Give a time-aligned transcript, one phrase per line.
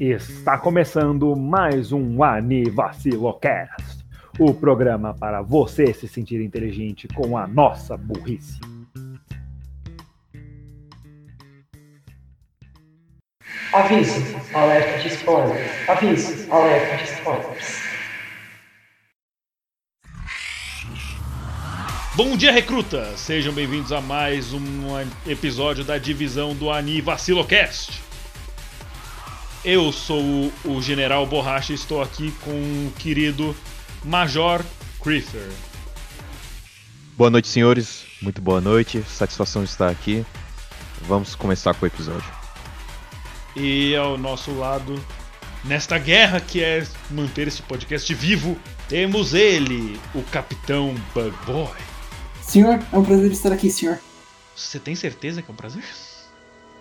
[0.00, 4.04] Está começando mais um Anivacilocast,
[4.38, 8.58] o programa para você se sentir inteligente com a nossa burrice.
[13.72, 15.88] Aviso, alerta de spoilers.
[15.88, 17.89] Aviso, alerta de spoilers.
[22.22, 23.16] Bom dia, recruta!
[23.16, 24.60] Sejam bem-vindos a mais um
[25.26, 27.98] episódio da divisão do Ani Vacilocast.
[29.64, 33.56] Eu sou o General Borracha e estou aqui com o querido
[34.04, 34.62] Major
[35.02, 35.48] Creeper.
[37.16, 38.04] Boa noite, senhores.
[38.20, 39.02] Muito boa noite.
[39.08, 40.22] Satisfação de estar aqui.
[41.00, 42.30] Vamos começar com o episódio.
[43.56, 45.02] E ao nosso lado,
[45.64, 48.58] nesta guerra que é manter este podcast vivo,
[48.90, 51.89] temos ele, o Capitão Bug Boy.
[52.50, 54.00] Senhor, é um prazer estar aqui, senhor.
[54.56, 55.84] Você tem certeza que é um prazer?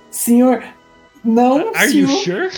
[0.10, 0.64] Senhor,
[1.24, 2.10] não, Are senhor.
[2.10, 2.50] you sure?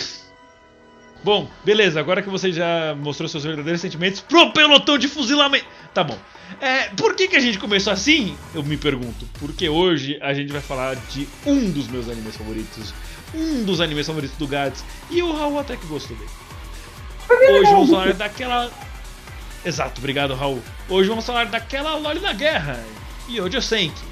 [1.22, 5.66] Bom, beleza, agora que você já mostrou seus verdadeiros sentimentos pro pelotão de fuzilamento.
[5.92, 6.16] Tá bom.
[6.58, 8.34] É, por que, que a gente começou assim?
[8.54, 9.28] Eu me pergunto.
[9.38, 12.94] Porque hoje a gente vai falar de um dos meus animes favoritos.
[13.34, 14.82] Um dos animes favoritos do Gads.
[15.10, 16.30] E o Raul até que gostou dele.
[17.28, 18.72] Hoje vamos falar daquela.
[19.66, 20.62] Exato, obrigado Raul.
[20.88, 22.82] Hoje vamos falar daquela Lore da Guerra.
[23.32, 24.02] E sei que.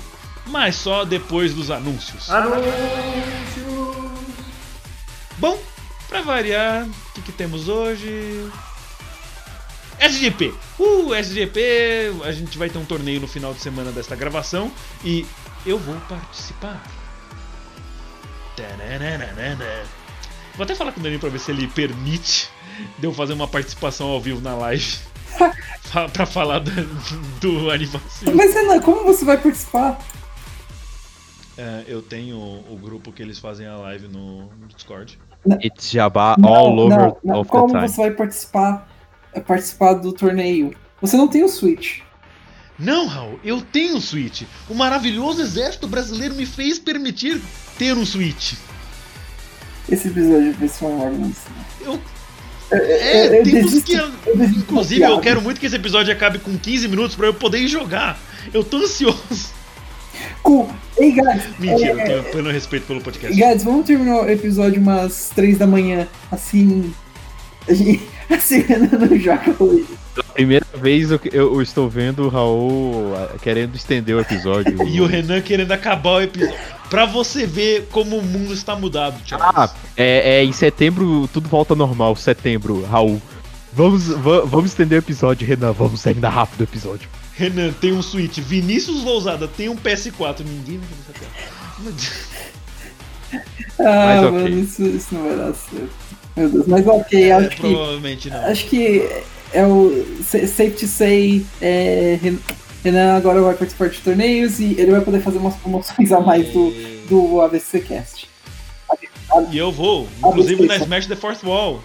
[0.47, 2.31] Mas só depois dos anúncios.
[5.37, 5.59] Bom,
[6.09, 8.51] pra variar, o que, que temos hoje?
[9.99, 10.55] SGP!
[10.79, 12.15] Uh, SGP!
[12.25, 14.73] A gente vai ter um torneio no final de semana desta gravação
[15.05, 15.27] e
[15.67, 16.83] eu vou participar.
[20.57, 22.49] Vou até falar com o Danilo pra ver se ele permite
[22.99, 25.10] de eu fazer uma participação ao vivo na live.
[26.13, 26.71] Pra falar do,
[27.41, 28.37] do aniversário.
[28.37, 29.99] Mas Renan, como você vai participar?
[31.59, 35.19] É, eu tenho o grupo que eles fazem a live no no Discord.
[35.65, 37.41] It's Jabá Não, all over não, não.
[37.41, 37.89] of Como the time.
[37.89, 38.89] você vai participar?
[39.33, 40.75] é, Participar do torneio?
[41.01, 42.01] Você não tem o Switch.
[42.79, 44.43] Não, Raul, eu tenho um Switch.
[44.69, 47.41] O maravilhoso exército brasileiro me fez permitir
[47.77, 48.55] ter um Switch.
[49.89, 51.51] Esse episódio vai ser uma bagunça.
[51.81, 52.01] Eu.
[52.73, 53.95] É, eu temos desisto- que.
[53.95, 54.11] eu
[54.45, 58.19] Inclusive, eu quero muito que esse episódio acabe com 15 minutos pra eu poder jogar.
[58.53, 59.51] Eu tô ansioso.
[60.43, 60.69] Cool.
[60.99, 63.35] Ei, guys, Mentira, é, eu tenho pleno respeito pelo podcast.
[63.39, 66.07] guys, vamos terminar o episódio umas 3 da manhã.
[66.31, 66.93] Assim.
[67.69, 69.87] A gente, assim, Renan não joga hoje.
[70.35, 74.77] Primeira vez eu, eu- estou vendo o Raul ah, querendo estender o episódio.
[74.89, 76.57] E o Renan querendo acabar o episódio.
[76.89, 79.49] Pra você ver como o mundo está mudado, Charles.
[79.55, 82.17] Ah, é, é, em setembro tudo volta normal.
[82.17, 83.21] Setembro, Raul.
[83.73, 85.73] Vamos, va- vamos estender o episódio, Renan.
[85.73, 87.09] Vamos terminar rápido o episódio.
[87.35, 88.39] Renan tem um Switch.
[88.39, 90.41] Vinícius Lousada tem um PS4.
[90.45, 91.91] Ninguém vai piada.
[93.79, 94.31] Ah, Mas ok.
[94.33, 95.91] mano, isso, isso não vai dar certo.
[96.37, 97.57] Meu Deus, mas ok, É, acho que.
[97.61, 98.45] provavelmente não.
[98.47, 99.09] Acho que
[99.53, 102.39] é o sa- safe to say, é, Ren-
[102.85, 106.49] Renan agora vai participar de torneios e ele vai poder fazer umas promoções a mais
[106.49, 106.71] do,
[107.09, 108.29] do ABC Cast.
[109.53, 110.77] E eu vou, inclusive na.
[110.77, 111.83] Smash the Fourth Wall.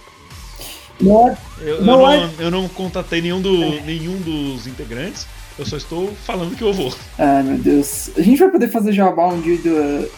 [0.99, 5.27] Não é, Eu, eu Não não, é- eu não contatei nenhum, do, nenhum dos integrantes.
[5.59, 6.93] Eu só estou falando que eu vou.
[7.17, 8.09] Ai meu Deus.
[8.17, 10.09] A gente vai poder fazer jabá um dia do,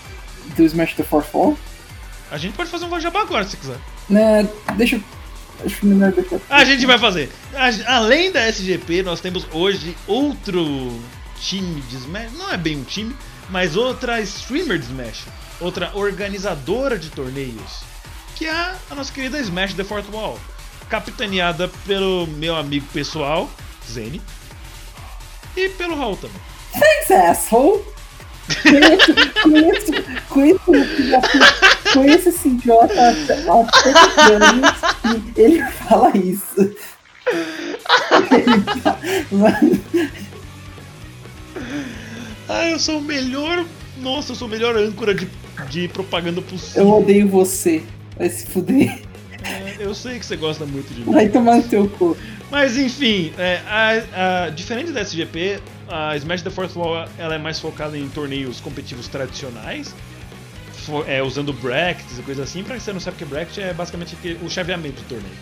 [0.55, 1.57] do Smash the Fourth Fall?
[2.31, 3.77] A gente pode fazer um Vajabá agora, se quiser.
[4.09, 4.99] Né, deixa.
[4.99, 5.16] Deixar.
[6.49, 7.31] A gente vai fazer.
[7.85, 10.99] Além da SGP, nós temos hoje outro
[11.39, 12.31] time de Smash.
[12.33, 13.15] Não é bem um time,
[13.49, 15.25] mas outra streamer de Smash.
[15.59, 17.81] Outra organizadora de torneios.
[18.35, 20.39] Que é a nossa querida Smash The Fourth Wall.
[20.89, 23.49] Capitaneada pelo meu amigo pessoal,
[23.89, 24.21] Zene.
[25.55, 26.39] E pelo Raul também.
[26.71, 27.96] Thanks, asshole!
[28.63, 29.13] Conheço,
[29.43, 29.91] conheço,
[30.29, 30.59] conheço,
[31.93, 33.09] conheço esse idiota há
[34.31, 36.55] anos e ele fala isso.
[38.31, 38.99] Ele fala-
[39.31, 39.79] Mano,
[42.49, 43.65] Ah, eu sou o melhor.
[43.97, 45.27] Nossa, eu sou o melhor âncora de,
[45.69, 46.89] de propaganda eu possível.
[46.89, 47.83] odeio você.
[48.17, 49.01] Vai se fuder.
[49.43, 51.11] É, eu sei que você gosta muito de mim.
[51.11, 52.15] Vai tomar no teu cu.
[52.49, 55.59] Mas enfim, é, a- a- diferente da SGP,
[55.89, 59.93] a Smash the Fourth Wall ela é mais focada em torneios competitivos tradicionais,
[60.85, 62.63] fo- é, usando brackets e coisa assim.
[62.63, 65.35] Pra quem você não sabe o que é bracket, é basicamente o chaveamento do torneio.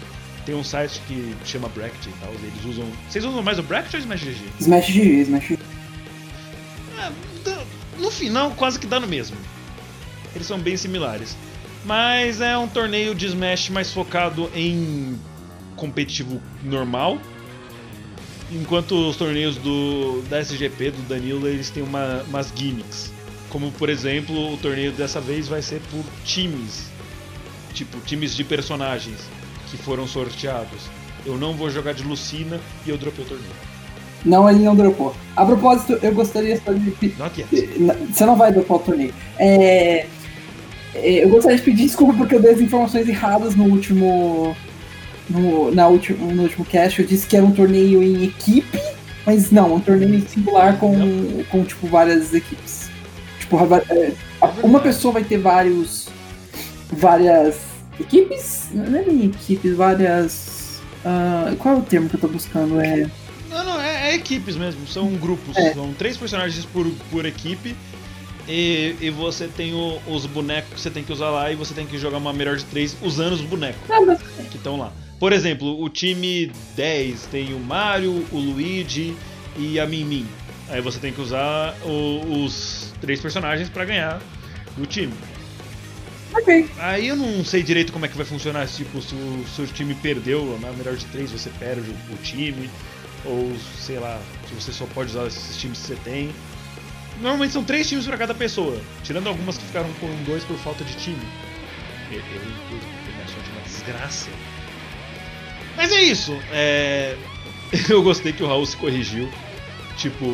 [0.45, 2.85] Tem um site que chama bracket e tal, eles usam.
[3.09, 4.37] Vocês usam mais o bracket ou Smash GG?
[4.59, 5.59] Smash GG, Smash GG.
[6.99, 7.11] É,
[7.99, 9.35] no final, quase que dá no mesmo.
[10.35, 11.35] Eles são bem similares.
[11.83, 15.19] Mas é um torneio de Smash mais focado em
[15.75, 17.19] competitivo normal.
[18.51, 23.11] Enquanto os torneios do, da SGP, do Danilo, eles têm uma- umas gimmicks
[23.49, 26.87] como por exemplo, o torneio dessa vez vai ser por times.
[27.73, 29.17] Tipo, times de personagens
[29.71, 30.81] que foram sorteados.
[31.25, 33.49] Eu não vou jogar de Lucina e eu dropei o torneio.
[34.25, 35.15] Não, ele não dropou.
[35.37, 36.91] A propósito, eu gostaria só de.
[36.91, 37.49] pe- Not yet.
[38.11, 39.13] Você não vai dropar o torneio.
[39.39, 40.05] É,
[40.93, 44.53] é, Eu gostaria de pedir desculpa porque eu dei as informações erradas no último.
[45.29, 47.01] No, na último, no último cast.
[47.01, 48.79] Eu disse que era um torneio em equipe,
[49.25, 52.89] mas não, um torneio singular com, com tipo, várias equipes.
[53.39, 54.11] Tipo, va- é,
[54.63, 56.07] uma pessoa vai ter vários.
[56.91, 57.57] várias
[57.99, 58.67] equipes?
[58.73, 60.81] Não é nem equipes, várias.
[61.03, 62.79] ah, qual é o termo que eu tô buscando?
[62.79, 63.09] É.
[63.49, 65.55] Não, não, é, é equipes mesmo, são grupos.
[65.57, 65.73] É.
[65.73, 67.75] São três personagens por, por equipe.
[68.47, 71.73] E, e você tem o- os bonecos que você tem que usar lá e você
[71.73, 74.19] tem que jogar uma melhor de três usando os bonecos Ah, mas
[74.51, 74.91] que estão lá.
[75.25, 79.17] Por exemplo, o time 10 tem o Mario, o Luigi
[79.57, 80.27] e a Min.
[80.69, 84.21] Aí você tem que usar o- os três personagens pra ganhar
[84.77, 85.11] do time.
[86.31, 86.69] ok.
[86.77, 89.95] Aí eu não sei direito como é que vai funcionar, tipo, se o seu time
[89.95, 92.69] perdeu na melhor de três, você perde o, o time,
[93.25, 96.29] ou sei lá, se você só pode usar esses times que você tem.
[97.19, 100.83] Normalmente são três times pra cada pessoa, tirando algumas que ficaram com dois por falta
[100.83, 101.25] de time.
[102.11, 102.45] Eu, eu
[103.15, 104.29] minha sorte é uma desgraça.
[105.75, 107.15] Mas é isso, é...
[107.89, 109.29] eu gostei que o Raul se corrigiu.
[109.97, 110.25] Tipo,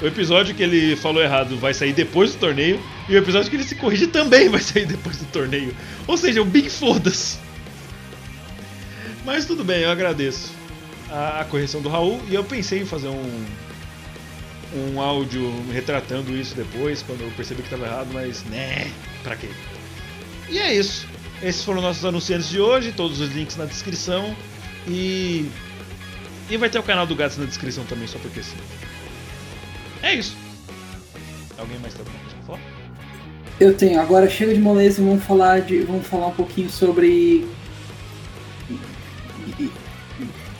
[0.00, 3.56] o episódio que ele falou errado vai sair depois do torneio, e o episódio que
[3.56, 5.74] ele se corrige também vai sair depois do torneio.
[6.06, 7.38] Ou seja, o Big Foda-se.
[9.24, 10.52] Mas tudo bem, eu agradeço
[11.10, 13.44] a, a correção do Raul, e eu pensei em fazer um,
[14.74, 18.90] um áudio retratando isso depois, quando eu percebi que estava errado, mas né,
[19.22, 19.48] pra quê?
[20.48, 21.06] E é isso.
[21.42, 24.34] Esses foram nossos anunciantes de hoje, todos os links na descrição.
[24.88, 25.46] E.
[26.50, 28.56] E vai ter o canal do Gatos na descrição também, só porque sim.
[30.02, 30.34] É isso.
[31.58, 32.60] Alguém mais tem alguma coisa pra falar?
[33.60, 34.00] Eu tenho.
[34.00, 35.80] Agora chega de moleza e vamos falar de.
[35.80, 37.46] Vamos falar um pouquinho sobre.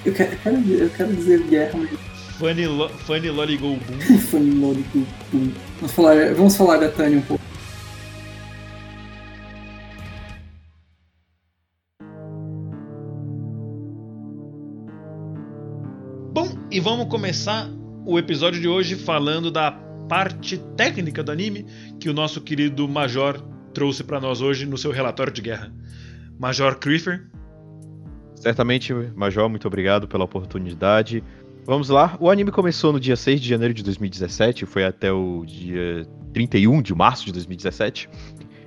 [0.05, 1.91] Eu quero, eu quero, dizer- eu quero dizer guerra, mas
[2.39, 4.19] Funny, lo, funny Lolly Go Boom.
[4.31, 4.73] foi no
[5.81, 7.38] Vamos falar, vamos falar da Tânia um pouco.
[16.79, 17.69] E vamos começar
[18.07, 19.73] o episódio de hoje falando da
[20.09, 21.67] parte técnica do anime
[21.99, 23.43] que o nosso querido Major
[23.75, 25.75] trouxe pra nós hoje no seu relatório de guerra.
[26.39, 27.27] Major Creeper,
[28.37, 31.25] Certamente, Major, muito obrigado pela oportunidade.
[31.67, 35.45] Vamos lá, o anime começou no dia 6 de janeiro de 2017, foi até o
[35.45, 38.09] dia 31 de março de 2017.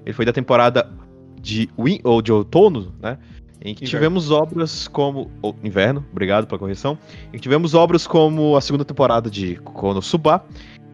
[0.05, 0.91] Ele foi da temporada
[1.39, 3.17] de, win, ou de outono, né?
[3.63, 3.89] Em que Inverno.
[3.89, 5.29] tivemos obras como.
[5.41, 6.97] ou inverno, obrigado pela correção.
[7.27, 10.43] Em que tivemos obras como a segunda temporada de Konosuba,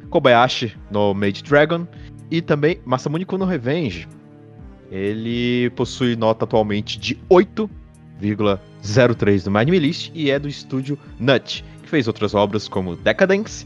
[0.09, 1.87] Kobayashi no Made Dragon
[2.29, 4.07] e também Masamune Kono Revenge.
[4.91, 11.63] Ele possui nota atualmente de 8,03 no My Anime List e é do estúdio Nut,
[11.83, 13.65] que fez outras obras como Decadence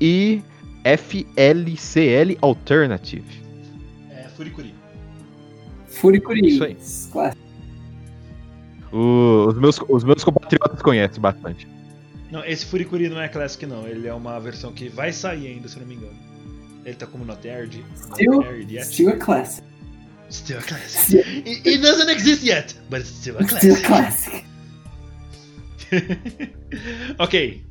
[0.00, 0.42] e
[0.84, 3.24] FLCL Alternative.
[4.10, 4.74] é Furikuri.
[5.86, 6.48] Furikuri.
[6.48, 6.76] Isso aí.
[7.12, 7.49] Clássico.
[8.92, 11.66] O- os, meus, os meus compatriotas conhecem bastante.
[12.30, 15.68] Não, esse Furikuri não é Classic não, ele é uma versão que vai sair ainda,
[15.68, 16.16] se eu não me engano.
[16.84, 17.78] Ele tá como not aired.
[17.78, 18.86] not Still- aired yet.
[18.86, 19.64] Still a classic.
[20.30, 21.02] Still a classic.
[21.02, 24.44] Still, It, it doesn't exist yet, but it's still a still a classic.
[24.44, 24.44] classic.
[27.18, 27.62] ok.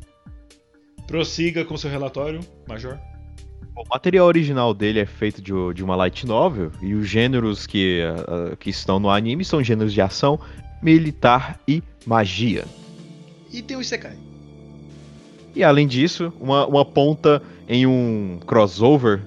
[1.08, 3.00] Prossiga com seu relatório, Major.
[3.76, 8.02] O material original dele é feito de, de uma light novel e os gêneros que,
[8.28, 10.38] ah, que estão no anime são gêneros de ação,
[10.82, 12.66] militar e magia.
[13.52, 14.18] E tem o Isekai.
[15.56, 19.22] E além disso, uma, uma ponta em um crossover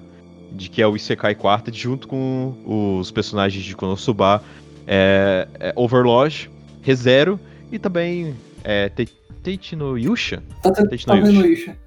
[0.51, 2.55] de que é o Isekai Quartet junto com
[2.99, 4.43] os personagens de Konosuba,
[4.87, 6.49] é, é Overlord,
[6.81, 7.39] ReZero
[7.71, 9.09] e também é, Te-
[9.41, 10.43] Teichi no Yusha.
[10.61, 11.47] Tá, tá, Teichi tá no Yusha.
[11.47, 11.77] Yusha?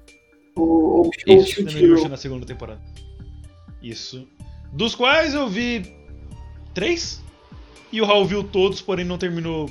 [0.55, 1.65] O, o, o, Isso.
[1.65, 1.87] Tem no.
[1.87, 2.81] Yusha na segunda temporada.
[3.81, 4.27] Isso.
[4.73, 5.93] Dos quais eu vi
[6.73, 7.23] três.
[7.91, 9.69] E o Raul viu todos, porém não terminou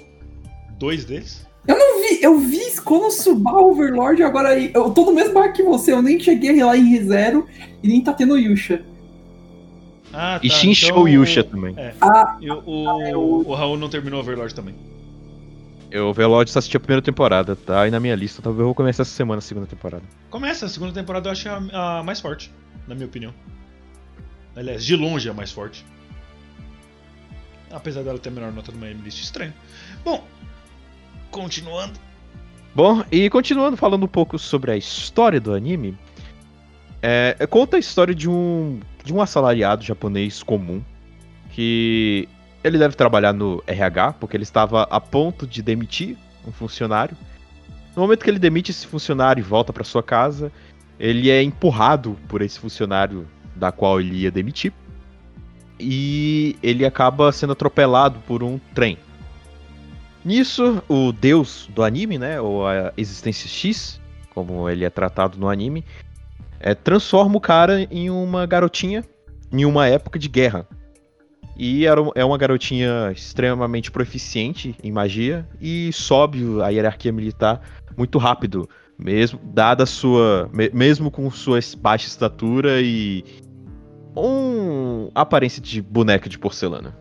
[0.79, 1.47] dois deles.
[1.69, 4.71] Eu não vi, eu vi Konosuba Overlord agora aí.
[4.75, 7.47] Eu tô no mesmo barco que você, eu nem cheguei lá em Zero
[7.83, 8.85] e nem tá tendo Yusha.
[10.13, 10.47] Ah, tá.
[10.47, 11.75] E Shinshou então- Yusha também.
[11.77, 11.93] É.
[12.01, 14.75] Ah, E o, o, eu- o Raul não terminou Overlord também.
[15.91, 18.41] Eu Overlord só assisti a primeira temporada, tá aí na minha lista.
[18.41, 20.03] Talvez eu vou começar essa semana a segunda temporada.
[20.31, 22.51] Começa, a segunda temporada eu acho a, a mais forte,
[22.87, 23.33] na minha opinião.
[24.55, 25.85] Aliás, de longe é a mais forte.
[27.71, 29.53] Apesar dela ter a menor nota do Miami List, estranho.
[30.05, 30.25] Bom,
[31.31, 31.99] continuando.
[32.75, 35.99] Bom, e continuando falando um pouco sobre a história do anime,
[37.03, 40.83] é, conta a história de um de um assalariado japonês comum
[41.51, 42.29] que
[42.63, 47.17] ele deve trabalhar no RH, porque ele estava a ponto de demitir um funcionário.
[47.95, 50.51] No momento que ele demite esse funcionário e volta para sua casa,
[50.99, 54.73] ele é empurrado por esse funcionário da qual ele ia demitir.
[55.79, 58.99] E ele acaba sendo atropelado por um trem.
[60.25, 64.01] Nisso, o deus do anime, né, ou a existência X,
[64.35, 65.85] como ele é tratado no anime,
[66.59, 69.05] é, transforma o cara em uma garotinha
[69.53, 70.67] em uma época de guerra.
[71.57, 77.63] E era, é uma garotinha extremamente proficiente em magia e sobe a hierarquia militar
[77.97, 78.69] muito rápido,
[78.99, 83.25] mesmo dada sua, me, mesmo com sua baixa estatura e
[84.17, 86.97] um aparência de boneca de porcelana.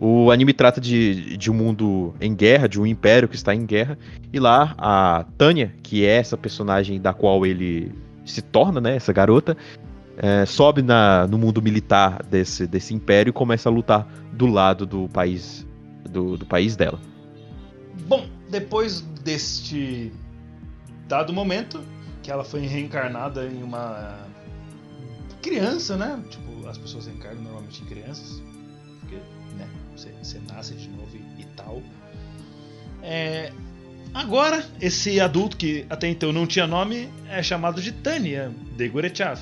[0.00, 3.66] O anime trata de, de um mundo em guerra, de um império que está em
[3.66, 3.98] guerra,
[4.32, 7.92] e lá a Tânia, que é essa personagem da qual ele
[8.24, 9.56] se torna, né, essa garota,
[10.16, 14.86] é, sobe na, no mundo militar desse, desse império e começa a lutar do lado
[14.86, 15.66] do país
[16.08, 16.98] do, do país dela.
[18.06, 20.12] Bom, depois deste
[21.06, 21.80] dado momento
[22.22, 24.29] que ela foi reencarnada em uma
[25.40, 26.22] criança, né?
[26.28, 28.42] Tipo, as pessoas reencarnam normalmente em crianças,
[29.00, 29.16] porque,
[29.56, 29.68] né?
[29.96, 31.82] Você, você nasce de novo e, e tal.
[33.02, 33.52] É,
[34.14, 39.40] agora, esse adulto que até então não tinha nome é chamado de Tânia de Gorechav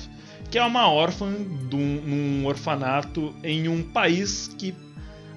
[0.49, 1.31] que é uma órfã
[1.69, 4.73] de um, num orfanato em um país que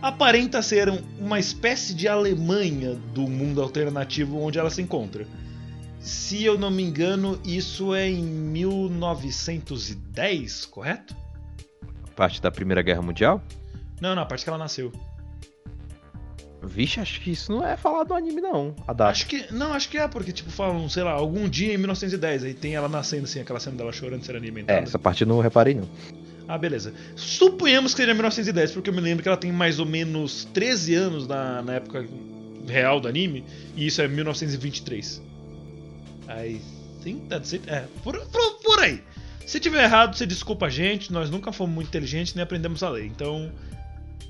[0.00, 0.88] aparenta ser
[1.18, 5.26] uma espécie de Alemanha do mundo alternativo onde ela se encontra.
[6.02, 11.14] Se eu não me engano, isso é em 1910, correto?
[12.16, 13.40] Parte da Primeira Guerra Mundial?
[14.00, 14.90] Não, não, a parte que ela nasceu.
[16.60, 18.74] Vixe, acho que isso não é falado no anime, não.
[18.86, 19.12] A data.
[19.12, 19.46] Acho que.
[19.52, 22.42] Não, acho que é, porque, tipo, falam, sei lá, algum dia em 1910.
[22.44, 24.80] Aí tem ela nascendo, assim, aquela cena dela chorando ser alimentada.
[24.80, 25.88] É, essa parte eu não reparei, não.
[26.48, 26.92] Ah, beleza.
[27.14, 30.94] Suponhamos que seja 1910, porque eu me lembro que ela tem mais ou menos 13
[30.94, 32.04] anos na, na época
[32.66, 33.44] real do anime,
[33.76, 35.30] e isso é 1923.
[37.02, 37.68] Think that's it.
[37.68, 39.02] É, por, por, por aí.
[39.46, 42.88] Se tiver errado, você desculpa a gente, nós nunca fomos muito inteligentes nem aprendemos a
[42.88, 43.52] ler, então.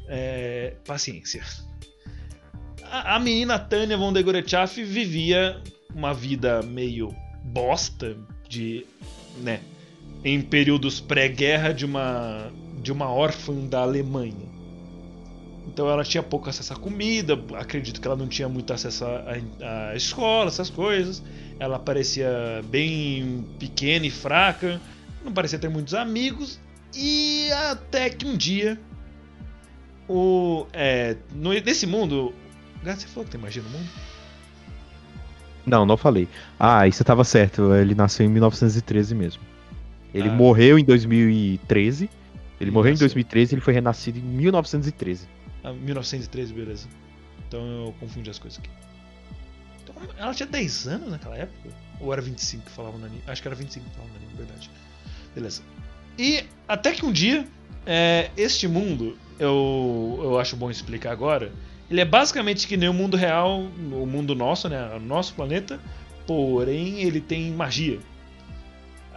[0.08, 1.42] É, paciência
[2.92, 5.58] a, menina Tânia von de Gorechaff vivia
[5.94, 8.14] uma vida meio bosta
[8.46, 8.86] de,
[9.38, 9.60] né,
[10.22, 14.51] em períodos pré-guerra de uma de uma órfã da Alemanha.
[15.66, 19.94] Então ela tinha pouco acesso à comida, acredito que ela não tinha muito acesso à,
[19.94, 21.22] escola, essas coisas.
[21.58, 24.80] Ela parecia bem pequena e fraca,
[25.24, 26.60] não parecia ter muitos amigos.
[26.94, 28.78] E até que um dia,
[30.08, 32.34] o, é, no, nesse mundo,
[32.82, 33.88] Gato, você falou que tem magia no mundo?
[35.64, 36.28] Não, não falei.
[36.58, 39.42] Ah, e você tava certo, ele nasceu em 1913 mesmo.
[40.12, 40.32] Ele Ah.
[40.32, 42.04] morreu em 2013.
[42.04, 42.10] Ele
[42.60, 43.06] Ele morreu em nasceu.
[43.06, 45.28] 2013 e ele foi renascido em 1913.
[45.64, 46.88] Ah, 1913, beleza.
[47.46, 48.70] Então eu confundi as coisas aqui.
[49.82, 51.70] Então, ela tinha 10 anos naquela época?
[52.00, 53.22] Ou era 25 que falavam no anime?
[53.26, 54.70] Acho que era 25 que falavam no anime, verdade.
[55.34, 55.62] Beleza.
[56.18, 57.46] E até que um dia,
[57.86, 61.52] é, este mundo, eu, eu acho bom explicar agora,
[61.90, 64.94] ele é basicamente que nem o mundo real, o mundo nosso, né?
[64.96, 65.80] O nosso planeta,
[66.26, 68.00] porém ele tem magia.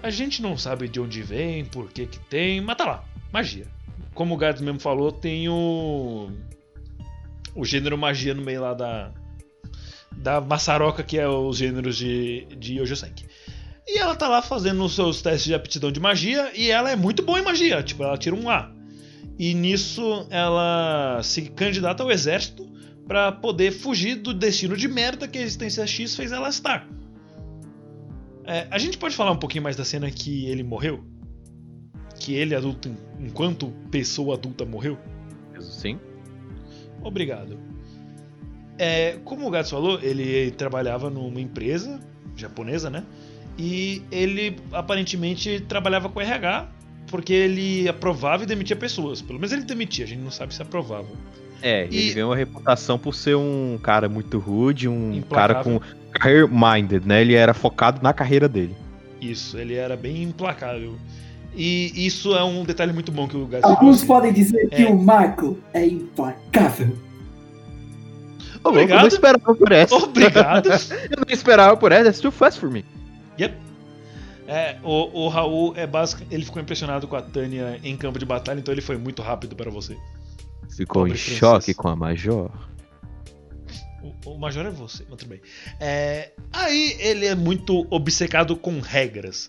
[0.02, 3.68] A gente não sabe de onde vem, por que que tem, mas tá lá, magia.
[4.16, 6.32] Como o Gads mesmo falou, tem o
[7.54, 9.12] o gênero magia no meio lá da
[10.12, 13.26] da maçaroca que é os gêneros de de Yojosenki.
[13.88, 16.96] E ela tá lá fazendo os seus testes de aptidão de magia e ela é
[16.96, 18.72] muito boa em magia, tipo, ela tira um A.
[19.38, 22.68] E nisso ela se candidata ao exército
[23.08, 26.88] pra poder fugir do destino de merda que a existência X fez ela estar.
[28.46, 31.04] É, a gente pode falar um pouquinho mais da cena que ele morreu?
[32.20, 34.98] Que ele, adulto, enquanto pessoa adulta, morreu?
[35.60, 36.00] Sim.
[37.04, 37.58] Obrigado.
[38.78, 42.00] É, como o Gato falou, ele trabalhava numa empresa
[42.36, 43.04] japonesa, né?
[43.58, 46.70] E ele aparentemente trabalhava com RH
[47.08, 49.22] porque ele aprovava e demitia pessoas.
[49.22, 51.08] Pelo menos ele demitia, a gente não sabe se aprovava.
[51.62, 55.80] É, E- ele ganhou uma reputação por ser um cara muito rude, um Implacável.
[55.80, 55.80] cara
[56.12, 57.22] com career minded, né?
[57.22, 58.76] Ele era focado na carreira dele.
[59.22, 60.96] Isso, ele era bem implacável.
[61.56, 64.88] E isso é um detalhe muito bom que o Gato Alguns podem dizer que É.
[64.90, 66.88] o Marco é implacável.
[66.88, 67.04] Louco,
[68.64, 69.02] Eu Obrigado.
[69.02, 69.96] não esperava por essa.
[69.96, 70.68] Obrigado!
[71.10, 72.06] Eu não esperava por essa.
[72.06, 72.84] That's too fast for me.
[73.40, 73.56] Yep.
[74.48, 78.26] É, o, o Raul é básico, ele ficou impressionado com a Tânia em campo de
[78.26, 79.98] batalha, então ele foi muito rápido para você.
[80.76, 81.40] Ficou Pobre em princesa.
[81.40, 82.52] choque com a Major.
[84.26, 85.42] O, o Major é você, mas tudo bem.
[85.80, 89.48] É, aí ele é muito obcecado com regras.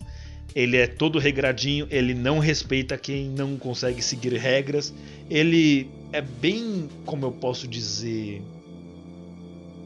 [0.57, 4.95] Ele é todo regradinho, ele não respeita quem não consegue seguir regras.
[5.29, 8.41] Ele é bem, como eu posso dizer,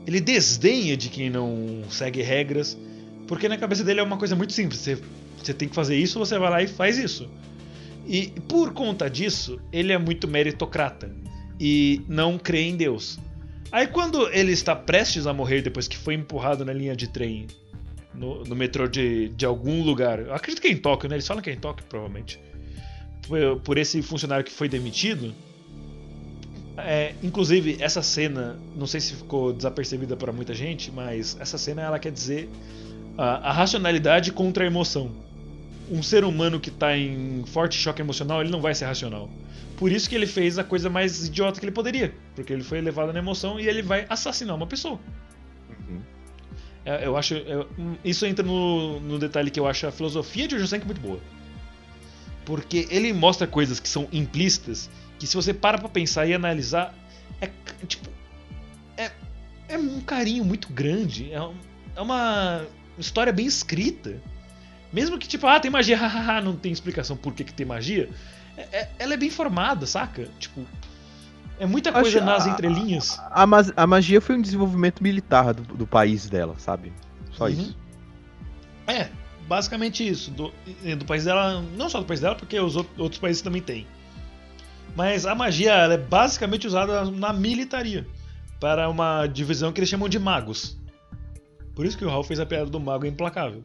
[0.07, 2.79] ele desdenha de quem não segue regras,
[3.27, 4.79] porque na cabeça dele é uma coisa muito simples.
[4.79, 4.97] Você,
[5.43, 7.29] você tem que fazer isso, você vai lá e faz isso.
[8.07, 11.13] E por conta disso, ele é muito meritocrata
[11.59, 13.19] e não crê em Deus.
[13.73, 17.49] Aí quando ele está prestes a morrer depois que foi empurrado na linha de trem
[18.15, 21.17] no, no metrô de, de algum lugar, eu acredito que é em Tóquio, né?
[21.17, 22.41] Eles falam que é em Tóquio, provavelmente.
[23.27, 25.35] Por, por esse funcionário que foi demitido.
[26.77, 31.83] É, inclusive, essa cena, não sei se ficou desapercebida para muita gente, mas essa cena
[31.83, 32.49] ela quer dizer
[33.17, 35.11] a, a racionalidade contra a emoção.
[35.91, 39.29] Um ser humano que está em forte choque emocional, ele não vai ser racional.
[39.77, 42.15] Por isso que ele fez a coisa mais idiota que ele poderia.
[42.35, 45.01] Porque ele foi levado na emoção e ele vai assassinar uma pessoa.
[45.89, 46.01] Uhum.
[46.85, 47.35] É, eu acho.
[47.35, 47.69] eu-
[48.05, 51.21] isso entra no, no detalhe que eu acho a filosofia de Ojo Senki muito boa.
[52.45, 56.95] Porque ele mostra coisas que são implícitas, que se você para pra pensar e analisar,
[57.41, 57.51] é
[57.87, 58.09] tipo.
[58.97, 59.11] É,
[59.69, 61.33] é um carinho muito grande.
[61.33, 61.37] É,
[61.97, 62.65] é uma
[62.99, 64.21] história bem escrita.
[64.93, 68.09] Mesmo que, tipo, ah, tem magia, hahaha, não tem explicação por que, que tem magia.
[68.57, 70.29] é- é- ela é bem formada, saca?
[70.39, 70.67] Tipo.
[71.61, 73.21] É muita coisa Acho- nas a- entrelinhas.
[73.31, 76.91] A, mas- a magia foi um desenvolvimento militar do, do país dela, sabe?
[77.33, 77.51] Só Uhum.
[77.51, 77.77] isso.
[78.87, 79.11] É,
[79.47, 80.31] basicamente isso.
[80.31, 80.53] Do,
[80.99, 83.87] do país dela, não só do país dela, porque os out- outros países também têm.
[84.97, 88.07] Mas a magia ela é basicamente usada na militaria
[88.59, 90.77] para uma divisão que eles chamam de magos.
[91.75, 93.63] Por isso que o Hal fez a piada do mago implacável.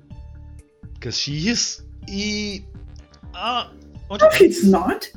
[0.93, 1.83] Because she is.
[2.07, 2.63] E.
[3.33, 3.71] Ah,
[4.09, 5.11] onde No, she's not.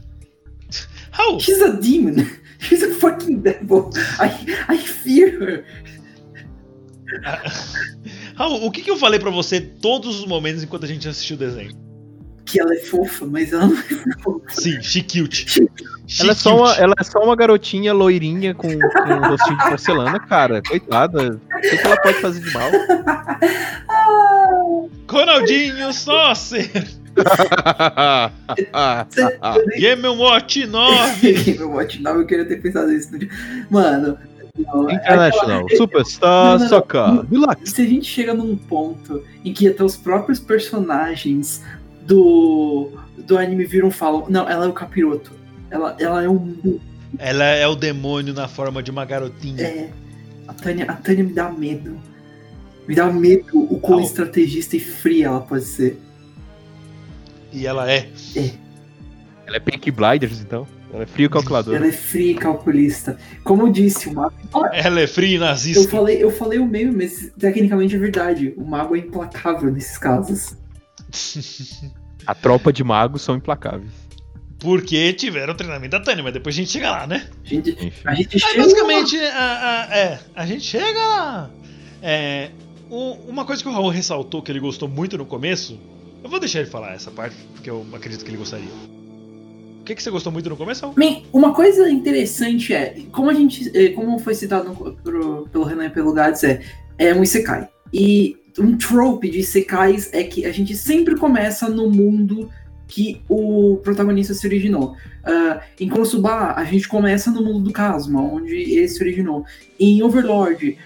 [1.19, 1.39] Hal!
[1.41, 2.25] She's a demon.
[2.61, 3.91] She's a fucking devil.
[4.19, 4.31] I,
[4.69, 5.65] I fear her.
[8.37, 11.37] Hal, o que, que eu falei pra você todos os momentos enquanto a gente assistiu
[11.37, 11.73] o desenho?
[12.45, 13.83] Que ela é fofa, mas ela não é
[14.23, 14.41] fofa.
[14.49, 15.47] Sim, she cute.
[16.07, 16.83] She Ela é, só uma, cute.
[16.83, 20.63] ela é só uma garotinha loirinha com, com um rostinho de porcelana, cara.
[20.63, 21.35] Coitada.
[21.35, 22.71] O que, que ela pode fazer de mal?
[25.11, 26.71] Ronaldinho Saucer!
[29.79, 31.55] Game Watch 9!
[31.59, 33.13] Meu Watch 9, eu queria ter pensado isso.
[33.13, 33.29] no dia.
[33.71, 34.19] Mano,
[34.57, 36.69] não, é International aquela- Superstar Não, não, não.
[36.69, 37.67] Soccer Deluxe.
[37.73, 41.63] se a gente chega num ponto em que até os próprios personagens
[42.07, 45.33] do, do anime viram e falam: Não, ela é o capiroto.
[45.71, 46.79] Ela, ela é um.
[47.19, 49.63] Ela é o demônio na forma de uma garotinha.
[49.63, 49.91] É,
[50.47, 51.99] a, Tânia, a Tânia me dá medo.
[52.87, 55.99] Me dá medo o quão Ah, estrategista e fria ela pode ser.
[57.53, 58.09] E ela é.
[59.47, 60.67] Ela é Pink Blinders, então.
[60.93, 61.75] Ela é frio calculador.
[61.77, 63.19] Ela é fria e calculista.
[63.45, 64.33] Como eu disse, o mago.
[64.73, 65.89] Ela é fria e Eu nazista.
[65.91, 68.55] falei, eu falei o meio, mas tecnicamente é verdade.
[68.57, 70.57] O mago é implacável nesses casos.
[72.27, 73.91] A tropa de magos são implacáveis.
[74.59, 77.29] Porque tiveram treinamento da Tânia, mas depois a gente chega lá, né?
[77.45, 77.71] A gente,
[78.05, 78.63] a gente Aí, chega.
[78.63, 81.51] basicamente, a, a- é, a gente chega lá.
[82.03, 82.51] É,
[82.91, 85.79] o- uma coisa que o Raul ressaltou que ele gostou muito no começo,
[86.29, 88.69] eu vou deixar ele falar essa parte, porque eu acredito que ele gostaria.
[89.81, 90.87] O que, que você gostou muito no começo?
[90.95, 95.65] Bem, uma coisa interessante é, como a gente, eh, como foi citado no- pro- pelo
[95.65, 96.61] Renan e pelo Gads, é,
[96.99, 97.67] é um Isekai.
[97.95, 102.51] E um trope de Isekais é que a gente sempre começa no mundo
[102.87, 104.95] que o protagonista se originou.
[105.25, 109.47] Ah, em Konosuba, a gente começa no mundo do Kazuma, onde ele se originou.
[109.81, 110.77] Em Overlord,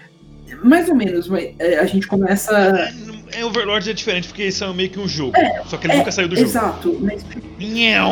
[0.63, 2.93] mais ou menos, mas, eh, a gente começa...
[3.31, 5.33] É, é, Overlord é diferente porque isso é meio que um jogo.
[5.65, 6.47] só que ele é, nunca saiu do jogo.
[6.47, 7.25] Exato, mas.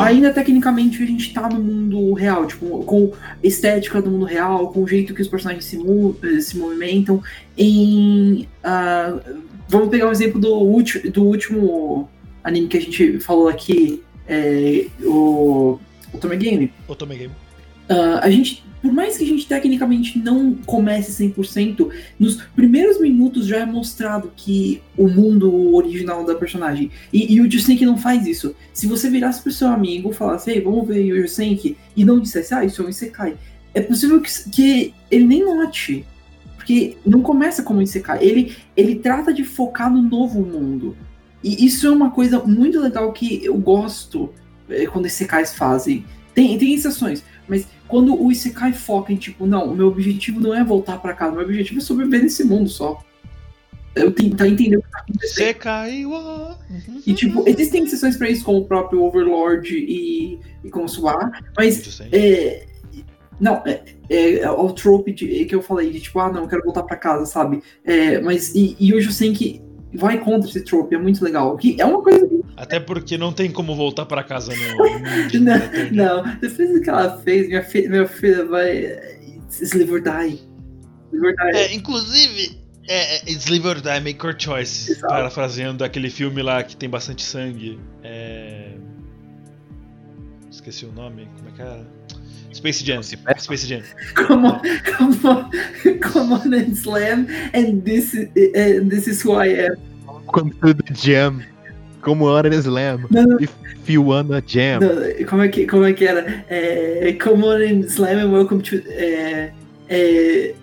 [0.02, 4.82] Ainda tecnicamente a gente tá no mundo real, tipo, com estética do mundo real, com
[4.82, 7.22] o jeito que os personagens se, eh, se movimentam.
[7.56, 8.48] Em.
[8.64, 9.20] ah,
[9.68, 12.08] vamos pegar um exemplo do, ulti- do último
[12.42, 15.78] anime que a gente falou aqui, é, o.
[16.12, 16.72] O Tome Game.
[16.88, 17.32] Otome Game.
[17.88, 23.46] Ah, a gente, por mais que a gente tecnicamente não comece 100%, nos primeiros minutos
[23.46, 26.90] já é mostrado que o mundo original da personagem.
[27.12, 28.56] E, e o Jusenki não faz isso.
[28.72, 32.18] Se você virasse pro seu amigo e falasse, ei, vamos ver o Jusenki, e não
[32.18, 33.36] dissesse, ah, isso é um Isekai,
[33.72, 36.04] é possível que, que ele nem note.
[36.56, 38.18] Porque não começa como Isekai.
[38.20, 40.96] Ele, ele trata de focar no novo mundo.
[41.42, 44.32] E isso é uma coisa muito legal que eu gosto
[44.68, 46.04] eh, quando Isekais fazem.
[46.34, 50.54] Tem, tem exceções, mas quando o Isekai foca em tipo, não, o meu objetivo não
[50.54, 53.04] é voltar pra casa, meu objetivo é sobreviver nesse mundo só.
[53.94, 55.46] Eu tentar entender o que tá acontecendo.
[56.70, 57.02] Uhum.
[57.06, 62.64] E tipo, existem exceções pra isso, como o próprio Overlord e, e Konosuba, mas é,
[63.38, 66.48] não, é, é, é o trope de- que eu falei, de tipo, ah, não, eu
[66.48, 67.62] quero voltar pra casa, sabe?
[67.84, 69.60] É, mas, e, e o Jusenki
[69.92, 71.54] vai contra esse trope, é muito legal.
[71.58, 72.26] Que é uma coisa.
[72.62, 74.76] Até porque não tem como voltar pra casa no.
[74.78, 75.40] no
[75.90, 78.78] não, não, depois do que ela fez, minha filha, meu filho vai.
[79.48, 80.40] It's live or die.
[81.54, 84.92] É, inclusive, é, é, It's live or die, make your choice.
[84.92, 85.08] Exato.
[85.12, 87.80] Parafraseando aquele filme lá que tem bastante sangue.
[88.04, 88.76] É.
[90.48, 91.86] Esqueci o nome, como é que era?
[92.54, 93.02] Space Jam.
[93.02, 93.82] Space Jam.
[94.14, 94.60] Come on,
[94.96, 95.50] come on,
[96.12, 99.74] come on and slam, and this, is- and this is who I am.
[100.06, 101.42] Welcome to the jam.
[102.02, 103.06] Como no slam.
[103.10, 103.50] Não, If
[103.88, 104.80] you wanna jam.
[104.80, 106.44] não, como, é que, como é que era?
[106.48, 108.76] É, come on and slam and welcome to.
[108.88, 109.52] É,
[109.88, 110.54] é,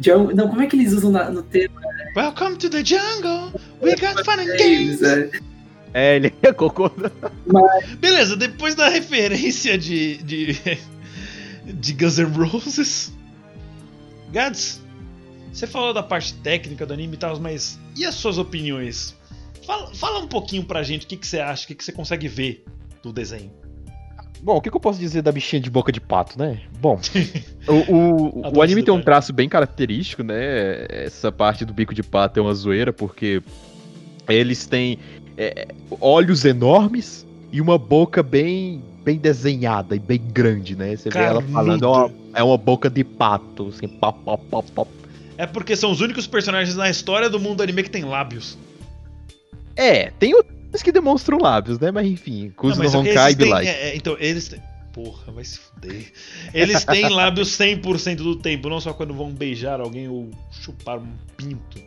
[0.00, 1.74] John, não, como é que eles usam na- no tema?
[2.16, 3.52] Welcome to the jungle!
[3.82, 5.02] We got fun and games!
[5.02, 5.30] É,
[5.94, 6.90] É, ele é cocô.
[7.98, 10.18] Beleza, depois da referência de.
[10.18, 10.56] de.
[11.64, 13.12] de Guns N' Roses.
[14.32, 14.80] Gads,
[15.52, 19.14] você falou da parte técnica do anime e tal, mas e as suas opiniões?
[19.66, 21.92] Fala, fala um pouquinho pra gente o que, que você acha, o que, que você
[21.92, 22.64] consegue ver
[23.02, 23.50] do desenho.
[24.40, 26.60] Bom, o que, que eu posso dizer da bichinha de boca de pato, né?
[26.78, 27.00] Bom,
[27.66, 29.04] o, o, o anime tem um detalhe.
[29.04, 30.86] traço bem característico, né?
[30.88, 33.42] Essa parte do bico de pato é uma zoeira, porque
[34.28, 34.98] eles têm
[35.36, 35.66] é,
[36.00, 40.96] olhos enormes e uma boca bem bem desenhada e bem grande, né?
[40.96, 44.62] Você vê ela falando, é uma, é uma boca de pato, assim, pá, pá, pá,
[44.62, 44.84] pá.
[45.38, 48.58] É porque são os únicos personagens na história do mundo anime que tem lábios.
[49.76, 51.90] É, tem outros que demonstram lábios, né?
[51.90, 53.68] Mas enfim, Kuzu no Honkai e Be têm- Like.
[53.70, 54.60] é, então, eles têm.
[54.92, 56.10] Porra, vai se fuder.
[56.54, 61.12] Eles têm lábios 100% do tempo, não só quando vão beijar alguém ou chupar um
[61.36, 61.78] pinto.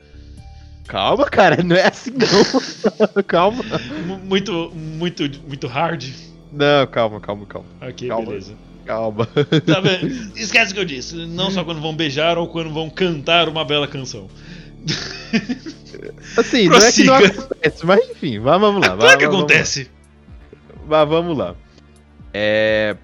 [0.88, 3.24] Calma, cara, não é assim não.
[3.26, 3.64] calma.
[4.06, 6.06] Mu- Muito, muito, muito hard.
[6.52, 7.68] Não, calma, calma, calma.
[7.82, 8.26] Ok, Calma.
[8.28, 8.54] beleza.
[8.86, 9.28] Calma.
[9.66, 10.08] Tá vendo?
[10.36, 11.16] Esquece o que eu disse.
[11.16, 14.28] Não só quando vão beijar ou quando vão cantar uma bela canção.
[16.38, 17.42] Assim, não é que não Prossiga.
[17.44, 18.90] acontece, mas enfim, vamos lá.
[18.96, 19.90] vai- Claro que vamos- acontece.
[20.88, 21.56] Mas vamos lá.
[22.34, 22.96] É.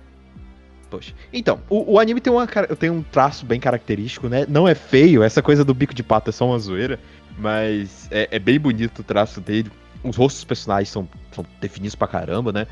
[0.90, 1.14] Poxa.
[1.34, 4.46] Então, o, o anime tem, uma, tem um traço bem característico, né?
[4.48, 7.00] Não é feio, essa coisa do bico de pato é só uma zoeira,
[7.38, 9.70] mas é, é bem bonito o traço dele.
[10.04, 12.68] Os rostos dos personagens são, são definidos pra caramba, né?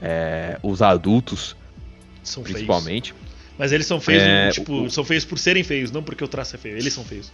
[0.00, 1.56] É, os adultos,
[2.22, 2.56] São feios.
[2.58, 3.14] principalmente.
[3.58, 6.28] Mas eles são feios, É, tipo, o- são feios por serem feios, não porque o
[6.28, 6.76] traço é feio.
[6.76, 7.32] Eles são feios.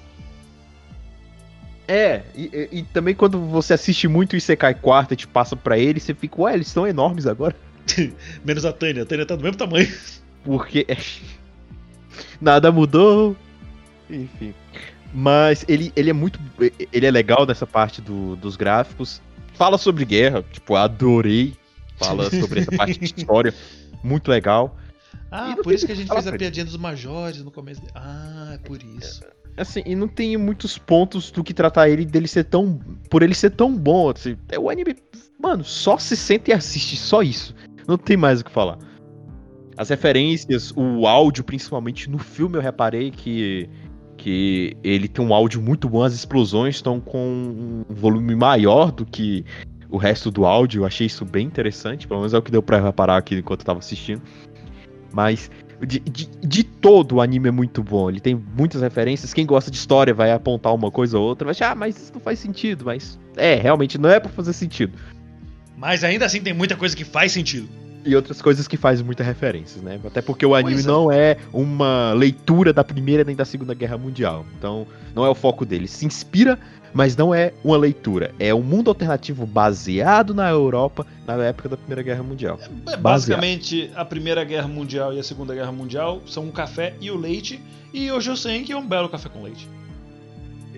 [1.91, 5.77] É, e, e- e também quando você assiste muito Isekai Quarta e te passa pra
[5.79, 7.57] eles, você fica, ué, eles estão enormes agora.
[8.45, 9.03] Menos a Tânia.
[9.03, 9.93] A Tânia tá do mesmo tamanho.
[10.45, 10.87] Porque
[12.41, 13.37] nada mudou.
[14.09, 14.55] Enfim.
[15.13, 16.39] Mas ele, ele é muito.
[16.93, 19.21] Ele é legal nessa parte do- dos gráficos.
[19.55, 21.55] Fala sobre guerra, tipo, adorei.
[21.97, 23.53] Fala sobre essa parte de história.
[24.03, 24.77] Muito legal.
[25.31, 27.81] Ah, E por isso que a gente fez a piadinha dos majores no começo.
[27.83, 29.23] de- Ah, é por isso.
[29.57, 32.79] Assim, e não tem muitos pontos do que tratar ele dele ser tão.
[33.09, 34.11] Por ele ser tão bom.
[34.11, 34.97] Assim, é o anime.
[35.39, 37.55] Mano, só se sente e assiste, só isso.
[37.87, 38.79] Não tem mais o que falar.
[39.77, 43.69] As referências, o áudio, principalmente no filme, eu reparei que,
[44.17, 46.03] que ele tem um áudio muito bom.
[46.03, 49.45] As explosões estão com um volume maior do que
[49.89, 50.83] o resto do áudio.
[50.83, 52.07] Eu achei isso bem interessante.
[52.07, 54.23] Pelo menos é o que deu pra reparar aqui enquanto eu tava assistindo.
[55.13, 55.51] Mas
[55.87, 58.11] de, de, de todo o anime é muito bom.
[58.11, 59.33] Ele tem muitas referências.
[59.33, 61.45] Quem gosta de história vai apontar uma coisa ou outra.
[61.47, 62.85] Vai achar, ah, mas isso não faz sentido.
[62.85, 64.93] Mas é, realmente não é pra fazer sentido.
[65.77, 67.69] Mas ainda assim tem muita coisa que faz sentido.
[68.05, 70.01] E outras coisas que fazem muitas referências, né?
[70.05, 70.85] Até porque o anime é.
[70.85, 74.47] não é uma leitura da Primeira nem da Segunda Guerra Mundial.
[74.59, 75.87] Então, não é o foco dele.
[75.87, 76.59] Se inspira,
[76.93, 78.35] mas não é uma leitura.
[78.39, 82.59] É um mundo alternativo baseado na Europa na época da Primeira Guerra Mundial.
[82.89, 87.11] É, Basicamente, a Primeira Guerra Mundial e a Segunda Guerra Mundial são o café e
[87.11, 87.61] o leite.
[87.93, 89.69] E o Josenki é um belo café com leite.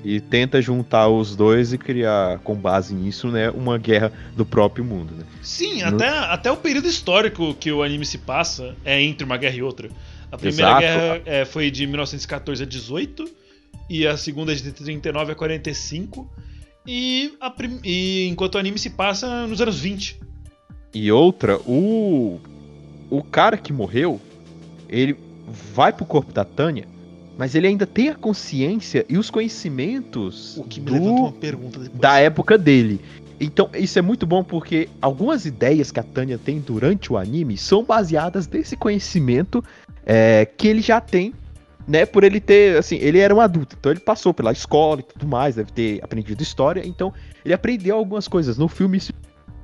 [0.05, 4.85] E tenta juntar os dois e criar, com base nisso, né, uma guerra do próprio
[4.85, 5.25] mundo, né?
[5.43, 9.37] Sim, No- até, até o período histórico que o anime se passa é entre uma
[9.37, 9.89] guerra e outra.
[10.31, 10.81] A primeira Exato.
[10.81, 13.29] guerra é, foi de 1914 a 18
[13.89, 16.29] e a segunda é de 39 a 45.
[16.87, 20.21] E, a prim- e enquanto o anime se passa nos anos 20.
[20.95, 22.41] E outra, o
[23.11, 24.19] o cara que morreu,
[24.89, 25.17] ele
[25.75, 26.87] vai pro corpo da Tânia,
[27.37, 31.33] mas ele ainda tem a consciência e os conhecimentos O que me do- levanta uma
[31.33, 32.01] pergunta depois.
[32.01, 33.01] da época dele.
[33.41, 37.57] Então, isso é muito bom porque algumas ideias que a Tânia tem durante o anime
[37.59, 39.63] são baseadas nesse conhecimento
[40.07, 41.35] é, que ele já tem,
[41.87, 42.07] né?
[42.07, 45.27] Por ele ter, assim, ele era um adulto, então ele passou pela escola e tudo
[45.27, 47.13] mais, deve ter aprendido história, então
[47.45, 48.59] ele aprendeu algumas coisas.
[48.59, 49.13] No filme isso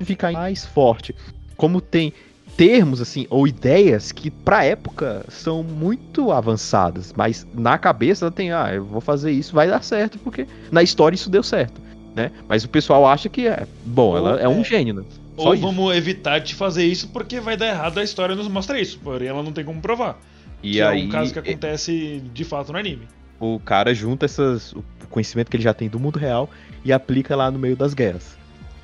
[0.00, 1.14] fica mais forte.
[1.56, 2.12] Como tem
[2.56, 8.52] termos, assim, ou ideias que pra época são muito avançadas, mas na cabeça ela tem,
[8.52, 12.32] ah, eu vou fazer isso, vai dar certo, porque na história isso deu certo né?
[12.48, 13.66] Mas o pessoal acha que é.
[13.84, 15.04] Bom, Ou ela é um é- gênio, né?
[15.36, 15.62] Ou isso.
[15.62, 18.98] vamos evitar de fazer isso porque vai dar errado, a história nos mostra isso.
[18.98, 20.18] Porém, ela não tem como provar.
[20.62, 23.08] E que aí é um caso que e- acontece de fato no anime.
[23.40, 26.50] o cara junta essas, o conhecimento que ele já tem do mundo real
[26.84, 28.36] e aplica lá no meio das guerras.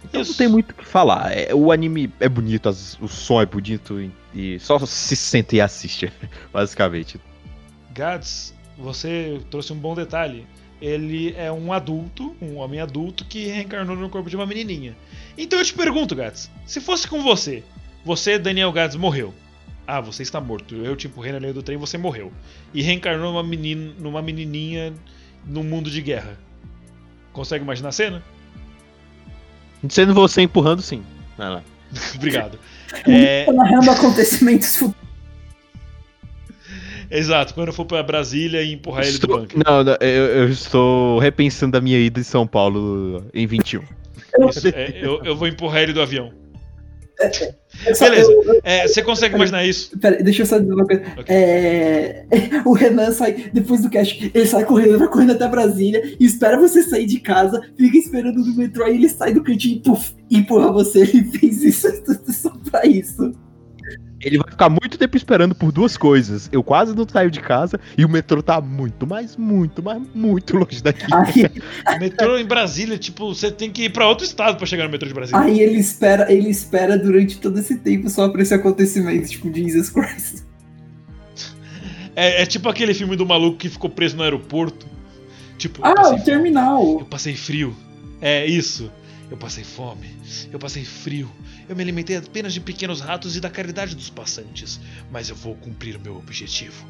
[0.05, 0.33] Então Isso.
[0.33, 1.33] não tem muito o que falar.
[1.33, 5.57] É, o anime é bonito, as- o som é bonito e, e só se sente
[5.57, 6.13] e assiste,
[6.53, 7.19] basicamente.
[7.93, 10.47] Gads, você trouxe um bom detalhe.
[10.81, 14.95] Ele é um adulto, um homem adulto que reencarnou no corpo de uma menininha.
[15.39, 17.63] Então eu te pergunto, Gads, se fosse com você,
[18.05, 19.33] você, Daniel Gads, morreu.
[19.87, 20.75] Ah, você está morto.
[20.75, 22.33] Eu te empurrei na linha do trem e você morreu.
[22.73, 24.95] E reencarnou numa, menina, numa menininha
[25.47, 26.39] num mundo de guerra.
[27.33, 28.23] Consegue imaginar a cena?
[29.89, 31.03] Sendo você empurrando, sim.
[31.37, 31.63] Vai lá.
[32.15, 32.59] Obrigado.
[33.07, 35.05] É, narrando acontecimentos futuros.
[37.11, 39.63] exato, quando eu for pra Brasília e empurrar ele do Estou- bunker.
[39.67, 43.83] Não, não, eu, eu estou repensando a minha ida em São Paulo em 21.
[44.49, 46.33] Isso, é, eu, eu vou empurrar ele do avião.
[48.01, 48.61] Beleza.
[48.63, 49.99] É, você consegue imaginar isso?
[49.99, 51.03] Pera, deixa eu só dizer uma coisa.
[51.19, 51.25] Ok.
[51.29, 52.25] É,
[52.65, 56.83] o Renan sai, depois do cast, ele sai correndo, vai correndo até Brasília, espera você
[56.83, 60.73] sair de casa, fica esperando no metrô, aí ele sai do cantinho e puf, empurra
[60.73, 61.01] você.
[61.15, 61.89] Ele fez isso
[62.33, 63.33] só pra isso.
[64.25, 66.49] Ele vai ficar muito tempo esperando por duas coisas.
[66.51, 70.57] Eu quase não saio de casa e o metrô tá muito, mas muito, mas muito
[70.57, 71.05] longe daqui.
[71.13, 74.85] Aí, O metrô em Brasília, tipo, você tem que ir pra outro estado pra chegar
[74.85, 75.41] no metrô de Brasília.
[75.41, 79.91] aí ele espera, ele espera durante todo esse tempo só pra esse acontecimento, tipo, Jesus
[79.91, 80.43] Christ.
[82.17, 84.87] É, é tipo aquele filme do maluco que ficou preso no aeroporto.
[85.59, 86.99] Tipo, Ah, o fome, terminal.
[87.01, 87.75] eu passei frio.
[88.21, 88.91] É isso.
[89.31, 90.07] Eu passei fome.
[90.53, 91.29] Eu passei frio.
[91.69, 94.81] Eu me alimentei apenas de pequenos ratos e da caridade dos passantes.
[95.11, 96.87] Mas eu vou cumprir o meu objetivo.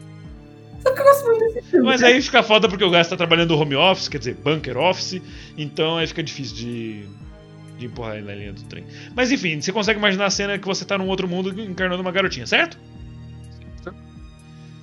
[0.82, 1.87] Só que eu gosto muito desse filme.
[1.87, 5.20] Mas aí fica foda porque o Gás tá trabalhando home office, quer dizer, bunker office,
[5.56, 7.06] então aí fica difícil de,
[7.78, 8.84] de empurrar ele na linha do trem.
[9.14, 12.12] Mas enfim, você consegue imaginar a cena que você tá num outro mundo encarnando uma
[12.12, 12.78] garotinha, certo?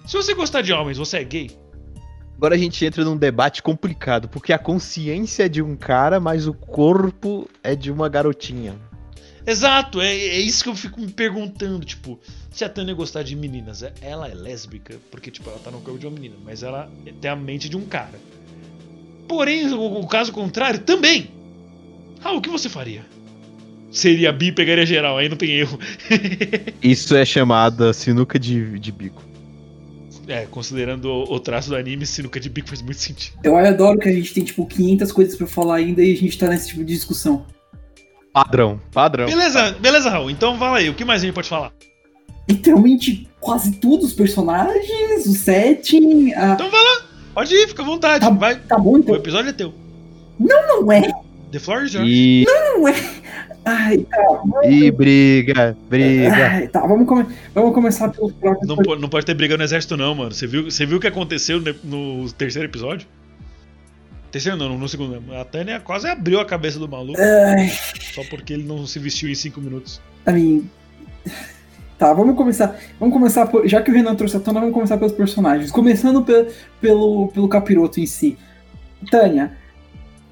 [0.07, 1.51] Se você gostar de homens, você é gay?
[2.35, 6.47] Agora a gente entra num debate complicado, porque a consciência é de um cara, mas
[6.47, 8.73] o corpo é de uma garotinha.
[9.45, 12.19] Exato, é, é isso que eu fico me perguntando, tipo,
[12.51, 15.81] se a Tânia gostar de meninas, é- ela é lésbica, porque tipo, ela tá no
[15.81, 18.19] corpo de uma menina, mas ela tem a mente de um cara.
[19.27, 21.31] Porém, o, o caso contrário também.
[22.23, 23.03] Ah, o que você faria?
[23.91, 25.77] Seria bi, pegaria geral, aí não tem erro.
[26.81, 29.23] Isso é chamada sinuca de, de bico.
[30.27, 33.37] É, considerando o, o traço do anime, sinuca de bico faz muito sentido.
[33.43, 36.37] Eu adoro que a gente tem, tipo, 500 coisas pra falar ainda e a gente
[36.37, 37.45] tá nesse tipo de discussão.
[38.33, 39.25] Padrão, padrão.
[39.25, 40.29] Beleza, beleza, Raul.
[40.31, 41.71] Então fala aí, o que mais a gente pode falar?
[42.49, 46.31] Literalmente quase tudo, os personagens, o setting.
[46.33, 46.53] A...
[46.53, 47.01] Então vai lá,
[47.33, 48.25] pode ir, fica à vontade.
[48.25, 49.15] Tá- Vai, Tá bom, o então.
[49.15, 49.73] episódio é teu.
[50.39, 51.01] Não é.
[51.51, 52.07] The floor is yours.
[52.09, 52.95] E, Não é.
[53.63, 54.17] Ai, tá.
[54.67, 56.47] e briga, briga.
[56.47, 56.79] Ai, tá.
[56.87, 57.25] Vamos, come...
[57.53, 58.67] vamos começar pelos próprios.
[58.67, 60.31] Não, po- não pode ter briga no exército, não, mano.
[60.31, 63.05] Você viu, você viu o que aconteceu no terceiro episódio?
[64.31, 65.21] Terceiro não, no segundo.
[65.35, 67.69] A Tânia quase abriu a cabeça do maluco Ai,
[68.13, 70.01] só porque ele não se vestiu em cinco minutos.
[70.27, 70.61] I mean...
[71.97, 72.79] Tá, vamos começar.
[72.99, 73.67] Vamos começar por...
[73.67, 75.69] Já que o Renan trouxe a tona, vamos começar pelos personagens.
[75.69, 76.47] Começando pe-
[76.79, 78.37] pelo, pelo capiroto em si.
[79.11, 79.55] Tânia,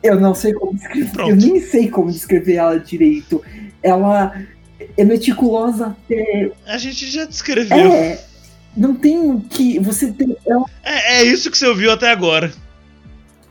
[0.01, 1.11] eu não sei como descrever.
[1.11, 1.29] Pronto.
[1.29, 3.43] Eu nem sei como descrever ela direito.
[3.83, 4.41] Ela
[4.97, 6.51] é meticulosa até.
[6.65, 7.91] A gente já descreveu.
[7.93, 8.19] É.
[8.75, 9.77] Não tem o que.
[9.79, 10.35] Você tem.
[10.47, 12.51] ela- É, é isso que você ouviu até agora.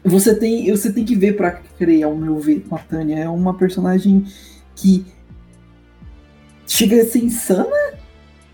[0.05, 3.19] Você tem, você tem que ver pra crer, ao meu ver, com a Tânia.
[3.25, 4.25] É uma personagem
[4.77, 5.05] que
[6.67, 7.69] chega a ser insana.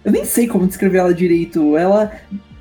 [0.04, 1.76] Eu nem sei como descrever ela direito.
[1.76, 2.12] Ela.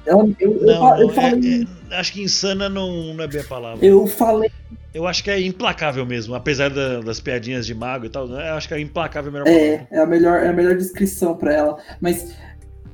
[0.06, 1.68] ela eu, eu, Não, fa- eu é- falei.
[1.92, 3.86] é- acho que insana não, não é bem a palavra.
[3.86, 4.50] Eu falei.
[4.94, 8.28] Eu acho que é implacável mesmo, apesar da- das piadinhas de mago e tal.
[8.28, 8.50] né?
[8.50, 9.64] Eu acho que é implacável a melhor palavra.
[9.64, 11.78] É, é a melhor, é a melhor descrição pra ela.
[12.00, 12.36] Mas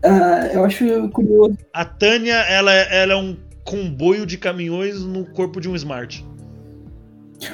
[0.01, 1.57] ah, eu acho curioso.
[1.73, 3.35] A Tânia, ela, é- ela é um
[3.69, 6.25] comboio de caminhões no corpo de um Smart.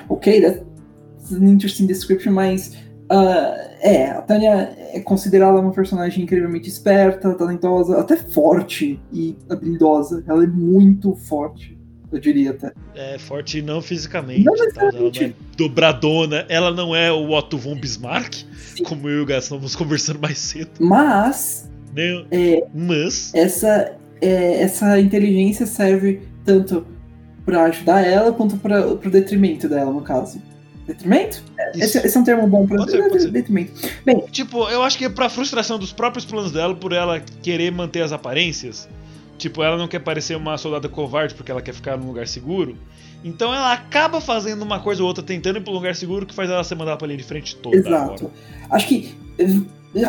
[0.10, 2.78] Ok, that's an interesting description, mas.
[3.10, 10.24] ah, é, a Tânia é considerada uma personagem incrivelmente esperta, talentosa, até forte e habilidosa.
[10.28, 11.78] Ela é muito forte,
[12.12, 12.74] eu diria até.
[12.96, 14.44] É forte não fisicamente.
[14.44, 14.86] Não tá?
[14.86, 16.46] Ela não é dobradona.
[16.50, 18.44] Ela não é o Otto von Bismarck,
[18.86, 20.72] como eu e o Gas estávamos conversando mais cedo.
[20.80, 22.26] Mas Né?
[22.30, 22.64] É.
[22.74, 23.34] Mas.
[23.34, 26.86] essa, é, essa inteligência serve tanto
[27.46, 30.42] pra ajudar ela quanto para pro detrimento dela, no caso.
[30.88, 31.44] Detrimento?
[31.74, 32.08] Esse, isso.
[32.08, 33.32] esse é um termo bom ser.
[33.32, 33.72] detrimento.
[34.32, 38.02] Tipo, eu acho que é pra frustração dos próprios planos dela, por ela querer manter
[38.02, 38.88] as aparências.
[39.38, 42.78] Tipo, ela não quer parecer uma soldada covarde porque ela quer ficar num lugar seguro.
[43.24, 46.34] Então ela acaba fazendo uma coisa ou outra, tentando ir pra um lugar seguro, que
[46.34, 48.26] faz ela ser mandada pra linha de frente toda Exato.
[48.26, 48.34] hora.
[48.70, 49.16] Acho que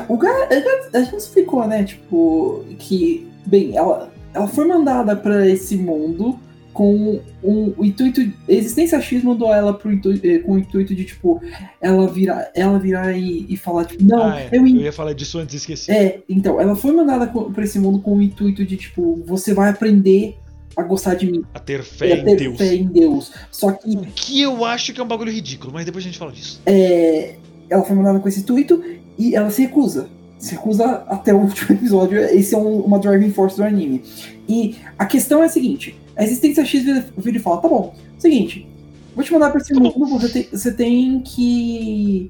[0.08, 0.48] O cara,
[0.92, 1.84] a gente explicou, né?
[1.84, 6.38] Tipo, que, bem, ela, ela foi mandada pra esse mundo
[6.72, 8.20] com um, o intuito.
[8.20, 11.40] A existência X mandou ela pro intuito, com o intuito de, tipo,
[11.80, 14.48] ela virar, ela virar e, e falar, tipo, não, Ah, é.
[14.52, 14.82] eu Eu entendo.
[14.84, 15.90] ia falar disso antes e esqueci.
[15.90, 19.70] É, então, ela foi mandada pra esse mundo com o intuito de, tipo, você vai
[19.70, 20.36] aprender
[20.76, 22.58] a gostar de mim, A ter fé a em ter Deus.
[22.58, 23.32] fé em Deus.
[23.50, 26.18] Só que O que eu acho que é um bagulho ridículo, mas depois a gente
[26.18, 26.60] fala disso.
[26.66, 27.36] é,
[27.70, 28.84] ela foi mandada com esse intuito
[29.18, 30.10] e ela se recusa.
[30.38, 32.18] Se recusa até o último episódio.
[32.18, 34.02] Esse é um- uma driving force do anime.
[34.48, 38.66] E a questão é a seguinte: a existência X vira, e fala: tá bom, seguinte,
[39.14, 42.28] vou te mandar pra esse Tá mundo, você tem, você tem que.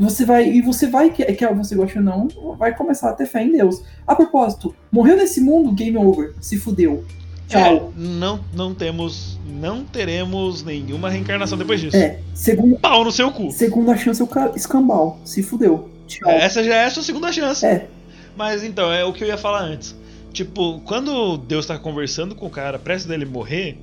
[0.00, 0.48] Você vai.
[0.50, 3.52] E você vai, quer quer você goste ou não, vai começar a ter fé em
[3.52, 3.82] Deus.
[4.06, 6.34] A propósito, morreu nesse mundo, game over.
[6.40, 7.04] Se fudeu.
[7.48, 7.92] Tchau.
[7.96, 9.38] É, não, não temos.
[9.60, 11.96] Não teremos nenhuma reencarnação depois disso.
[11.96, 13.50] É, segundo, Pau no seu cu.
[13.50, 15.18] segunda chance o ca- escambau.
[15.24, 15.88] Se fudeu.
[16.10, 16.30] Tchau.
[16.30, 17.64] Essa já é a sua segunda chance.
[17.64, 17.88] É.
[18.36, 19.94] Mas então, é o que eu ia falar antes.
[20.32, 23.78] Tipo, quando Deus tá conversando com o cara, prestes dele morrer,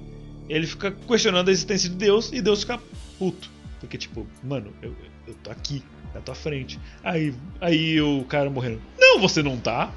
[0.49, 2.79] ele fica questionando a existência de Deus e Deus fica
[3.17, 3.49] puto.
[3.79, 4.93] Porque, tipo, mano, eu,
[5.27, 6.79] eu tô aqui, na tua frente.
[7.03, 8.81] Aí, aí o cara morrendo.
[8.99, 9.91] Não, você não tá.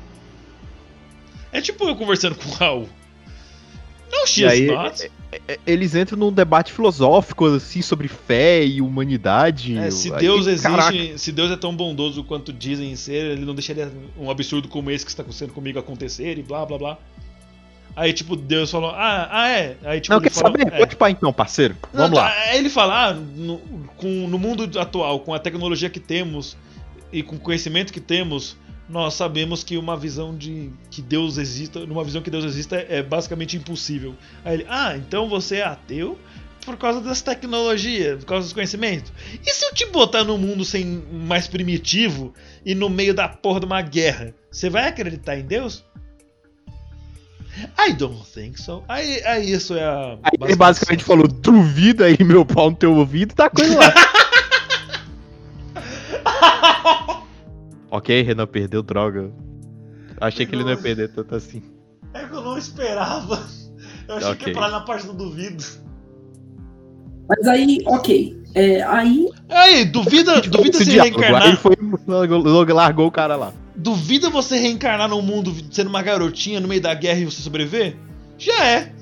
[1.52, 2.88] É tipo eu conversando com o Raul.
[4.10, 5.10] Não, E she's aí, not.
[5.46, 9.76] é- eles entram num debate filosófico, assim, sobre fé e humanidade.
[9.78, 13.44] É, se Aí, Deus existe, caraca, se Deus é tão bondoso quanto dizem ser, ele
[13.44, 16.98] não deixaria um absurdo como esse que está acontecendo comigo acontecer e blá blá blá.
[17.94, 19.76] Aí, tipo, Deus falou, ah, ah é.
[19.84, 20.66] Aí, tipo, Não, quer saber?
[20.72, 20.78] é.
[20.78, 21.76] Pode pá então, parceiro.
[21.92, 22.32] Vamos Não, lá.
[22.32, 23.58] Aí ele fala, ah, no,
[23.96, 26.56] com, no mundo atual, com a tecnologia que temos
[27.12, 28.56] e com o conhecimento que temos,
[28.90, 32.98] nós sabemos que uma visão de que Deus exista, numa visão que Deus exista é,
[32.98, 34.14] é basicamente impossível.
[34.44, 36.18] Aí ele, ah, então você é ateu
[36.64, 39.12] por causa dessa tecnologia, por causa dos conhecimentos.
[39.46, 42.34] E se eu te botar num mundo sem mais primitivo
[42.66, 45.84] e no meio da porra de uma guerra, você vai acreditar em Deus?
[47.78, 48.82] I don't think so.
[48.88, 50.18] Aí, aí isso é a.
[50.22, 53.94] Aí ele basicamente falou, duvida aí meu pau no teu ouvido, tá coisa lá.
[57.90, 59.30] ok, Renan perdeu droga.
[60.20, 61.62] Achei que ele não ia perder tanto assim.
[62.12, 63.42] É que eu não esperava.
[64.08, 64.48] Eu achei que Ok.
[64.48, 65.64] ia parar na parte do duvido.
[67.28, 68.40] Mas aí, ok.
[68.54, 71.46] É, aí, Aí, duvida, duvida se Aí reencarnar.
[71.46, 71.76] ele foi,
[72.08, 73.52] largou, largou o cara lá.
[73.76, 77.96] Duvida você reencarnar num mundo sendo uma garotinha no meio da guerra e você sobreviver?
[78.36, 78.92] Já é.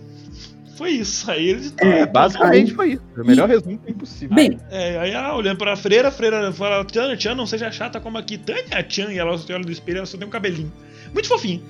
[0.79, 1.31] Foi isso.
[1.31, 1.71] Aí ele.
[1.79, 3.03] É, Basicamente aí- foi isso.
[3.17, 4.35] O melhor resumo possível.
[4.35, 8.01] bem, É, aí ela olhando pra freira, a freira fala: Tchan, Tchan, não seja chata
[8.01, 8.39] como aqui.
[8.39, 9.13] Tânia, Tchan.
[9.13, 10.73] E ela olha no espelho e ela só tem um cabelinho.
[11.13, 11.63] Muito fofinho.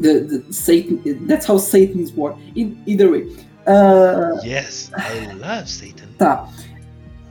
[0.00, 2.36] the, the Satan, that's how Satan is born.
[2.54, 3.26] E- Either way.
[3.66, 6.06] Ah, Yes, I love Satan.
[6.18, 6.48] tá.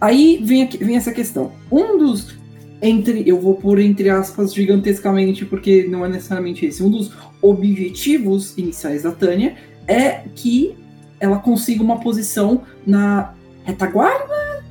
[0.01, 1.53] Aí vem, aqui- vem essa questão.
[1.71, 2.35] Um dos.
[2.81, 6.83] Entre, eu vou pôr entre aspas gigantescamente, porque não é necessariamente esse.
[6.83, 7.09] Um dos
[7.41, 9.55] objetivos iniciais da Tânia
[9.87, 10.77] é que
[11.19, 14.63] ela consiga uma posição na retaguarda?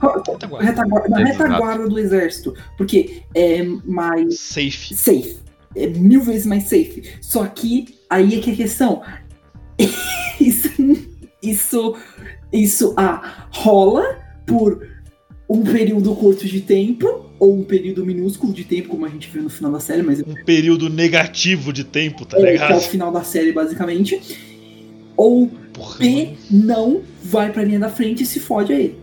[0.00, 0.66] Retaguarda.
[0.66, 2.54] Retaguarda, na retaguarda do exército.
[2.76, 4.94] Porque é mais Safe.
[4.94, 5.38] safe.
[5.74, 7.02] É mil vezes mais safe.
[7.20, 9.02] Só que aí é que é a questão.
[10.40, 10.68] Isso,
[11.40, 11.96] isso,
[12.52, 14.84] isso ah, rola por
[15.52, 19.42] um período curto de tempo, ou um período minúsculo de tempo, como a gente viu
[19.42, 22.52] no final da série, mas Um período negativo de tempo, tá é, que é o
[22.52, 22.80] ligado?
[22.80, 24.18] final da série, basicamente.
[25.14, 28.96] Ou Porra, B não vai pra linha da frente e se fode aí.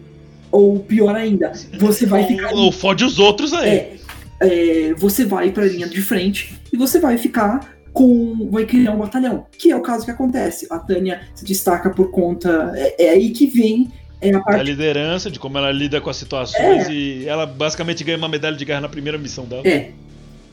[0.52, 2.52] Ou pior ainda, você vai ficar.
[2.52, 3.70] Ou, ou fode os outros aí.
[3.70, 3.98] É,
[4.40, 8.50] é, você vai pra linha de frente e você vai ficar com.
[8.50, 9.46] vai criar um batalhão.
[9.56, 10.66] Que é o caso que acontece.
[10.72, 12.72] A Tânia se destaca por conta.
[12.76, 14.64] É, é aí que vem é a Da parte.
[14.64, 16.92] liderança, de como ela lida com as situações É.
[16.92, 19.62] e ela basicamente ganha uma medalha de guerra na primeira missão dela.
[19.66, 19.92] É.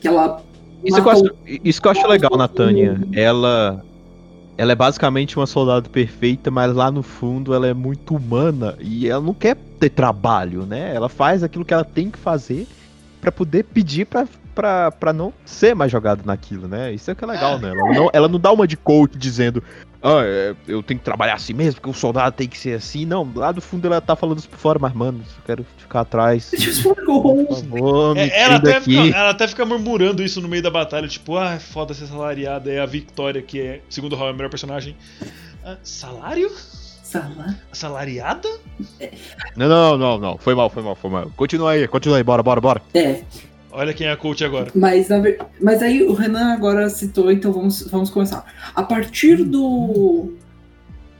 [0.01, 0.41] Que ela.
[0.83, 1.23] Isso que, acho,
[1.63, 2.99] isso que eu acho legal na Tânia.
[3.13, 3.83] Ela.
[4.59, 9.07] Ela é basicamente uma soldado perfeita, mas lá no fundo ela é muito humana e
[9.07, 10.93] ela não quer ter trabalho, né?
[10.95, 12.65] Ela faz aquilo que ela tem que fazer
[13.27, 14.25] pra poder pedir pra,
[14.55, 16.93] pra, pra não ser mais jogado naquilo, né?
[16.93, 17.69] Isso é que é legal, né?
[17.69, 19.61] Ela não, ela não dá uma de coach dizendo,
[20.01, 23.05] ah, é, eu tenho que trabalhar assim mesmo, porque o soldado tem que ser assim.
[23.05, 26.01] Não, lá do fundo ela tá falando isso por fora, mas mano, eu quero ficar
[26.01, 26.51] atrás.
[26.83, 31.07] Por favor, É, ela, até fica, ela até fica murmurando isso no meio da batalha,
[31.07, 32.71] tipo, ah, é foda ser salariada.
[32.71, 34.95] É a Victoria, que é, segundo o Hal, é a melhor personagem.
[35.63, 36.51] Ah, salário?
[37.21, 37.55] Sala.
[37.71, 38.49] Salariada?
[39.55, 40.37] Não, não, não, não.
[40.37, 41.31] Foi mal, foi mal, foi mal.
[41.35, 42.81] Continua aí, continua aí, bora, bora, bora.
[42.93, 43.21] É,
[43.77, 44.71] Olha quem é a coach agora.
[44.73, 45.39] mas, na ver...
[45.61, 48.43] mas aí o Renan agora citou, então vamos, vamos começar.
[48.73, 50.33] A partir do.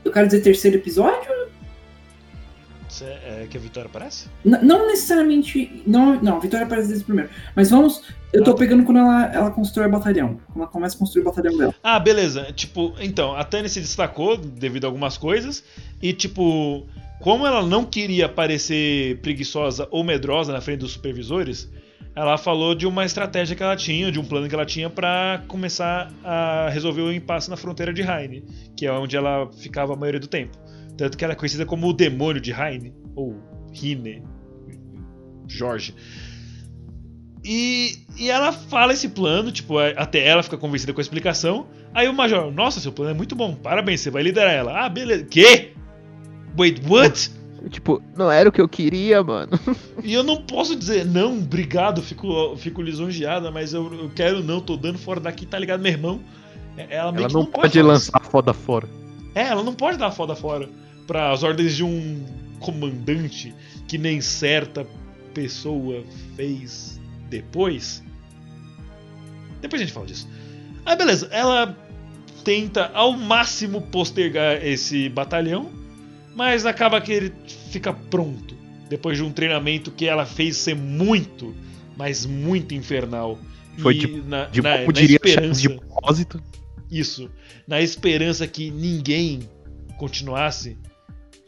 [0.04, 1.30] Eu quero dizer terceiro episódio?
[2.88, 4.28] Cê- é que a Vitória aparece?
[4.44, 5.82] N- não necessariamente.
[5.86, 7.30] Não, não, a Vitória aparece desde o primeiro.
[7.54, 8.02] Mas vamos.
[8.32, 8.58] Eu tô Ah, tá.
[8.58, 10.38] pegando quando ela, ela constrói o batalhão.
[10.46, 11.74] Quando ela começa a construir o batalhão dela.
[11.82, 12.52] Ah, beleza.
[12.54, 15.62] Tipo, então, a Tânia se destacou devido a algumas coisas.
[16.02, 16.86] E, tipo,
[17.20, 21.68] como ela não queria parecer preguiçosa ou medrosa na frente dos supervisores,
[22.14, 25.42] ela falou de uma estratégia que ela tinha, de um plano que ela tinha pra
[25.48, 28.44] começar a resolver o impasse na fronteira de Heine,
[28.76, 30.56] que é onde ela ficava a maioria do tempo.
[30.98, 33.40] Tanto que ela é conhecida como o demônio de Heine, ou
[33.72, 34.22] Hine,
[35.46, 35.94] Jorge.
[37.44, 41.66] E, e ela fala esse plano, tipo, a- até ela fica convencida com a explicação.
[41.94, 44.84] Aí o Major, nossa, seu plano é muito bom, parabéns, você vai liderar ela.
[44.84, 45.24] Ah, beleza.
[45.24, 45.72] Quê?
[46.58, 47.30] Wait, what?
[47.70, 49.52] Tipo, não era o que eu queria, mano.
[50.02, 54.60] E eu não posso dizer, não, obrigado, fico, fico lisonjeada, mas eu, eu quero não,
[54.60, 56.20] tô dando fora daqui, tá ligado, meu irmão?
[56.76, 58.88] É- Ela, Ela que não pode falar lançar foda fora.
[59.34, 60.68] É, ela não pode dar foda fora
[61.08, 62.24] para as ordens de um
[62.60, 63.52] comandante
[63.88, 64.86] que nem certa
[65.34, 66.04] pessoa
[66.36, 68.04] fez depois.
[69.60, 70.28] Depois a gente fala disso.
[70.86, 71.76] Aí beleza, ela
[72.44, 75.70] tenta ao máximo postergar esse batalhão,
[76.36, 77.32] mas acaba que ele
[77.70, 78.54] fica pronto
[78.88, 81.54] depois de um treinamento que ela fez ser muito,
[81.96, 83.38] mas muito infernal.
[83.78, 86.42] Foi E de- na, De na, na esperança, de propósito.
[86.90, 87.30] isso,
[87.66, 89.40] na esperança que ninguém
[89.98, 90.76] continuasse.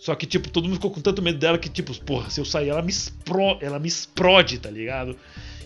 [0.00, 2.44] Só que, tipo, todo mundo ficou com tanto medo dela que, tipo, porra, se eu
[2.46, 3.58] sair, ela me, espro...
[3.60, 5.14] ela me explode, tá ligado?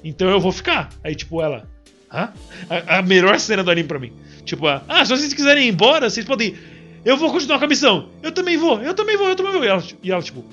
[0.03, 0.91] Então eu vou ficar.
[1.05, 1.68] Aí, tipo, ela.
[2.12, 2.32] Hã?
[2.68, 4.12] A, a melhor cena do anime pra mim.
[4.45, 6.59] Tipo, a, ah, se vocês quiserem ir embora, vocês podem ir.
[7.05, 8.09] Eu vou continuar com a missão.
[8.24, 9.64] Eu também vou, eu também vou, eu também vou.
[9.64, 10.45] E ela, e ela tipo,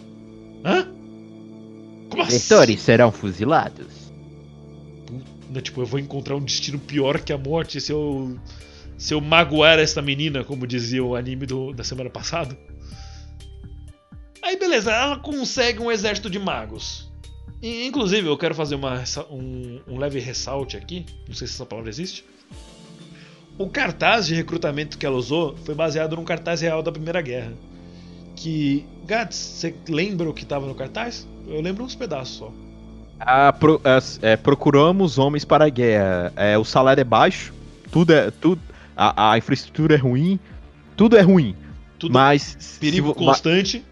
[0.64, 0.88] hã?
[2.10, 2.38] Como assim?
[2.78, 3.88] serão fuzilados.
[5.50, 8.38] Né, Tipo, eu vou encontrar um destino pior que a morte se eu.
[8.98, 12.56] Se eu magoar essa menina, como dizia o anime do- da semana passada.
[14.72, 17.12] Beleza, ela consegue um exército de magos.
[17.62, 21.06] E, inclusive, eu quero fazer uma um, um leve ressalte aqui.
[21.28, 22.24] Não sei se essa palavra existe.
[23.58, 27.52] O cartaz de recrutamento que ela usou foi baseado num cartaz real da Primeira Guerra.
[28.38, 28.86] Que.
[29.06, 31.28] Gats, você lembra o que tava no cartaz?
[31.50, 32.54] Eu lembro uns pedaços só.
[33.20, 33.82] Ah, pro-
[34.22, 36.32] é, procuramos homens para a guerra.
[36.38, 37.54] É, o salário é baixo,
[37.92, 38.32] tudo é.
[38.32, 38.62] Tudo,
[38.96, 40.40] a, a infraestrutura é ruim,
[40.96, 41.58] tudo é ruim.
[42.00, 42.56] Tudo mas.
[42.58, 43.84] se perigo ma- constante.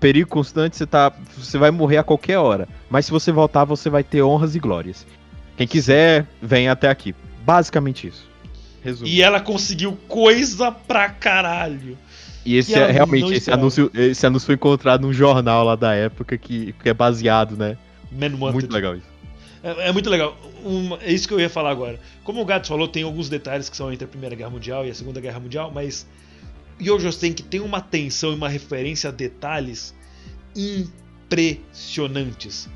[0.00, 1.12] Perigo constante, você tá.
[1.36, 2.68] Você vai morrer a qualquer hora.
[2.90, 5.06] Mas se você voltar, você vai ter honras e glórias.
[5.56, 7.14] Quem quiser, vem até aqui.
[7.44, 8.28] Basicamente isso.
[8.82, 9.08] Resumo.
[9.08, 11.96] E ela conseguiu coisa pra caralho.
[12.44, 13.62] E esse é realmente esse esperava.
[13.62, 17.78] anúncio, esse anúncio foi encontrado num jornal lá da época que, que é baseado, né?
[18.12, 18.52] Man Wanted.
[18.52, 19.06] Muito legal isso.
[19.62, 20.36] É, é muito legal.
[20.62, 21.98] Uma- é isso que eu ia falar agora.
[22.22, 24.90] Como o Gato falou, tem alguns detalhes que são entre a Primeira Guerra Mundial e
[24.90, 26.06] a Segunda Guerra Mundial, mas
[26.80, 29.94] Yojo Senki tem uma atenção e uma referência a detalhes
[30.56, 32.68] impressionantes.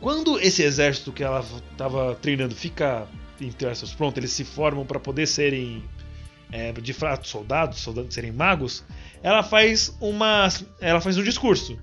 [0.00, 3.08] Quando esse exército que ela estava treinando fica,
[3.40, 5.82] entre aspas, pronto, eles se formam para poder serem
[6.52, 8.84] é, de fato soldados, soldados serem magos,
[9.22, 10.48] ela faz uma,
[10.80, 11.78] ela faz um discurso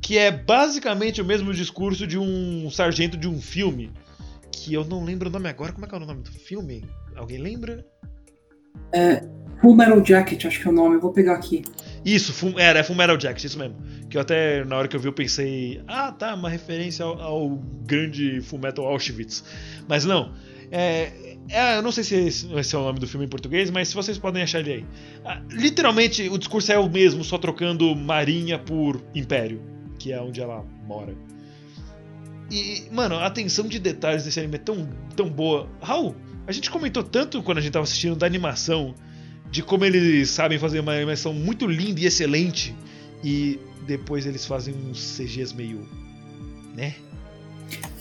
[0.00, 3.92] que é basicamente o mesmo discurso de um sargento de um filme
[4.50, 5.72] que eu não lembro o nome agora.
[5.72, 6.84] Como é que é o nome do filme?
[7.14, 7.86] Alguém lembra?
[9.60, 10.96] Full Metal Jacket, acho que é o nome.
[10.96, 11.62] Eu vou pegar aqui.
[12.04, 13.76] Isso, Full, era, é Full Metal Jacket, isso mesmo.
[14.08, 17.20] Que eu até, na hora que eu vi, eu pensei, ah, tá, uma referência ao,
[17.20, 17.48] ao
[17.84, 19.44] grande Full Metal Auschwitz.
[19.86, 20.32] Mas não,
[20.70, 23.88] é, é, eu não sei se esse, é o nome do filme em português, mas
[23.88, 24.86] se vocês podem achar ele aí.
[25.24, 29.60] Ah, literalmente, o discurso é o mesmo, só trocando marinha por império,
[29.98, 31.14] que é onde ela mora.
[32.50, 35.68] E, mano, a atenção de detalhes desse anime é tão, tão boa.
[35.82, 36.14] Raul,
[36.46, 38.94] a gente comentou tanto quando a gente tava assistindo da animação,
[39.50, 42.74] de como eles sabem fazer uma animação muito linda e excelente,
[43.22, 45.80] e depois eles fazem uns CGs meio.
[46.76, 46.94] né?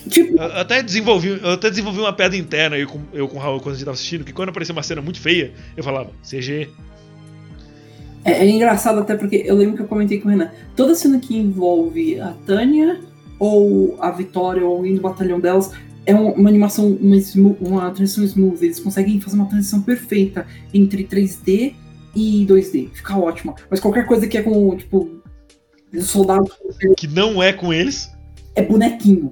[0.08, 3.40] Tipo, Eu até desenvolvi, eu até desenvolvi uma piada interna eu com, eu com o
[3.40, 6.12] Raul quando a gente tava assistindo, que quando aparecia uma cena muito feia, eu falava,
[6.24, 6.70] CG.
[8.24, 10.52] é, é engraçado até porque eu lembro que eu comentei com o Renan.
[10.76, 13.02] Toda cena que envolve a Tânia
[13.38, 15.72] ou a Vitória ou alguém do batalhão delas
[16.06, 17.16] é um- uma animação, uma,
[17.60, 18.64] uma transição smooth.
[18.66, 21.74] Eles conseguem fazer uma transição perfeita entre 3D
[22.16, 22.90] e 2D.
[22.94, 23.56] Fica ótima.
[23.70, 25.22] Mas qualquer coisa que é com, tipo,
[26.02, 26.52] soldados
[26.98, 28.10] Que não é com eles.
[28.56, 29.32] é bonequinho.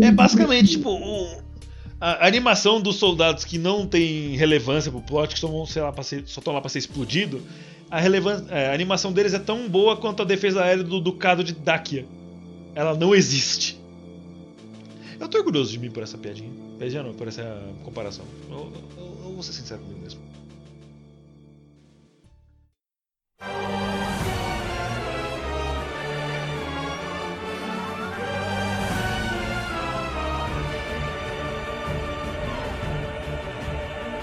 [0.00, 1.40] É basicamente, tipo, o-
[2.00, 5.92] a animação dos soldados que não tem relevância pro plot, que só vão, sei lá,
[6.02, 7.40] ser- só estão lá pra ser explodido.
[7.90, 11.42] A, relevan- é, a animação deles é tão boa quanto a defesa aérea do Ducado
[11.44, 12.06] de Dacia.
[12.74, 13.79] Ela não existe.
[15.20, 16.50] Eu tô orgulhoso de mim por essa piadinha.
[16.78, 17.42] Piadinha não, por essa
[17.84, 18.24] comparação.
[18.48, 20.18] Eu, eu, eu vou ser sincero comigo mesmo.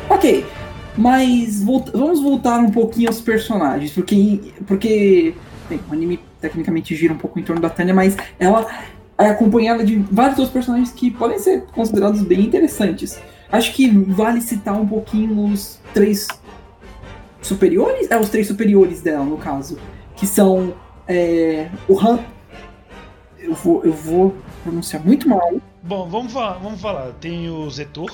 [0.10, 0.44] Ok,
[0.98, 5.36] mas volta, vamos voltar um pouquinho aos personagens, porque, porque
[5.70, 8.66] bem, o anime tecnicamente gira um pouco em torno da Tânia, mas ela
[9.18, 13.20] acompanhada de vários outros personagens que podem ser considerados bem interessantes.
[13.52, 16.28] Acho que vale citar um pouquinho os três
[17.42, 18.10] superiores?
[18.12, 19.78] É, os três superiores dela, no caso.
[20.16, 20.74] Que são
[21.08, 22.20] é, o Han.
[23.40, 25.54] Eu vou, eu vou pronunciar muito mal.
[25.82, 27.14] Bom, vamos falar, vamos falar.
[27.22, 28.12] Tem o Zetor,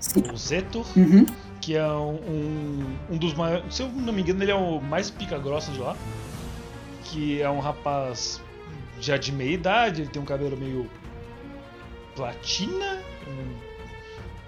[0.00, 0.24] Sim.
[0.32, 1.24] o Zetor, Uhum.
[1.60, 3.74] que é um, um, dos maiores.
[3.74, 5.96] Se eu não me engano, ele é o mais pica-grossa de lá.
[7.04, 8.40] Que é um rapaz
[9.04, 10.88] já de meia idade, ele tem um cabelo meio
[12.14, 12.98] platina,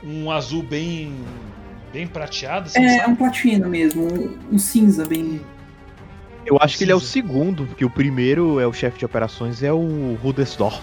[0.02, 1.14] um, um azul bem
[1.92, 3.12] bem prateado, assim, É, é sabe?
[3.12, 5.40] um platina mesmo, um, um cinza bem.
[6.44, 7.12] Eu acho que ele é o Cinza.
[7.12, 10.80] segundo, porque o primeiro é o chefe de operações, é o Rudesdorf,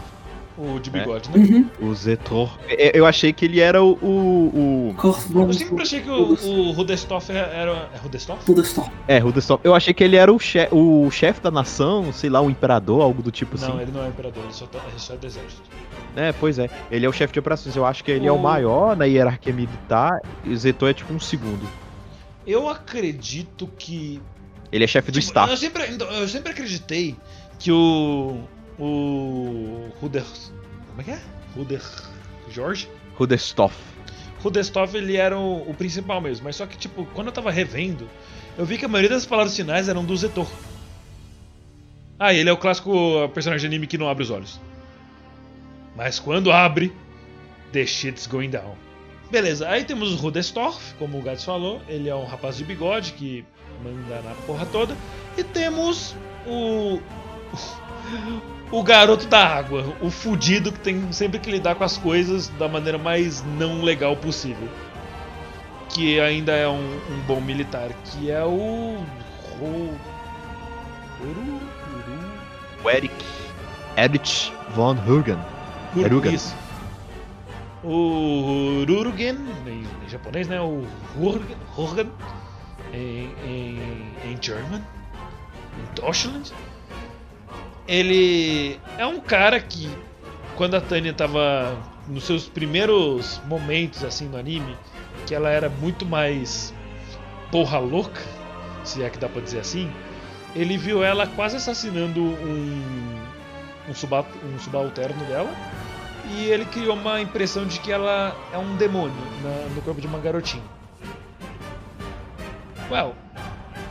[0.56, 0.94] O de É.
[0.94, 1.68] bigode, né?
[1.82, 1.90] Uhum.
[1.90, 2.60] o Zetor.
[2.68, 3.94] É, Eu achei que ele era o.
[3.94, 4.96] o, o-
[5.48, 7.90] Eu sempre achei que o, o Rudestoff era.
[7.92, 8.40] É Rudestoff?
[9.08, 9.62] É, Rudesdorf.
[9.66, 13.02] Eu achei que ele era o, che o chefe da nação, sei lá, o imperador,
[13.02, 13.82] algo do tipo Não, assim.
[13.82, 15.64] ele não é imperador, ele só, tá, ele só é do exército.
[16.16, 16.70] É, pois é.
[16.92, 17.76] Ele é o chefe de operações.
[17.76, 20.12] Eu acho que ele é o O- maior na hierarquia militar
[20.44, 21.68] e o Zetor é tipo um segundo.
[22.46, 24.22] Eu acredito que
[24.72, 25.50] Ele é chefe do Tipo, staff.
[25.50, 27.16] Eu sempre, então, eu sempre acreditei
[27.58, 28.38] que o.
[28.80, 29.90] O.
[30.02, 30.26] Ruder.
[30.88, 31.22] Como é que é?
[31.56, 31.82] Ruder.
[32.50, 32.90] Jorge?
[33.16, 33.76] Rudestorf.
[34.42, 36.46] Rudestoff ele era o, o principal mesmo.
[36.46, 38.10] Mas só que, tipo, quando eu tava revendo,
[38.58, 40.48] eu vi que a maioria das palavras finais eram do Zetor.
[42.20, 44.60] Ah, ele é o clássico personagem de anime que não abre os olhos.
[45.96, 46.94] Mas quando abre,
[47.72, 48.76] the shit's going down.
[49.32, 51.82] Beleza, aí temos o Rudestorff, como o Gats falou.
[51.88, 53.44] Ele é um rapaz de bigode que
[53.84, 54.96] manda na porra toda.
[55.38, 56.16] E temos
[56.46, 57.02] o.
[58.74, 62.68] O garoto da água, o fudido que tem sempre que lidar com as coisas da
[62.68, 64.68] maneira mais não legal possível.
[65.90, 68.98] Que ainda é um, um bom militar, que é o.
[69.62, 70.00] Uru?
[72.84, 73.14] O Eric.
[73.96, 75.38] Erich von Hugen.
[76.34, 76.56] Isso.
[77.84, 80.60] O Rurugen, em, em japonês, né?
[80.60, 80.84] O
[81.16, 82.12] Rurugen, Rurugen
[82.92, 84.82] em, em, em German,
[85.78, 86.52] em Deutschland.
[87.88, 89.90] Ele é um cara que,
[90.56, 91.78] quando a Tânia tava
[92.08, 94.76] nos seus primeiros momentos assim no anime,
[95.26, 96.74] que ela era muito mais
[97.52, 98.22] porra louca,
[98.84, 99.92] se é que dá pra dizer assim,
[100.56, 103.16] ele viu ela quase assassinando um,
[103.90, 105.50] um, suba, um subalterno dela
[106.32, 110.08] e ele criou uma impressão de que ela é um demônio na- no corpo de
[110.08, 110.64] uma garotinha.
[112.90, 113.16] Well,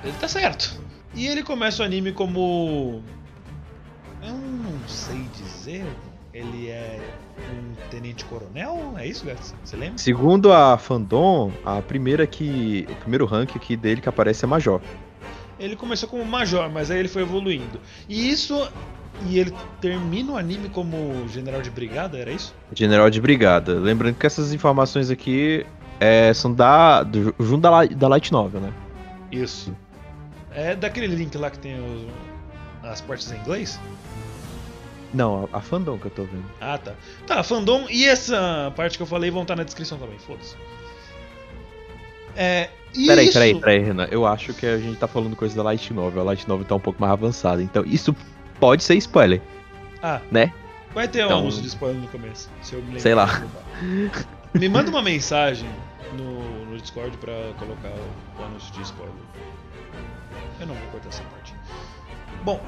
[0.05, 0.81] ele tá certo.
[1.15, 3.03] E ele começa o anime como.
[4.23, 5.85] Eu não sei dizer.
[6.35, 6.99] Ele é
[7.53, 8.95] um tenente coronel?
[8.97, 9.55] É isso, Gats?
[9.63, 9.99] Você lembra?
[9.99, 12.87] Segundo a Fandom, a primeira que.
[12.91, 14.81] O primeiro rank aqui dele que aparece é Major.
[15.61, 17.79] Ele começou como major, mas aí ele foi evoluindo.
[18.09, 18.67] E isso.
[19.29, 22.55] E ele termina o anime como general de brigada, era isso?
[22.75, 23.75] General de Brigada.
[23.79, 25.67] Lembrando que essas informações aqui
[26.01, 27.03] é, são da.
[27.03, 28.73] Do, junto da, da Light Novel, né?
[29.31, 29.77] Isso.
[30.51, 32.07] É daquele link lá que tem os-
[32.83, 33.79] as partes em inglês?
[35.13, 36.45] Não, a, a Fandom que eu tô vendo.
[36.61, 36.95] Ah, tá.
[37.27, 40.57] Tá, fandom e essa parte que eu falei vão estar na descrição também, foda-se.
[42.37, 42.71] É.
[43.07, 44.07] Peraí, isso- peraí, peraí, Renan.
[44.11, 46.21] Eu acho que a gente tá falando coisa da Light Novel.
[46.23, 47.63] A Light Novel tá um pouco mais avançada.
[47.63, 48.15] Então, isso
[48.61, 49.41] pode ser spoiler,
[50.03, 50.53] Ah, né?
[50.95, 52.51] vai ter um Então- anúncio de spoiler no começo.
[52.63, 53.01] Se eu me lembro.
[53.01, 53.43] Sei lá.
[54.55, 55.69] Me manda uma mensagem
[56.19, 59.15] no, no Discord pra colocar o, o anúncio de spoiler.
[60.61, 61.55] Eu não vou cortar essa parte.
[62.45, 62.61] Bom,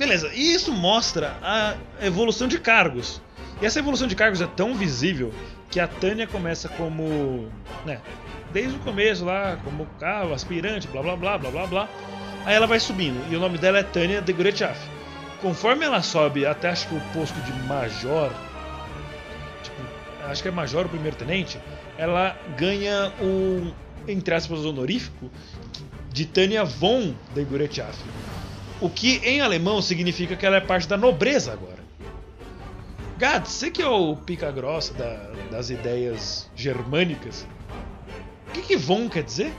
[0.00, 0.30] beleza.
[0.32, 3.20] E isso mostra a evolução de cargos.
[3.60, 5.30] E essa evolução de cargos é tão visível
[5.70, 7.50] que a Tânia começa como.
[7.84, 8.00] né?
[8.50, 11.88] Desde o começo lá, como carro, aspirante, blá blá blá blá blá blá.
[12.46, 13.22] Aí ela vai subindo.
[13.30, 14.80] E o nome dela é Tânia de Gurechaf.
[15.42, 18.32] Conforme ela sobe até acho que o posto de major.
[19.62, 19.82] Tipo,
[20.24, 21.60] acho que é major o primeiro tenente.
[21.98, 23.70] Ela ganha o.
[24.08, 25.30] Entre aspas, honorífico
[26.10, 27.98] de Tânia von de Gurechaf.
[28.80, 31.80] O que em alemão significa que ela é parte da nobreza agora.
[33.18, 37.46] Gad, você que é o pica grossa da- das ideias germânicas,
[38.48, 39.52] o que, que von quer dizer?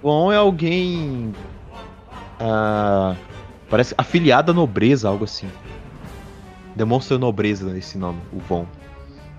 [0.00, 1.34] Bom é alguém.
[2.38, 3.16] ah,
[3.70, 5.48] parece afiliado à nobreza, algo assim.
[6.76, 8.66] Demonstra nobreza nesse nome, o Von.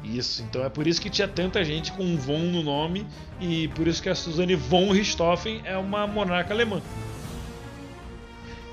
[0.03, 3.07] Isso, então é por isso que tinha tanta gente com von no nome
[3.41, 6.79] e por isso que a Suzanne von Richthofen é uma monarca alemã.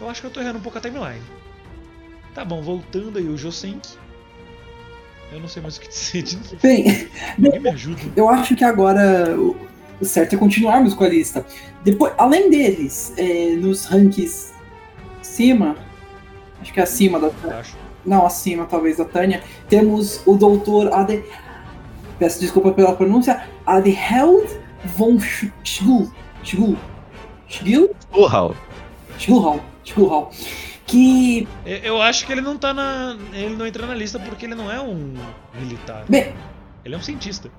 [0.03, 1.23] Eu acho que eu tô errando um pouco a timeline.
[2.35, 3.89] Tá bom, voltando aí o Josenk.
[5.31, 6.57] Eu não sei mais o que dizer de novo.
[6.63, 7.09] Bem,
[7.43, 8.01] Alguém me ajuda.
[8.17, 11.47] eu acho que agora o certo é continuarmos com a lista.
[11.85, 14.53] Depois, além deles, é, nos rankings
[15.21, 15.77] acima,
[16.61, 17.77] acho que é acima da Acho.
[18.05, 21.25] não acima talvez da Tânia, temos o doutor Ade,
[22.19, 24.49] peço desculpa pela pronúncia, Adeheld
[24.85, 25.19] von
[25.65, 26.11] Schgul,
[26.45, 26.77] Schgul,
[27.49, 28.55] Schgul, Uau.
[29.19, 30.31] Schgulhal, Schgulhal,
[30.87, 33.17] que Eu- acho que ele não tá na.
[33.33, 35.15] Ele não entra na lista porque ele não é um
[35.55, 36.05] militar.
[36.09, 36.33] Bem.
[36.85, 37.51] Ele é um cientista.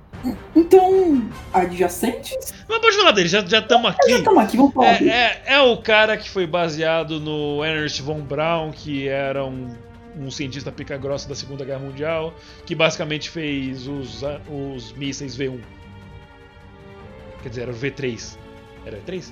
[0.56, 2.54] então adjacentes.
[2.68, 4.10] Mas pode falar dele, já estamos aqui.
[4.10, 5.02] Já estamos aqui, vamos falar.
[5.02, 9.74] É, é, é o cara que foi baseado no Ernst von Braun, que era um,
[10.18, 12.34] um cientista pica-grossa da Segunda Guerra Mundial,
[12.66, 15.60] que basicamente fez os, os mísseis V1.
[17.42, 18.38] Quer dizer, era o V3.
[18.86, 19.32] Era V3?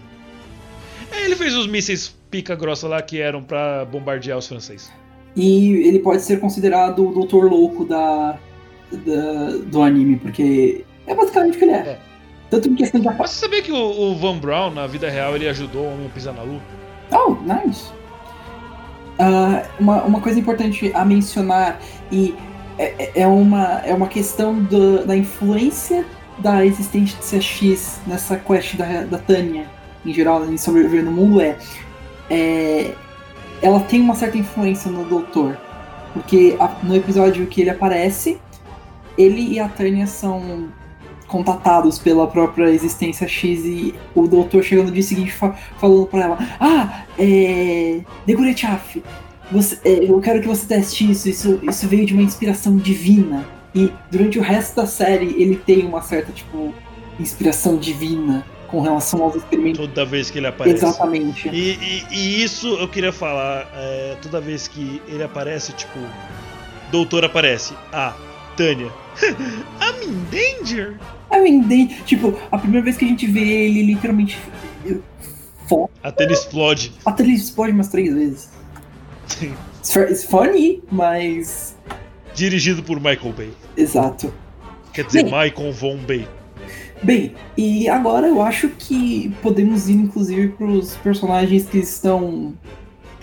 [1.11, 4.91] É, ele fez os mísseis pica-grossa lá que eram pra bombardear os franceses.
[5.35, 8.37] E ele pode ser considerado o doutor louco da,
[8.91, 11.77] da- do anime, porque é basicamente o que ele é.
[11.77, 11.99] É.
[12.49, 13.77] Tanto em questão de Mas você sabia que o,
[14.11, 16.59] o Von Braun, na vida real, ele ajudou o homem a pisar na lua?
[17.11, 17.91] Oh, nice.
[19.19, 21.79] Ah, uma, uma coisa importante a mencionar,
[22.11, 22.33] e
[22.77, 26.05] é, é- é uma, é uma questão do- da influência
[26.39, 29.65] da existência X nessa quest da, da Tânia,
[30.05, 31.55] em geral, em sobreviver no mundo, é,
[32.31, 32.93] é.
[33.61, 35.57] Ela tem uma certa influência no Doutor.
[36.13, 38.39] Porque a- no episódio que ele aparece,
[39.17, 40.67] ele e a Tânia são
[41.27, 46.23] contatados pela própria existência X e o doutor chega no dia seguinte fa- falando pra
[46.23, 48.01] ela: Ah, é.
[48.25, 49.01] Degurechaf,
[49.85, 53.45] é, eu quero que você teste isso, isso, isso veio de uma inspiração divina.
[53.73, 56.73] E durante o resto da série ele tem uma certa, tipo,
[57.19, 59.79] inspiração divina com relação aos experimentos.
[59.85, 60.75] Toda vez que ele aparece.
[60.85, 61.49] Exatamente.
[61.49, 65.99] E, e- e isso eu queria falar, é, toda vez que ele aparece, tipo,
[66.91, 68.15] doutor aparece, ah,
[68.57, 68.89] Tânia,
[69.21, 70.97] I'm in danger.
[71.33, 74.37] I mean, they- tipo, a primeira vez que a gente vê ele literalmente.
[75.67, 76.91] Fo- A Tânia explode.
[77.05, 78.49] Até ele explode umas três vezes.
[79.41, 81.75] It's, fu- it's funny, mas.
[82.33, 83.53] Dirigido por Michael Bay.
[83.77, 84.33] Exato.
[84.93, 85.31] Quer dizer, Bem.
[85.45, 86.27] Michael Von Bay.
[87.03, 92.53] Bem, e agora eu acho que podemos ir inclusive para os personagens que estão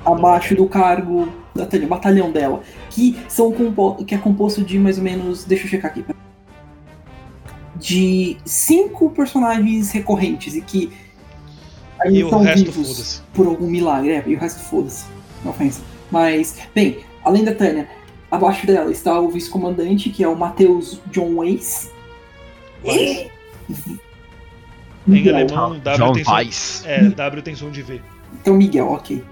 [0.05, 3.53] abaixo do cargo da batalhão dela, que são
[4.05, 6.05] que é composto de mais ou menos, deixa eu checar aqui,
[7.77, 10.91] de cinco personagens recorrentes e que
[12.05, 15.07] E ainda estão vivos por algum milagre, é, e o resto foda-se,
[15.45, 15.81] não ofensa.
[16.11, 17.89] Mas, bem, além da Tânia,
[18.31, 21.91] abaixo dela está o vice-comandante, que é o Matheus John Weiss.
[23.69, 25.35] Em Miguel.
[25.37, 26.35] alemão, W John tem som.
[26.35, 26.83] Weiss.
[26.87, 28.01] É, W tem som de V.
[28.41, 29.25] Então, Miguel, ok.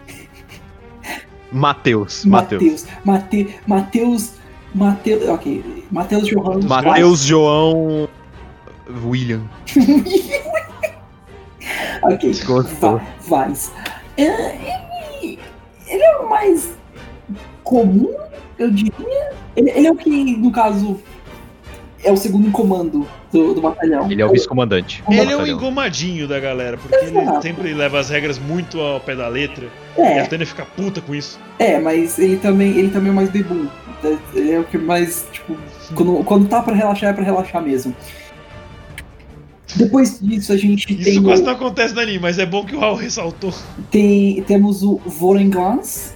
[1.53, 2.25] Mateus.
[2.25, 2.63] Mateus.
[2.63, 2.87] Mateus.
[3.05, 4.33] Mate, Mateus.
[4.75, 5.29] Mateus.
[5.29, 5.85] Ok.
[5.91, 6.65] Mateus Johannes.
[6.65, 8.09] Mateus João
[9.05, 9.43] William.
[12.03, 12.33] Ok.
[12.45, 12.99] Gostou.
[12.99, 13.73] Va- Vaz.
[14.17, 14.25] É,
[15.23, 15.39] Ele,
[15.87, 16.73] ele é o mais
[17.65, 18.15] comum,
[18.59, 19.33] eu diria.
[19.57, 21.01] Ele, ele é o que, no caso,
[22.05, 23.07] é o segundo em comando
[23.37, 24.11] do, do batalhão.
[24.11, 25.03] Ele é o vice-comandante.
[25.09, 27.43] Ele é o engomadinho da galera, porque ele Exato.
[27.43, 29.67] sempre leva as regras muito ao pé da letra.
[29.97, 31.39] E a É, Tânia fica puta com isso.
[31.59, 33.67] é, mas ele também, ele também é o mais bebum.
[34.35, 35.57] Ele é o que mais, tipo,
[35.95, 37.95] quando, quando tá pra relaxar, é pra relaxar mesmo.
[39.75, 41.01] Depois disso, a gente tem.
[41.01, 43.53] Isso o- quase não acontece no anime, mas é bom que o Raul ressaltou.
[43.91, 46.15] Tem, temos o Voren Glans,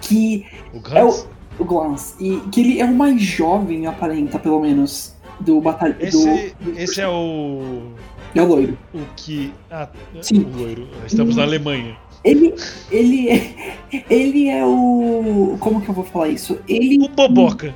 [0.00, 1.26] que O é o,
[1.58, 5.96] o Glans, e que ele é o mais jovem, aparenta, pelo menos, do batalhão.
[6.00, 7.92] Esse, esse é o.
[8.34, 8.78] é o loiro.
[8.94, 9.52] O que.
[9.70, 9.88] Ah,
[10.22, 10.44] Sim.
[10.44, 10.88] o loiro.
[11.06, 11.96] Estamos na Alemanha.
[12.24, 12.54] Ele,
[12.90, 13.76] ele, é,
[14.10, 15.56] ele é o.
[15.60, 16.58] Como que eu vou falar isso?
[16.68, 17.04] Ele.
[17.04, 17.74] O Boboca.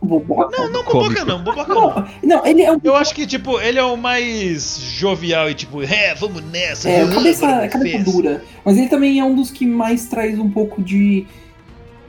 [0.00, 0.56] O Boboca?
[0.56, 1.14] Não, não Cômico.
[1.14, 1.94] Boboca não, Boboca não.
[1.94, 2.80] Não, não, ele é o.
[2.82, 6.88] Eu acho que, tipo, ele é o mais jovial e, tipo, é, vamos nessa.
[6.88, 8.44] É, cabeça, cabeça dura.
[8.64, 11.26] Mas ele também é um dos que mais traz um pouco de.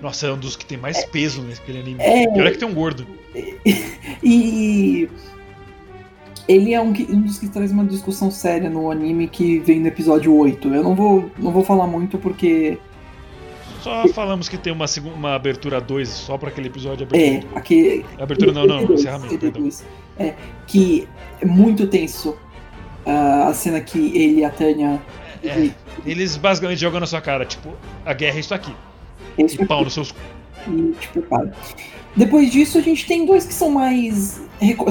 [0.01, 2.01] Nossa, é um dos que tem mais peso naquele anime.
[2.01, 2.23] É.
[2.23, 3.07] E olha que tem um gordo.
[4.23, 5.09] E.
[6.47, 9.87] Ele é um, um dos que traz uma discussão séria no anime que vem no
[9.87, 10.67] episódio 8.
[10.73, 12.77] Eu não vou, não vou falar muito porque.
[13.81, 17.07] Só falamos que tem uma, segunda, uma abertura 2 só pra aquele episódio.
[17.13, 18.05] É, Abertura, aquele.
[18.19, 19.63] abertura não, não, EP2, encerramento, perdão.
[19.63, 19.83] EP2.
[20.17, 20.33] É,
[20.67, 21.07] que
[21.41, 22.37] é muito tenso
[23.05, 25.01] ah, a cena que ele e a Tânia.
[25.43, 25.69] É,
[26.05, 27.73] eles basicamente jogam na sua cara, tipo,
[28.05, 28.73] a guerra é isso aqui.
[29.37, 30.13] Esse E pau nos seus.
[30.67, 31.51] e te prepara.
[32.15, 34.41] Depois disso, a gente tem dois que são mais.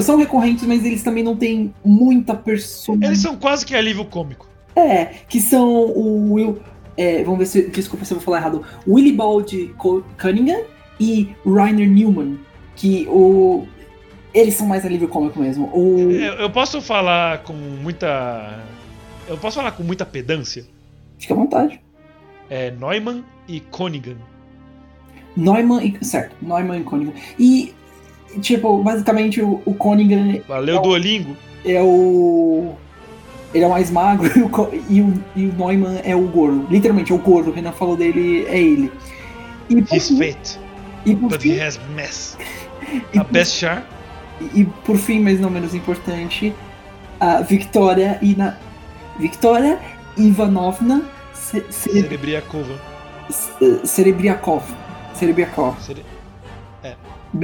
[0.01, 3.13] são recorrentes, mas eles também não têm muita personalidade.
[3.13, 4.47] Eles são quase que alívio cômico.
[4.75, 6.59] É, que são o Will.
[6.97, 7.69] é, vamos ver se.
[7.69, 8.63] Desculpa se eu vou falar errado.
[8.87, 9.73] Willibald
[10.19, 10.63] Cunningham
[10.99, 12.39] e Rainer Newman.
[12.75, 13.65] que o.
[14.33, 15.69] Eles são mais alívio cômico mesmo.
[15.73, 16.11] O...
[16.11, 18.63] Eu, eu posso falar com muita.
[19.27, 20.65] Eu posso falar com muita pedância?
[21.19, 21.79] Fica à vontade.
[22.49, 24.17] É Neumann e Conigan.
[25.35, 26.05] Neumann e.
[26.05, 27.13] Certo, Neumann e Conigan.
[27.39, 27.73] E,
[28.41, 29.73] tipo, basicamente o, o
[30.47, 31.35] Valeu, Duolingo.
[31.65, 32.73] é o.
[33.53, 34.49] Ele é o mais magro e o,
[34.89, 36.65] e o, e o Neumann é o gordo.
[36.69, 37.51] Literalmente, é o gordo.
[37.51, 38.91] O Renan falou dele, é ele.
[39.69, 40.59] E por, He's fim, fit,
[41.05, 42.37] e por but fim, he has mess.
[43.13, 43.87] e A por- best char.
[44.55, 46.53] E por fim, mas não menos importante,
[47.19, 48.57] a Victoria e na
[49.19, 49.77] Victoria
[50.17, 51.03] Ivanovna
[51.33, 51.63] Ce-
[53.29, 54.65] Ce- Cerebriakova.
[55.13, 56.03] Cere...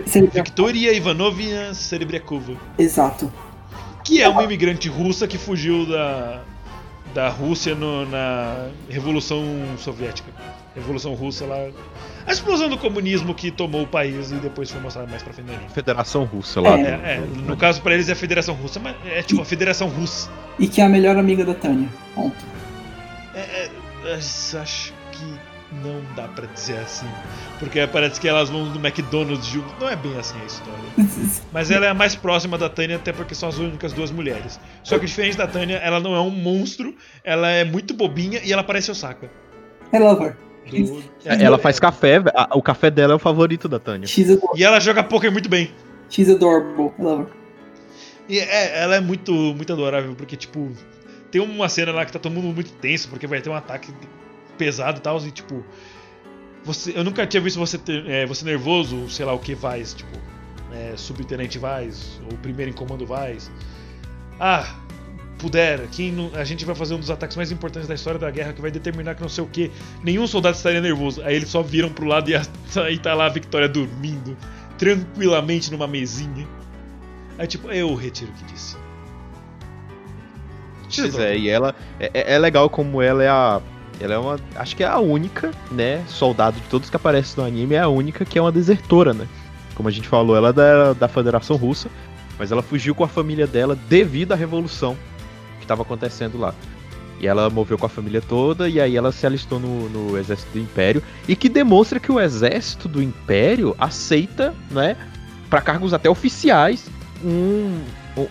[0.05, 0.43] Serebriakov.
[0.43, 2.53] Victoria Ivanovna Cerebriakova.
[2.77, 3.31] Exato.
[4.03, 6.41] Que é uma imigrante russa que fugiu da,
[7.13, 9.43] da Rússia no- na Revolução
[9.77, 10.31] Soviética.
[10.75, 11.55] Revolução Russa lá.
[12.25, 15.49] A explosão do comunismo que tomou o país e depois foi mostrado mais pra frente.
[15.73, 16.77] Federação Russa lá.
[16.77, 16.81] É.
[16.81, 19.87] É, é, no caso pra eles é a Federação Russa, mas é tipo a Federação
[19.89, 20.29] Russa.
[20.59, 21.89] E que é a melhor amiga da Tânia.
[22.13, 22.35] Ponto.
[23.33, 23.69] É, é,
[24.03, 24.93] mas acho
[25.83, 27.07] não dá pra dizer assim.
[27.59, 29.67] Porque parece que elas vão no McDonald's junto.
[29.79, 30.79] Não é bem assim a história.
[31.51, 34.59] Mas ela é a mais próxima da Tânia, até porque são as únicas duas mulheres.
[34.83, 38.51] Só que diferente da Tânia, ela não é um monstro, ela é muito bobinha e
[38.53, 39.29] ela parece Osaka.
[39.93, 40.35] I love her.
[40.69, 42.21] Do- É, Ela faz café,
[42.53, 44.05] o café dela é o favorito da Tânia.
[44.55, 45.71] E ela joga poker muito bem.
[46.11, 46.91] she's adorable.
[46.99, 47.27] I love her.
[48.29, 50.71] E é, ela é muito, muito adorável, porque, tipo,
[51.31, 53.91] tem uma cena lá que tá todo mundo muito tenso, porque vai ter um ataque
[54.59, 55.63] pesado e tal, e, tipo,
[56.63, 59.93] você, eu nunca tinha visto você, ter, é, você nervoso, sei lá o que Vaz,
[59.95, 60.11] tipo,
[60.71, 63.49] é, subtenente Vaz, ou primeiro em comando Vaz.
[64.39, 64.75] Ah,
[65.39, 68.53] puder, quem a gente vai fazer um dos ataques mais importantes da história da guerra,
[68.53, 69.71] que vai determinar que não sei o que,
[70.03, 71.21] nenhum soldado estaria nervoso.
[71.23, 72.43] Aí eles só viram pro lado e a-
[72.85, 74.37] aí tá lá a Victoria dormindo,
[74.77, 76.45] tranquilamente numa mesinha.
[77.37, 78.75] Aí tipo, eu retiro o que disse.
[80.95, 83.61] Pois é, e ela é, é- é legal como ela é a.
[83.99, 84.39] Ela é uma.
[84.55, 86.03] Acho que é a única, né?
[86.07, 89.27] Soldado de todos que aparecem no anime, é a única que é uma desertora, né?
[89.75, 91.89] Como a gente falou, ela é da, da Federação Russa,
[92.37, 94.95] mas ela fugiu com a família dela devido à revolução
[95.57, 96.53] que estava acontecendo lá.
[97.19, 100.53] E ela moveu com a família toda, e aí ela se alistou no, no exército
[100.53, 104.95] do Império, e que demonstra que o exército do Império aceita, né?
[105.49, 106.89] Pra cargos até oficiais,
[107.23, 107.81] um,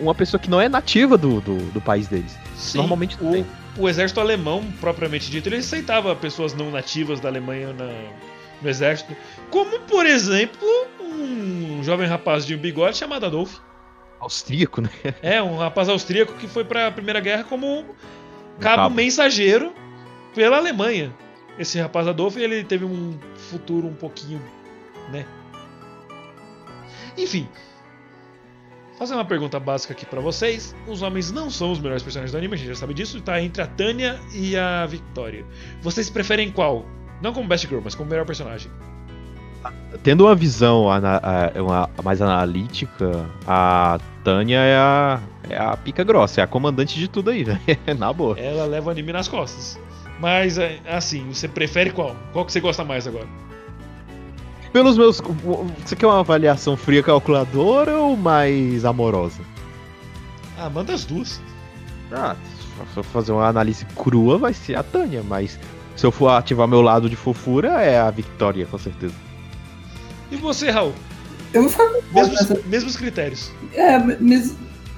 [0.00, 2.36] uma pessoa que não é nativa do, do, do país deles.
[2.56, 3.46] Sim, Normalmente o, tem.
[3.78, 8.10] O exército alemão, propriamente dito, ele aceitava pessoas não nativas da Alemanha na-
[8.60, 9.14] no exército.
[9.50, 10.66] Como, por exemplo,
[11.00, 13.58] um jovem rapaz de bigode chamado Adolf.
[14.20, 14.90] austríaco, né?
[15.22, 17.84] É, um rapaz austríaco que foi pra Primeira Guerra como
[18.58, 18.94] cabo, cabo.
[18.94, 19.72] mensageiro
[20.34, 21.14] pela Alemanha.
[21.56, 24.42] Esse rapaz Adolf, ele teve um futuro um pouquinho,
[25.12, 25.24] né?
[27.16, 27.48] Enfim.
[28.98, 30.74] Fazer uma pergunta básica aqui pra vocês.
[30.86, 33.20] Os homens não são os melhores personagens do anime, a gente já sabe disso.
[33.20, 35.44] Tá entre a Tânia e a Victoria.
[35.80, 36.84] Vocês preferem qual?
[37.22, 38.70] Não como Best Girl, mas como melhor personagem.
[40.02, 46.02] Tendo uma visão ana- a- uma- mais analítica, a Tânia é a, é a pica
[46.04, 47.60] grossa, é a comandante de tudo aí, velho.
[47.98, 48.38] Na boa.
[48.38, 49.78] Ela leva o anime nas costas.
[50.20, 52.16] Mas, é, assim, você prefere qual?
[52.32, 53.26] Qual que você gosta mais agora?
[54.72, 55.20] Pelos meus.
[55.84, 59.40] Você quer uma avaliação fria calculadora ou mais amorosa?
[60.58, 61.40] Ah, manda as duas.
[62.12, 62.36] Ah,
[62.80, 65.58] se eu for fazer uma análise crua, vai ser a Tânia, mas
[65.96, 69.14] se eu for ativar meu lado de fofura, é a Victoria, com certeza.
[70.30, 70.92] E você, Raul?
[71.52, 73.50] Eu vou ficar com Mesmos, essa- mesmos critérios.
[73.74, 74.54] É, mas.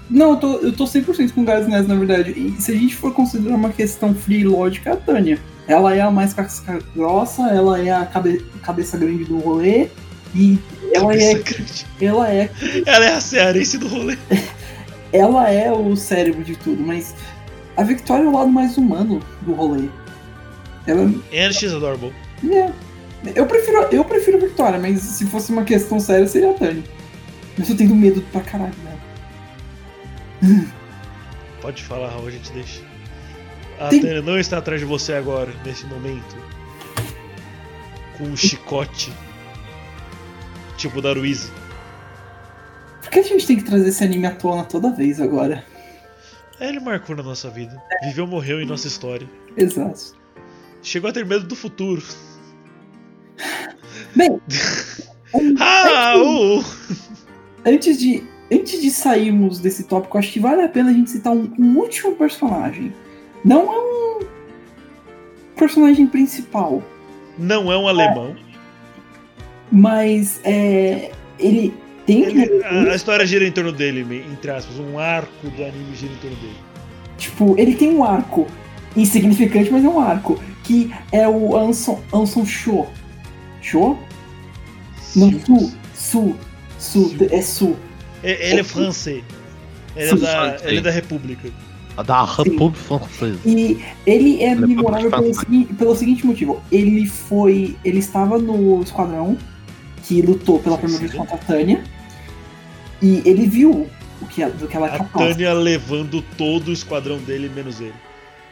[0.09, 2.33] Não, eu tô, eu tô 100% com o Gás nessa, na verdade.
[2.33, 5.39] E se a gente for considerar uma questão fria e lógica, é a Tânia.
[5.71, 9.87] Ela é a mais casca grossa, ela é a cabe- cabeça grande do rolê.
[10.35, 10.59] E
[10.93, 11.43] ela é,
[12.01, 12.51] ela é
[12.85, 14.19] Ela é a cearense do rolê.
[15.13, 17.15] ela é o cérebro de tudo, mas
[17.77, 19.89] a Victoria é o lado mais humano do rolê.
[20.89, 22.13] Ela And she's adorable.
[22.53, 22.73] é.
[23.37, 26.83] Eu prefiro, eu prefiro a Victoria, mas se fosse uma questão séria, seria a Tânia.
[27.57, 28.75] Mas eu tenho medo pra caralho
[30.43, 30.67] dela.
[31.61, 32.81] Pode falar, Raul, a gente deixa.
[33.81, 36.37] A Tem- Tânia não está atrás de você agora, nesse momento.
[38.19, 39.13] Com um chicote.
[40.77, 41.51] Tipo da Ruiz.
[43.03, 45.65] Por que a gente tem que trazer esse anime à tona toda vez agora?
[46.61, 47.83] Ele marcou na nossa vida.
[48.05, 49.27] Viveu, morreu em nossa história.
[49.57, 50.15] Exato.
[50.83, 52.03] Chegou a ter medo do futuro.
[54.15, 54.31] Bem,
[55.35, 56.65] um- Raul!
[57.65, 58.23] antes de
[58.53, 61.79] antes de sairmos desse tópico, acho que vale a pena a gente citar um, um
[61.79, 62.93] último personagem.
[63.45, 64.21] Não é um
[65.57, 66.83] personagem principal,
[67.39, 68.37] Não é um alemão.
[69.71, 71.73] mas é ele
[72.07, 74.79] Tem Ele- a, a história gira em torno dele, entre aspas.
[74.79, 76.57] Um arco do anime gira em torno dele.
[77.17, 78.47] Tipo, ele tem um arco
[78.97, 80.43] insignificante, mas é um arco.
[80.65, 82.87] Que é o Anson, Anson Sho.
[83.63, 83.97] Sho?
[85.15, 85.73] Não, Su.
[85.95, 86.37] Su.
[86.79, 87.17] Su.
[87.31, 87.77] É Su.
[88.25, 89.23] É- Ele é francês.
[89.95, 90.63] Ele é, da, francês.
[90.65, 91.51] ele é da República.
[92.03, 93.39] Da República Francesa.
[93.45, 96.63] E ele é é memorável pelo, segui- pelo seguinte motivo.
[96.71, 97.77] Ele foi.
[97.85, 99.37] Ele estava no esquadrão
[100.05, 101.83] que lutou pela primeira vez contra a Tânia.
[103.03, 103.89] E ele viu
[104.21, 105.33] o que, do que ela é A capaz.
[105.33, 107.95] Tânia levando todo o esquadrão dele, menos ele.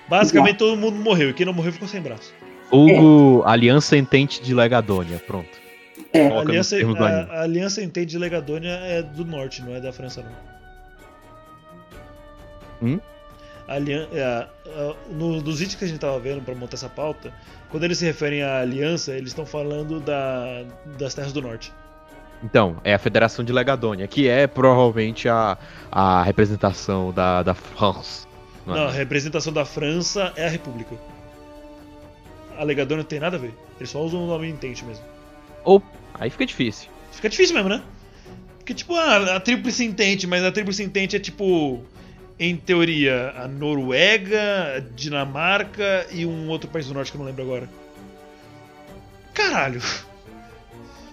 [0.08, 2.32] Basicamente todo mundo morreu, e quem não morreu ficou sem braço.
[2.72, 5.48] Hugo, Aliança Entente de Legadônia, pronto.
[6.12, 6.28] É.
[6.28, 10.22] A aliança, a, a aliança Entente de Legadônia é do norte, não é da França,
[12.80, 12.88] não.
[12.88, 13.00] Hum?
[13.68, 14.46] Alian- é,
[15.10, 17.32] no- nos vídeos que a gente tava vendo pra montar essa pauta,
[17.70, 20.64] quando eles se referem à aliança, eles estão falando da,
[20.98, 21.70] das terras do norte.
[22.42, 25.58] Então, é a Federação de Legadônia, que é provavelmente a,
[25.90, 28.26] a representação da, da France.
[28.64, 30.94] no Não, a representação da França é a República.
[32.56, 33.52] A Legadônia não tem nada a ver.
[33.78, 35.04] Eles só usam o nome Entente mesmo.
[35.64, 35.82] Ou,
[36.14, 36.88] aí fica difícil.
[37.12, 37.82] Fica difícil mesmo, né?
[38.58, 41.82] Porque, tipo, a, a Tríplice Entente, mas a Tríplice Entente é, tipo,
[42.38, 47.26] em teoria, a Noruega, a Dinamarca e um outro país do norte que eu não
[47.26, 47.68] lembro agora.
[49.34, 49.80] Caralho!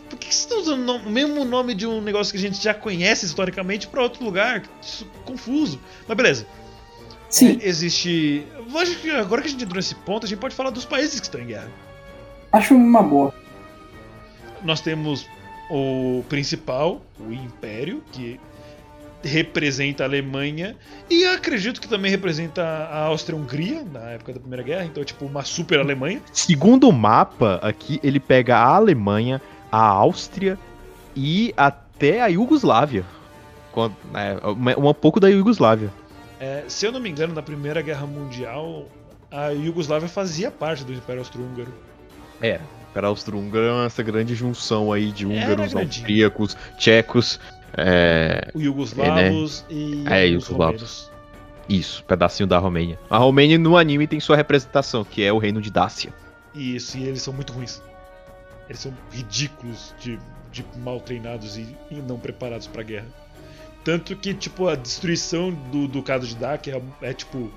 [0.10, 2.62] Por que que vocês estão usando o mesmo nome de um negócio que a gente
[2.62, 4.64] já conhece historicamente pra outro lugar?
[4.82, 5.80] Isso é confuso.
[6.08, 6.48] Mas beleza.
[7.30, 8.46] Sim, É, existe.
[8.76, 11.20] Acho que agora que a gente entrou nesse ponto, a gente pode falar dos países
[11.20, 11.70] que estão em guerra.
[12.52, 13.34] acho uma boa.
[14.64, 15.28] nós temos
[15.70, 18.40] o principal, o Império, que
[19.26, 20.76] representa a Alemanha
[21.10, 25.26] e acredito que também representa a Áustria-Hungria na época da Primeira Guerra, então é tipo
[25.26, 26.22] uma super Alemanha.
[26.32, 30.58] Segundo o mapa, aqui ele pega a Alemanha, a Áustria
[31.16, 33.04] e até a Iugoslávia.
[33.72, 35.92] Quando, é, um, um pouco da Iugoslávia.
[36.40, 38.86] É, se eu não me engano, na Primeira Guerra Mundial,
[39.32, 41.74] a Iugoslávia fazia parte do Império Austro-Húngaro.
[42.42, 42.60] É.
[42.94, 47.40] Para a Austro-Húngara, essa grande junção aí de húngaros, austríacos, tchecos.
[47.78, 50.58] É, O Iugoslavos e É, os Iugoslavos.
[50.82, 51.12] romenos.
[51.68, 53.00] isso, pedacinho da Romênia.
[53.10, 56.14] A Romênia no anime tem sua representação, que é o reino de Dácia.
[56.54, 57.82] Isso, e eles são muito ruins.
[58.70, 60.18] Eles são ridículos de,
[60.52, 63.08] de mal treinados e, e não preparados pra guerra.
[63.84, 67.52] Tanto que, tipo, a destruição do Ducado de Dak é, é, tipo.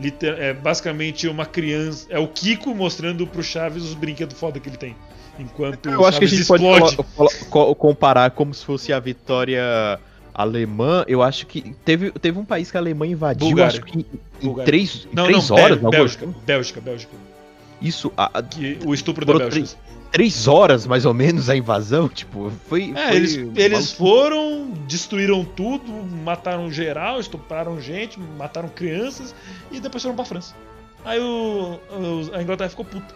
[0.00, 2.06] liter- é basicamente uma criança.
[2.08, 4.96] É o Kiko mostrando pro Chaves os brinquedos foda que ele tem.
[5.38, 6.96] Enquanto Eu acho que a gente pode explode.
[7.50, 9.98] co- comparar como se fosse a vitória
[10.32, 11.04] alemã.
[11.08, 13.68] Eu acho que teve, teve um país que a Alemanha invadiu, Bulgária.
[13.72, 13.98] acho que
[14.42, 15.78] em- três, em Não, três não, horas.
[15.80, 16.34] Bélgica, assim.
[16.44, 17.12] Bélgica, Bélgica.
[17.80, 19.76] Isso, a- Que, o estupro da Bélgica.
[20.10, 22.92] três horas mais ou menos a invasão, tipo, foi.
[22.96, 25.90] É, foi eles, eles foram, destruíram tudo,
[26.24, 29.34] mataram geral, estupraram gente, mataram crianças
[29.72, 30.54] e depois foram pra França.
[31.04, 33.14] Aí o, o- a Inglaterra ficou puta.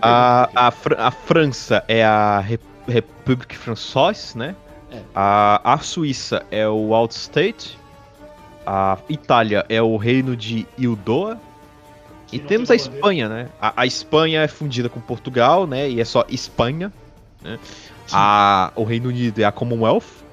[0.00, 4.56] A, a, Fran- a França é a Rep République Française, né?
[4.90, 5.00] É.
[5.14, 7.78] A, a Suíça é o Altstate.
[8.66, 11.38] A Itália é o reino de Ildoa.
[12.32, 13.48] E temos a Espanha, né?
[13.60, 15.88] A, a Espanha é fundida com Portugal, né?
[15.88, 16.92] E é só Espanha.
[17.42, 17.58] Né?
[18.12, 20.24] A, o Reino Unido é a Commonwealth.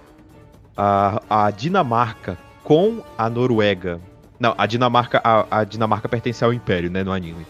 [0.76, 4.00] A, a Dinamarca com a Noruega.
[4.40, 7.04] Não, a Dinamarca, a, a Dinamarca pertence ao Império, né?
[7.04, 7.46] No anime.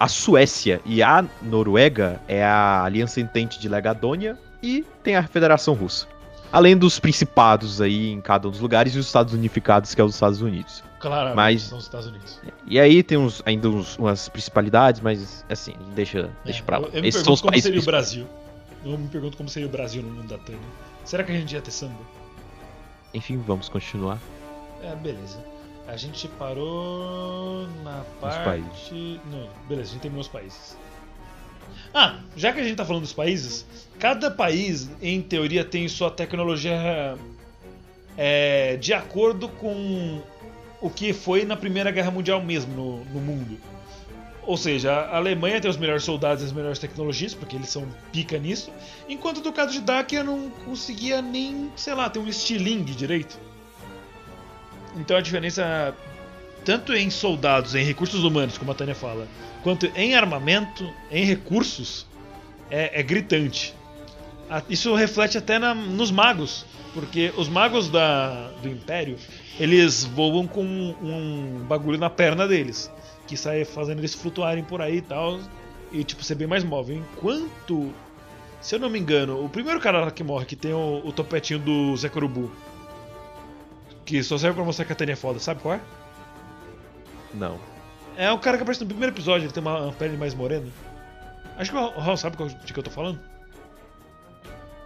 [0.00, 5.74] A Suécia e a Noruega é a Aliança Entente de Legadônia e tem a Federação
[5.74, 6.06] Russa.
[6.50, 10.04] Além dos principados aí em cada um dos lugares e os Estados Unificados, que é
[10.04, 10.82] os Estados Unidos.
[10.98, 12.40] Claramente, mas- são os Estados Unidos.
[12.66, 16.88] E aí tem uns, ainda uns- umas principalidades, mas assim, deixa, deixa É, pra lá.
[16.88, 17.84] eu, eu me Esses são pergunto os como países seria o.
[17.84, 18.26] Brasil.
[18.84, 20.60] Eu me pergunto como seria o Brasil no mundo da Tânia.
[21.04, 21.94] Será que a gente ia ter samba?
[23.12, 24.18] Enfim, vamos continuar.
[24.82, 25.38] É, beleza.
[25.90, 29.20] A gente parou na parte.
[29.28, 30.78] Não, beleza, a gente terminou os países.
[31.92, 33.66] Ah, já que a gente tá falando dos países,
[33.98, 37.18] cada país, em teoria, tem sua tecnologia
[38.16, 40.22] é, de acordo com
[40.80, 43.58] o que foi na Primeira Guerra Mundial mesmo no, no mundo.
[44.44, 47.86] Ou seja, a Alemanha tem os melhores soldados e as melhores tecnologias, porque eles são
[48.12, 48.72] pica nisso,
[49.08, 53.49] enquanto o Ducado de Dáquia não conseguia nem, sei lá, ter um estilingue direito.
[54.96, 55.94] Então a diferença,
[56.64, 59.26] tanto em soldados, em recursos humanos, como a Tânia fala,
[59.62, 62.06] quanto em armamento, em recursos,
[62.70, 63.74] é, é gritante.
[64.68, 69.16] Isso reflete até na- nos magos, porque os magos da, do Império
[69.60, 72.90] eles voam com um bagulho na perna deles,
[73.28, 75.38] que sai fazendo eles flutuarem por aí e tal,
[75.92, 76.96] e tipo ser bem mais móvel.
[76.96, 77.92] Enquanto
[78.60, 81.58] Se eu não me engano, o primeiro cara que morre, que tem o, o topetinho
[81.60, 82.50] do Zé Corubu.
[84.04, 85.80] Que só serve pra mostrar que a Tânia é foda, sabe qual é?
[87.34, 87.58] Não.
[88.16, 90.66] É o cara que aparece no primeiro episódio, ele tem uma, pele mais morena.
[91.56, 93.20] Acho que o Raul sabe de que eu tô falando.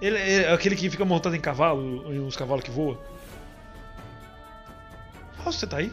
[0.01, 2.99] Ele é aquele que fica montado em cavalo, em uns cavalos que voam.
[5.39, 5.93] Raul, você tá aí?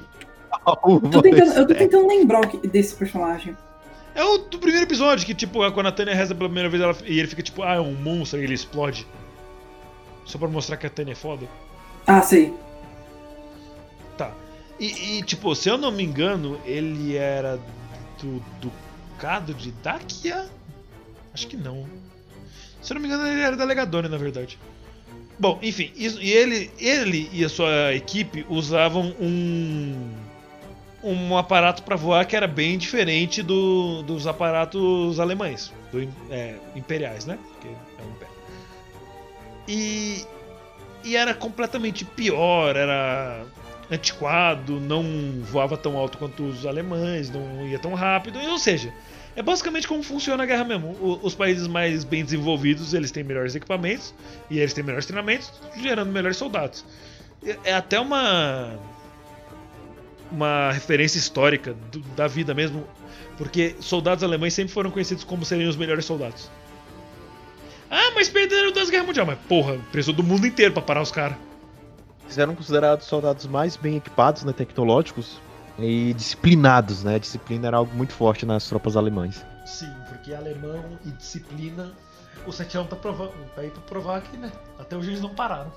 [0.67, 3.55] Eu tô tentando, eu tô tentando lembrar desse personagem.
[4.13, 6.95] É o do primeiro episódio, que tipo, quando a Tânia reza pela primeira vez ela-
[7.05, 9.07] e ele fica tipo, ah, é um monstro e ele explode.
[10.25, 11.47] Só pra mostrar que a Tânia é foda.
[12.05, 12.53] Ah, sei.
[14.81, 17.59] E, e, tipo, se eu não me engano, ele era
[18.19, 20.49] do Ducado de Dakia?
[21.31, 21.85] Acho que não.
[22.81, 24.57] Se eu não me engano, ele era da Legadone, na verdade.
[25.37, 30.09] Bom, enfim, e ele, ele e a sua equipe usavam um
[31.03, 37.25] um aparato para voar que era bem diferente do- dos aparatos alemães, do, é, imperiais,
[37.25, 37.39] né?
[37.53, 38.35] Porque é um império.
[39.67, 40.23] E,
[41.03, 43.43] e era completamente pior, era
[43.91, 45.03] antiquado, não
[45.43, 48.93] voava tão alto quanto os alemães, não ia tão rápido, ou seja,
[49.35, 51.19] é basicamente como funciona a guerra mesmo.
[51.21, 54.13] Os países mais bem desenvolvidos, eles têm melhores equipamentos
[54.49, 56.85] e eles têm melhores treinamentos, gerando melhores soldados.
[57.45, 58.79] É- É até uma
[60.31, 62.87] uma referência histórica do- da vida mesmo,
[63.37, 66.49] porque soldados alemães sempre foram conhecidos como serem os melhores soldados.
[67.89, 71.11] Ah, mas perderam das guerras mundiais, mas porra, precisou do mundo inteiro pra parar os
[71.11, 71.37] caras.
[72.31, 75.41] Eles eram considerados soldados mais bem equipados, né, tecnológicos
[75.77, 77.15] e disciplinados, né?
[77.15, 79.45] A disciplina era algo muito forte nas tropas alemãs.
[79.65, 81.91] Sim, porque alemão e disciplina.
[82.47, 84.49] O 7 tá, provando, tá aí pra provar que, né?
[84.79, 85.69] Até hoje eles não pararam.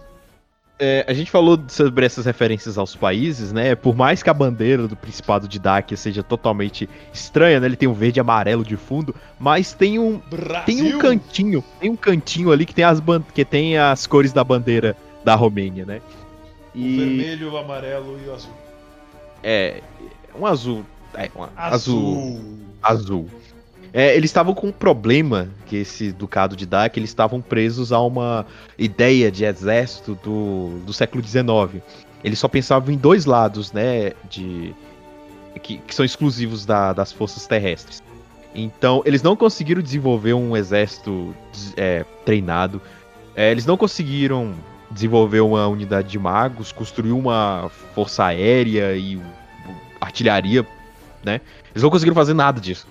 [0.78, 3.74] É, a gente falou sobre essas referências aos países, né?
[3.74, 7.66] Por mais que a bandeira do Principado de Dáquia seja totalmente estranha, né?
[7.66, 10.64] Ele tem um verde e amarelo de fundo, mas tem um Brasil!
[10.64, 13.02] tem um cantinho, tem um cantinho ali que tem as
[13.34, 16.00] que tem as cores da bandeira da Romênia, né?
[16.75, 18.53] O E vermelho, o amarelo e o azul.
[19.43, 19.81] é
[20.35, 22.41] um azul, é, um azul, Azul.
[22.83, 23.31] azul.
[23.93, 28.01] É, eles estavam com um problema, que esse ducado de Dáquia, eles estavam presos a
[28.01, 28.45] uma
[28.77, 31.81] ideia de exército do, do século XIX.
[32.25, 34.75] Eles só pensavam em dois lados, né, de
[35.62, 38.03] que, que são exclusivos da- das forças terrestres.
[38.53, 41.33] Então, eles não conseguiram desenvolver um exército
[41.77, 42.81] é, treinado.
[43.37, 44.55] É, eles não conseguiram
[44.95, 49.20] desenvolver uma unidade de magos, construir uma força aérea e
[50.01, 50.64] artilharia,
[51.24, 51.40] né?
[51.72, 52.86] Eles não conseguiram fazer nada disso.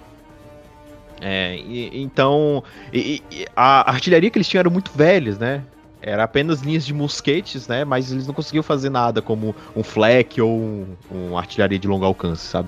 [1.21, 5.63] É, e- então, e- e- a artilharia que eles tinham era muito velhas, né?
[6.01, 7.85] Era apenas linhas de mosquetes, né?
[7.85, 12.03] Mas eles não conseguiam fazer nada como um flak ou um, um artilharia de longo
[12.03, 12.67] alcance, sabe?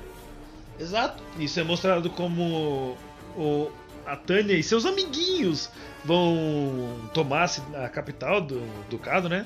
[0.80, 1.22] Exato.
[1.38, 2.96] Isso é mostrado como
[3.36, 3.70] o,
[4.06, 5.70] a Tânia e seus amiguinhos
[6.06, 7.50] vão tomar
[7.84, 9.46] a capital do Ducado, né?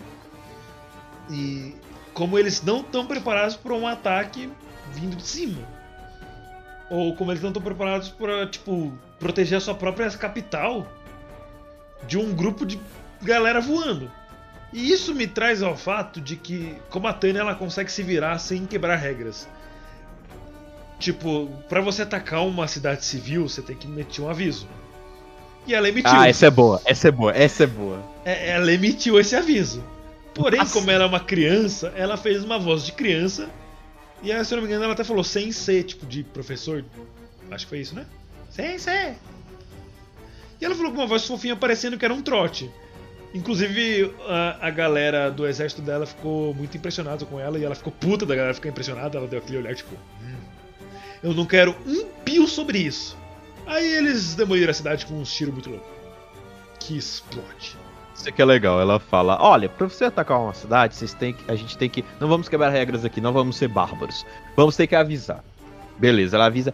[1.29, 1.75] E
[2.13, 4.51] como eles não estão preparados para um ataque
[4.93, 5.61] vindo de cima.
[6.89, 10.87] Ou como eles não estão preparados para, tipo, proteger a sua própria capital
[12.05, 12.79] de um grupo de
[13.21, 14.11] galera voando.
[14.73, 18.37] E isso me traz ao fato de que, como a Tânia ela consegue se virar
[18.39, 19.47] sem quebrar regras.
[20.99, 24.67] Tipo, pra você atacar uma cidade civil, você tem que emitir um aviso.
[25.67, 26.11] E ela emitiu.
[26.11, 28.03] Ah, essa é boa, essa é boa, essa é boa.
[28.25, 29.83] É, ela emitiu esse aviso.
[30.33, 30.73] Porém, Nossa.
[30.73, 33.49] como ela é uma criança, ela fez uma voz de criança.
[34.21, 36.83] E aí, se eu não me engano, ela até falou sem ser, tipo, de professor.
[37.51, 38.05] Acho que foi isso, né?
[38.49, 39.15] Sem ser.
[40.59, 42.69] E ela falou com uma voz fofinha parecendo que era um trote.
[43.33, 47.93] Inclusive, a, a galera do exército dela ficou muito impressionada com ela e ela ficou
[47.93, 49.17] puta da galera ficar impressionada.
[49.17, 50.35] Ela deu aquele olhar, tipo, "Hum,
[51.23, 53.15] eu não quero um pio sobre isso.
[53.69, 55.85] Aí eles demoliram a cidade com um tiro muito louco.
[56.79, 57.77] Que explode.
[58.15, 58.81] Isso aqui é legal.
[58.81, 62.03] Ela fala: Olha, pra você atacar uma cidade, vocês têm que, a gente tem que.
[62.19, 64.25] Não vamos quebrar regras aqui, não vamos ser bárbaros.
[64.57, 65.43] Vamos ter que avisar.
[65.97, 66.73] Beleza, ela avisa.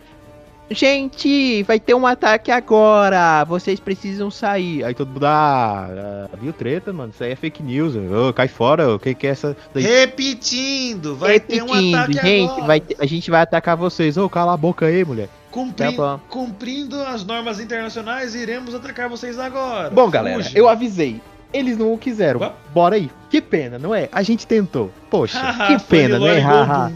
[0.71, 3.43] Gente, vai ter um ataque agora.
[3.43, 4.83] Vocês precisam sair.
[4.83, 7.11] Aí todo mundo, ah, ah, viu treta, mano?
[7.13, 7.93] Isso aí é fake news.
[7.95, 9.55] Ô, cai fora, o que, que é essa.
[9.73, 12.65] daí?" Repetindo, vai ter um Repetindo, ataque gente, agora.
[12.65, 14.17] vai ter- a gente vai atacar vocês.
[14.17, 15.29] Ô, cala a boca aí, mulher.
[15.55, 16.19] Cumpri- Tá.
[16.29, 19.89] Cumprindo as normas internacionais, iremos atacar vocês agora.
[19.89, 20.57] Bom, galera, Fuge.
[20.57, 21.21] eu avisei.
[21.53, 22.41] Eles não quiseram.
[22.41, 22.51] Ué?
[22.73, 23.09] Bora aí.
[23.29, 24.09] Que pena, não é?
[24.11, 24.91] A gente tentou.
[25.09, 26.39] Poxa, que pena, né?
[26.39, 26.91] Haha.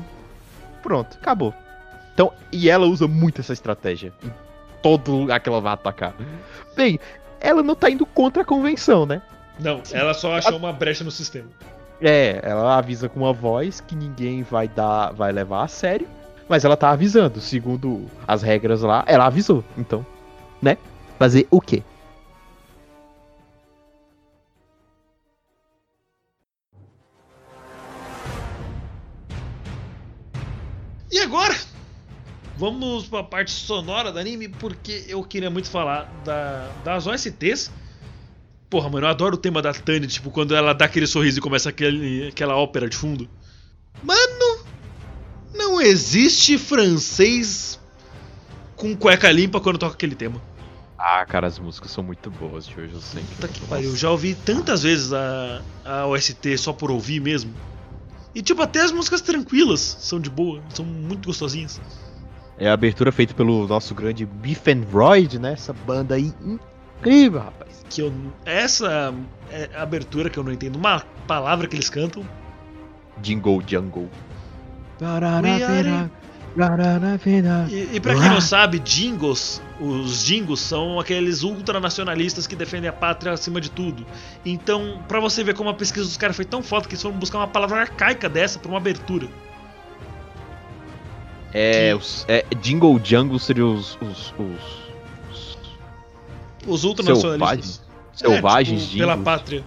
[0.83, 1.53] Pronto, acabou.
[2.13, 4.29] Então, e ela usa muito essa estratégia em
[4.83, 6.13] todo lugar que ela vai atacar.
[6.75, 6.99] Bem,
[7.39, 9.21] ela não tá indo contra a convenção, né?
[9.57, 11.47] Não, ela só achou uma brecha no sistema.
[12.01, 16.07] É, ela avisa com uma voz que ninguém vai dar, vai levar a sério,
[16.49, 19.63] mas ela tá avisando, segundo as regras lá, ela avisou.
[19.77, 20.03] Então,
[20.59, 20.79] né?
[21.19, 21.83] Fazer o quê?
[31.11, 31.55] E agora,
[32.57, 37.71] vamos para a parte sonora do anime, porque eu queria muito falar da, das OSTs.
[38.69, 41.41] Porra, mano, eu adoro o tema da Tani, tipo, quando ela dá aquele sorriso e
[41.41, 43.27] começa aquele, aquela ópera de fundo.
[44.03, 44.68] Mano,
[45.53, 47.79] não existe francês
[48.75, 50.41] com cueca limpa quando toca aquele tema.
[50.97, 53.23] Ah, cara, as músicas são muito boas de hoje, eu sei.
[53.23, 57.53] Puta que pariu, eu já ouvi tantas vezes a, a OST só por ouvir mesmo.
[58.35, 61.79] E tipo, até as músicas tranquilas são de boa, são muito gostosinhas.
[62.57, 65.53] É a abertura feita pelo nosso grande Beef and Royd, né?
[65.53, 66.33] Essa banda aí
[66.99, 67.85] incrível, rapaz.
[67.89, 68.13] Que eu.
[68.45, 69.13] Essa
[69.49, 72.23] é a abertura que eu não entendo uma palavra que eles cantam.
[73.21, 74.09] Jingle Jungle.
[77.69, 82.93] E, e pra quem não sabe, jingles, os jingles são aqueles ultranacionalistas que defendem a
[82.93, 84.05] pátria acima de tudo.
[84.45, 87.15] Então, pra você ver como a pesquisa dos caras foi tão foda que eles foram
[87.15, 89.27] buscar uma palavra arcaica dessa pra uma abertura.
[91.53, 93.97] É, os, é Jingle Jungle seriam os.
[94.01, 95.57] os, os,
[96.67, 97.81] Os ultranacionalistas.
[98.13, 99.63] selvagens é, tipo, pela pátria.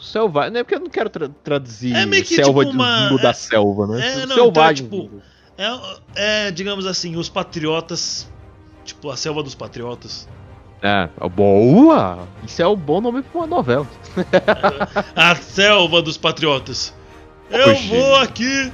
[0.00, 3.02] Selvagem, não é porque eu não quero tra- traduzir É meio que selva tipo uma-
[3.02, 4.06] jingle da é- selva, né?
[4.22, 4.86] é, não, Selvagem.
[4.86, 5.22] então é tipo-
[6.14, 8.28] É, é, digamos assim, os patriotas.
[8.84, 10.28] Tipo, a selva dos patriotas.
[10.80, 12.28] É, boa!
[12.46, 13.86] Isso é um bom nome pra uma novela.
[15.16, 16.94] A selva dos patriotas.
[17.50, 17.88] Eu Oxi.
[17.88, 18.72] vou aqui.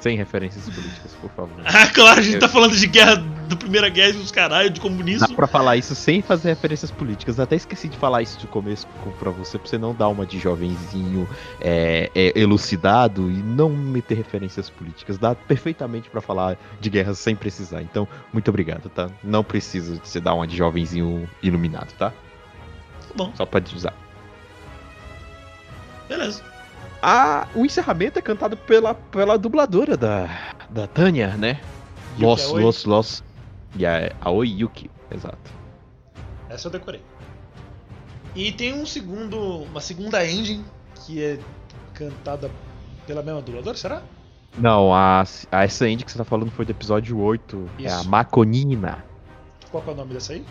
[0.00, 1.50] Sem referências políticas, por favor.
[1.66, 3.22] Ah, claro, a gente Eu- tá falando de guerra,
[3.52, 5.34] da Primeira Guerra e dos caralho, de Dá comunismo.
[5.36, 7.38] pra falar isso sem fazer referências políticas.
[7.40, 10.26] Até esqueci de falar isso de começo com- pra você, pra você não dar uma
[10.26, 11.28] de jovenzinho
[11.60, 15.18] é, é, elucidado e não meter referências políticas.
[15.18, 17.82] Dá perfeitamente pra falar de guerras sem precisar.
[17.82, 19.08] Então, muito obrigado, tá?
[19.22, 22.10] Não precisa de você dar uma de jovenzinho iluminado, tá?
[22.10, 23.94] Tá bom, Só pra usar.
[26.08, 26.42] beleza.
[27.02, 30.28] Ah, o encerramento é cantado pela, pela dubladora da,
[30.70, 31.60] da Tânia, né?
[32.18, 32.50] Los.
[32.52, 33.24] Los, Los.
[33.76, 35.50] E a Aoi Yuki, exato.
[36.48, 37.02] Essa eu decorei.
[38.34, 40.64] E tem um segundo, uma segunda engine
[41.04, 41.38] que é
[41.94, 42.50] cantada
[43.06, 44.02] pela mesma dubladora, será?
[44.58, 47.70] Não, a, a essa indie que você tá falando foi do episódio 8.
[47.78, 48.08] É a Isso.
[48.08, 49.04] Maconina.
[49.70, 50.44] Qual que é o nome dessa aí?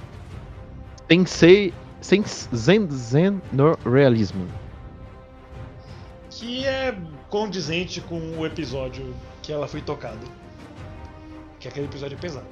[1.07, 1.73] Tensei.
[2.01, 4.47] Sen, zen, zen no realismo.
[6.31, 6.97] Que é
[7.29, 9.13] condizente com o episódio
[9.43, 10.17] que ela foi tocada.
[11.59, 12.47] Que é aquele episódio pesado.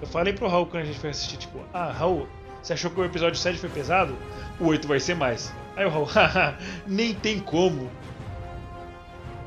[0.00, 2.28] Eu falei pro Raul quando a gente foi assistir, tipo, ah, Raul,
[2.62, 4.16] você achou que o episódio 7 foi pesado?
[4.60, 5.52] O 8 vai ser mais.
[5.76, 7.90] Aí o Raul, haha, nem tem como.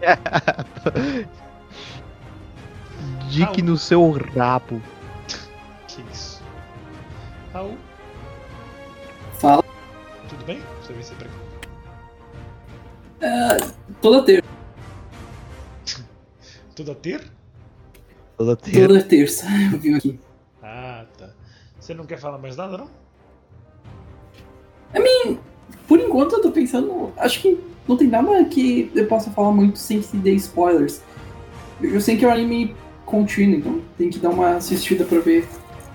[3.30, 4.82] Dick no seu rabo.
[5.88, 6.42] Que isso?
[7.54, 7.78] Raul,
[9.40, 9.64] Fala.
[10.28, 10.62] tudo bem?
[10.82, 11.52] Você vem sempre aqui.
[14.02, 14.50] Toda terça.
[16.76, 17.32] Tudo a ter?
[18.38, 18.88] Toda terça.
[18.88, 19.46] Toda terça.
[19.72, 20.20] Eu vi aqui.
[20.74, 21.30] Ah, tá.
[21.80, 22.90] Você não quer falar mais nada, não?
[25.88, 27.12] Por enquanto eu tô pensando.
[27.18, 31.02] Acho que não tem nada que eu possa falar muito sem se dar spoilers.
[31.82, 32.74] Eu sei que é um anime
[33.06, 35.46] contínuo, então tem que dar uma assistida pra ver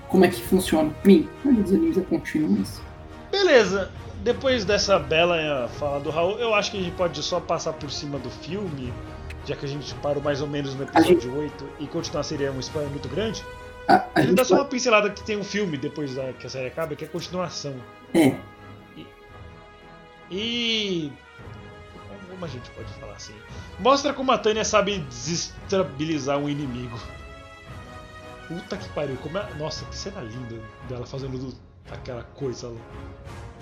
[0.07, 0.93] como é que funciona.
[1.03, 2.79] Mim, a maioria dos animes é contínuo, mas.
[3.31, 3.91] Beleza.
[4.23, 7.73] Depois dessa bela eh, fala do Raul, eu acho que a gente pode só passar
[7.73, 8.93] por cima do filme,
[9.45, 12.59] já que a gente parou mais ou menos no episódio 8 e continuar seria um
[12.59, 13.43] spoiler muito grande.
[13.87, 16.45] A, a gente dá só uma pode- pincelada que tem um filme depois da, que
[16.45, 17.75] a série acaba, que é a continuação.
[18.13, 18.35] É,
[20.29, 21.11] E.
[22.29, 23.33] Como a gente pode falar assim?
[23.79, 26.99] Mostra como a Tânia sabe desestabilizar um inimigo.
[28.47, 29.53] Puta que pariu, como é...
[29.55, 31.57] Nossa, que cena linda dela fazendo do-
[31.91, 32.75] aquela coisa lá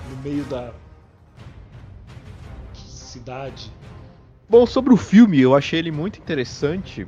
[0.10, 0.72] no meio da
[2.73, 3.72] cidade.
[4.49, 7.07] Bom, sobre o filme, eu achei ele muito interessante.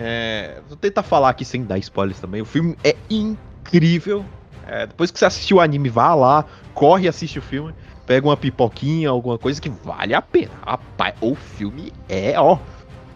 [0.00, 2.40] É, vou tentar falar aqui sem dar spoilers também.
[2.40, 4.24] O filme é incrível.
[4.66, 7.74] É, depois que você assistiu o anime, vá lá, corre e assiste o filme.
[8.06, 10.52] Pega uma pipoquinha, alguma coisa que vale a pena.
[10.64, 12.58] Rapaz, o filme é, ó,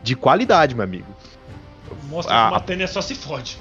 [0.03, 1.07] de qualidade, meu amigo.
[2.09, 3.59] Mostra Ah, como a Tânia só se fode.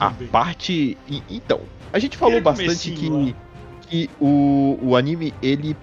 [0.00, 0.28] A Também.
[0.28, 0.96] parte.
[1.08, 1.60] e- Então,
[1.92, 3.36] a gente falou Aquele bastante que,
[3.88, 5.76] que o, o anime ele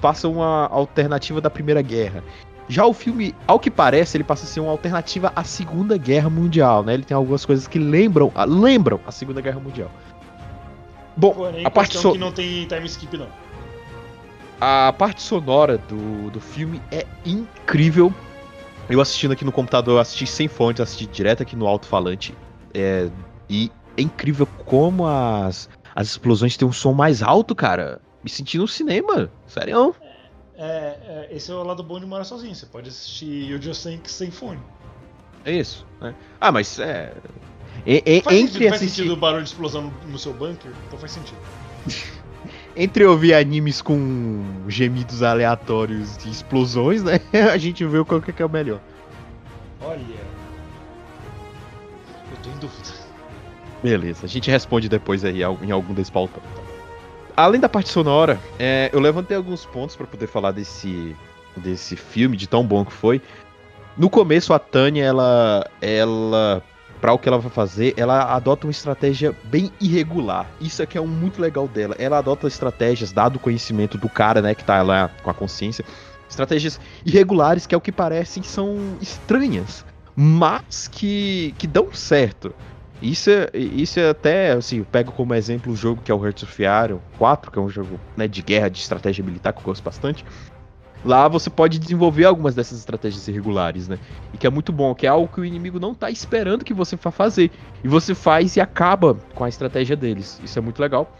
[0.00, 2.24] passa uma alternativa da Primeira Guerra.
[2.68, 6.30] Já o filme, ao que parece, ele passa a ser uma alternativa à Segunda Guerra
[6.30, 6.94] Mundial, né?
[6.94, 9.90] Ele tem algumas coisas que lembram, a- lembram a Segunda Guerra Mundial.
[11.16, 13.28] Bom, Porém, a parte, questão so- que não tem time skip, não.
[14.60, 18.12] a parte sonora do, do filme é incrível.
[18.88, 22.34] Eu assistindo aqui no computador, eu assisti sem fontes, assisti direto aqui no alto-falante.
[22.72, 23.08] É,
[23.48, 28.00] e é incrível como as, as explosões têm um som mais alto, cara.
[28.22, 29.94] Me senti no cinema, sério.
[30.56, 32.54] É, é, esse é o lado bom de morar sozinho.
[32.54, 34.60] Você pode assistir Yu Senki sem fone.
[35.44, 35.86] É isso.
[36.00, 36.14] Né?
[36.40, 37.12] Ah, mas é.
[37.86, 40.32] E, e, Faz entre sentido, faz assistir, sentido o barulho de explosão no, no seu
[40.32, 40.70] bunker?
[40.86, 41.38] Então faz sentido.
[42.76, 47.20] entre ouvir animes com gemidos aleatórios de explosões, né?
[47.52, 48.80] A gente vê o qual que é o melhor.
[49.80, 50.00] Olha.
[52.30, 53.04] Eu tô em dúvida.
[53.82, 56.42] Beleza, a gente responde depois aí em algum desses pautão.
[57.36, 61.16] Além da parte sonora, é, eu levantei alguns pontos pra poder falar desse,
[61.56, 63.20] desse filme, de tão bom que foi.
[63.96, 66.62] No começo, a Tânia, ela, ela
[67.00, 70.46] para o que ela vai fazer, ela adota uma estratégia bem irregular.
[70.60, 71.94] Isso aqui é um muito legal dela.
[71.98, 75.84] Ela adota estratégias, dado o conhecimento do cara, né, que tá lá com a consciência,
[76.28, 79.84] estratégias irregulares que, é o que parecem, são estranhas,
[80.16, 82.54] mas que, que dão certo.
[83.02, 86.24] Isso é, isso é até, assim, eu pego como exemplo o jogo que é o
[86.24, 89.58] Hearts of Iron 4, que é um jogo né, de guerra, de estratégia militar que
[89.58, 90.24] eu gosto bastante.
[91.04, 93.98] Lá você pode desenvolver algumas dessas estratégias irregulares, né?
[94.32, 96.72] E que é muito bom, que é algo que o inimigo não tá esperando que
[96.72, 97.50] você vá fazer.
[97.82, 100.40] E você faz e acaba com a estratégia deles.
[100.42, 101.14] Isso é muito legal.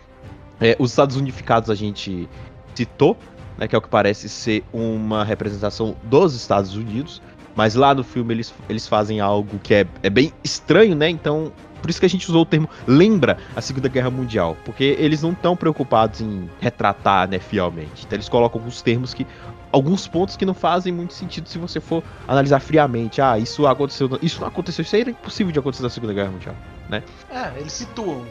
[0.59, 2.27] É, os Estados Unificados a gente
[2.75, 3.15] citou,
[3.59, 3.69] né?
[3.69, 7.21] Que é o que parece ser uma representação dos Estados Unidos.
[7.55, 11.09] Mas lá no filme eles, eles fazem algo que é, é bem estranho, né?
[11.09, 11.53] Então,
[11.85, 14.57] por isso que a gente usou o termo lembra a Segunda Guerra Mundial.
[14.65, 18.07] Porque eles não estão preocupados em retratar, né, fielmente.
[18.07, 19.27] Então eles colocam alguns termos que.
[19.71, 23.21] Alguns pontos que não fazem muito sentido se você for analisar friamente.
[23.21, 24.09] Ah, isso aconteceu.
[24.23, 26.55] Isso não aconteceu, isso era impossível de acontecer na Segunda Guerra Mundial,
[26.89, 27.03] né?
[27.29, 28.25] É, eles situam.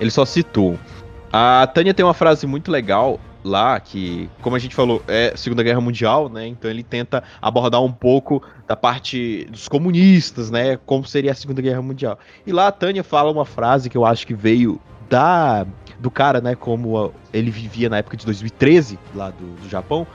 [0.00, 0.78] Eles só situam.
[1.32, 5.62] A Tânia tem uma frase muito legal lá que, como a gente falou, é Segunda
[5.62, 6.46] Guerra Mundial, né?
[6.46, 10.76] Então ele tenta abordar um pouco da parte dos comunistas, né?
[10.84, 12.18] Como seria a Segunda Guerra Mundial.
[12.46, 15.66] E lá a Tânia fala uma frase que eu acho que veio da
[15.98, 16.54] do cara, né?
[16.54, 20.06] Como ele vivia na época de 2013 lá do, do Japão.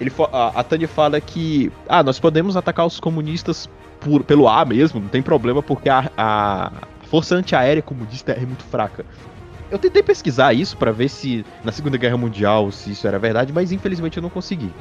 [0.00, 3.68] Ele, a, a Tânia fala que ah, nós podemos atacar os comunistas
[4.00, 6.70] por, pelo ar mesmo, não tem problema, porque a, a
[7.10, 9.04] força antiaérea comunista é muito fraca.
[9.70, 13.52] Eu tentei pesquisar isso para ver se na Segunda Guerra Mundial se isso era verdade,
[13.52, 14.72] mas infelizmente eu não consegui.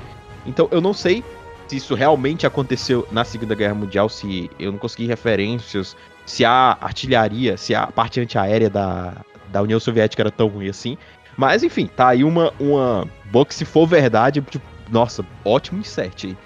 [0.46, 1.24] Então eu não sei
[1.68, 5.96] se isso realmente aconteceu na Segunda Guerra Mundial, se eu não consegui referências,
[6.26, 9.14] se a artilharia, se a parte antiaérea da,
[9.50, 10.98] da União Soviética era tão ruim assim.
[11.36, 16.26] Mas enfim, tá aí uma, uma boa que se for verdade, tipo, nossa, ótimo insert
[16.26, 16.38] aí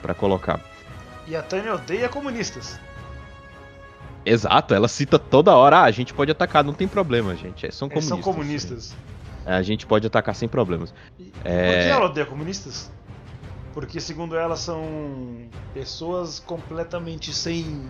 [0.00, 0.58] pra colocar.
[1.28, 2.80] E a Tânia odeia comunistas.
[4.24, 7.66] Exato, ela cita toda hora, ah, a gente pode atacar, não tem problema, gente.
[7.66, 8.08] É, são Eles comunistas.
[8.08, 8.96] são comunistas.
[9.46, 10.92] É, a gente pode atacar sem problemas.
[11.18, 11.72] E É.
[11.72, 12.90] Por que ela odeia comunistas?
[13.72, 14.84] Porque, segundo ela, são
[15.72, 17.88] pessoas completamente sem.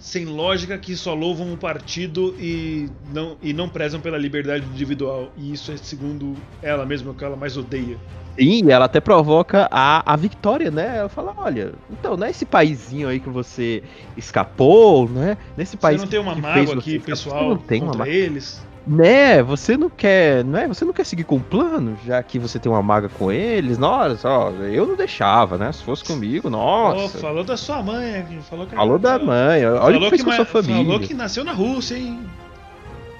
[0.00, 5.30] Sem lógica que só louvam o partido e não, e não prezam pela liberdade individual.
[5.36, 7.98] E isso é, segundo ela mesma, o que ela mais odeia.
[8.38, 10.98] Sim, e ela até provoca a, a vitória, né?
[10.98, 13.82] Ela fala, olha, então, não é esse paizinho aí que você
[14.16, 15.36] escapou, né?
[15.56, 17.98] Nesse Você país não tem uma mágoa você aqui, pessoal, você não tem uma contra
[17.98, 18.14] mágoa.
[18.14, 18.64] eles?
[18.86, 20.66] Né, você não quer, não é?
[20.66, 23.76] Você não quer seguir com o plano, já que você tem uma maga com eles?
[23.78, 25.70] Nossa, ó, eu não deixava, né?
[25.70, 27.18] Se fosse comigo, Oh, nossa.
[27.18, 28.38] falou da sua mãe aqui.
[28.48, 30.82] Falou, que falou da mãe, olha o que fez com a sua família.
[30.84, 32.20] Falou que nasceu na Rússia, hein?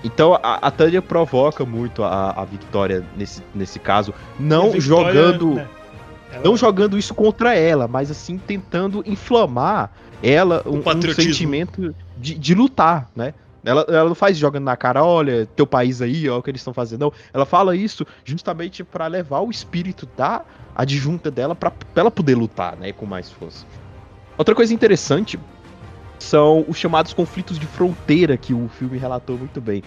[0.03, 5.55] Então a, a Tânia provoca muito a, a Vitória nesse, nesse caso, não Victoria, jogando.
[5.57, 5.69] né,
[6.33, 9.91] ela- Não jogando isso contra ela, mas assim tentando inflamar
[10.23, 13.35] ela um, um sentimento de, de lutar, né?
[13.65, 16.61] Ela, ela não faz jogando na cara, olha, teu país aí, ó, o que eles
[16.61, 17.01] estão fazendo.
[17.01, 20.43] Não, ela fala isso justamente pra levar o espírito da
[20.75, 23.67] adjunta dela pra ela poder lutar, né, com mais força.
[24.39, 25.39] Outra coisa interessante
[26.19, 29.83] são os chamados conflitos de fronteira que o filme relatou muito bem.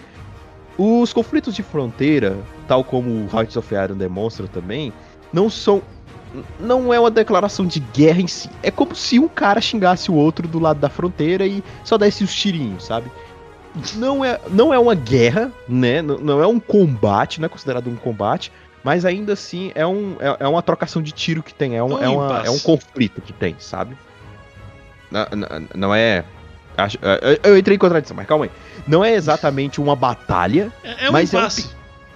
[0.78, 2.36] Os conflitos de fronteira,
[2.66, 4.92] tal como o Hearts of Iron demonstra também,
[5.32, 5.82] não são
[6.58, 8.50] não é uma declaração de guerra em si.
[8.60, 12.24] É como se um cara xingasse o outro do lado da fronteira e só desse
[12.24, 13.10] os tirinhos, sabe?
[13.96, 16.00] Não é, não é uma guerra, né?
[16.00, 18.52] Não, não é um combate, não é considerado um combate,
[18.84, 21.98] mas ainda assim é, um, é, é uma trocação de tiro que tem, é um,
[22.00, 22.46] é, uma- impasse.
[22.46, 23.96] é um conflito que tem, sabe?
[25.10, 26.24] Não, não- não é.
[26.76, 28.50] acho- eu- eu entrei em contradição, mas calma aí.
[28.86, 31.70] Não é exatamente uma batalha, É, é um Mas é um impasse.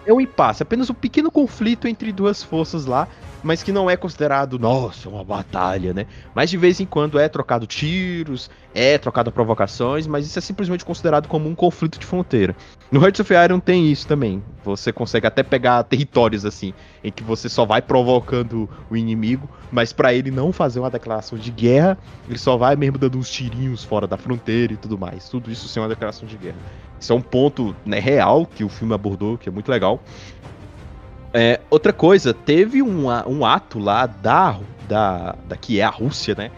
[0.06, 3.06] é um impasse, apenas um pequeno conflito entre duas forças lá,
[3.42, 6.06] mas que não é considerado, nossa, uma batalha, né?
[6.34, 10.84] Mas de vez em quando é trocado tiros, é trocado provocações, mas isso é simplesmente
[10.84, 12.54] considerado como um conflito de fronteira.
[12.90, 14.42] No Hearts of Iron tem isso também.
[14.64, 19.92] Você consegue até pegar territórios assim, em que você só vai provocando o inimigo, mas
[19.92, 21.98] pra ele não fazer uma declaração de guerra,
[22.28, 25.28] ele só vai mesmo dando uns tirinhos fora da fronteira e tudo mais.
[25.28, 26.58] Tudo isso sem uma declaração de guerra.
[27.00, 30.02] Isso é um ponto né, real que o filme abordou, que é muito legal.
[31.32, 36.34] É, outra coisa, teve um, um ato lá da, da, da que é a Rússia,
[36.34, 36.50] né?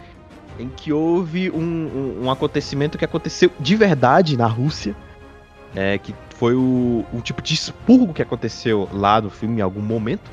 [0.60, 4.94] em que houve um, um, um acontecimento que aconteceu de verdade na Rússia,
[5.74, 9.80] é, que foi o, o tipo de expurgo que aconteceu lá no filme em algum
[9.80, 10.30] momento.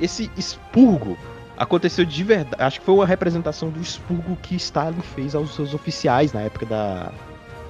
[0.00, 1.16] Esse expurgo
[1.56, 2.62] aconteceu de verdade.
[2.62, 6.66] Acho que foi uma representação do expurgo que Stalin fez aos seus oficiais na época
[6.66, 7.12] da,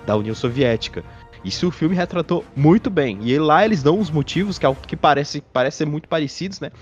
[0.07, 1.05] da União Soviética.
[1.47, 3.21] Isso o filme retratou muito bem.
[3.23, 6.73] E lá eles dão uns motivos que, que parece, parece ser muito parecidos, né?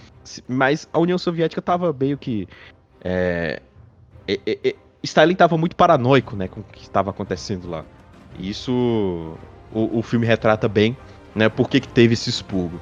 [0.48, 2.48] Mas a União Soviética tava meio que.
[3.02, 3.60] É,
[4.26, 6.48] é, é, Stalin tava muito paranoico, né?
[6.48, 7.84] Com o que estava acontecendo lá.
[8.38, 9.36] E isso
[9.70, 10.96] o, o filme retrata bem,
[11.34, 11.50] né?
[11.50, 12.80] Por que, que teve esse expurgo.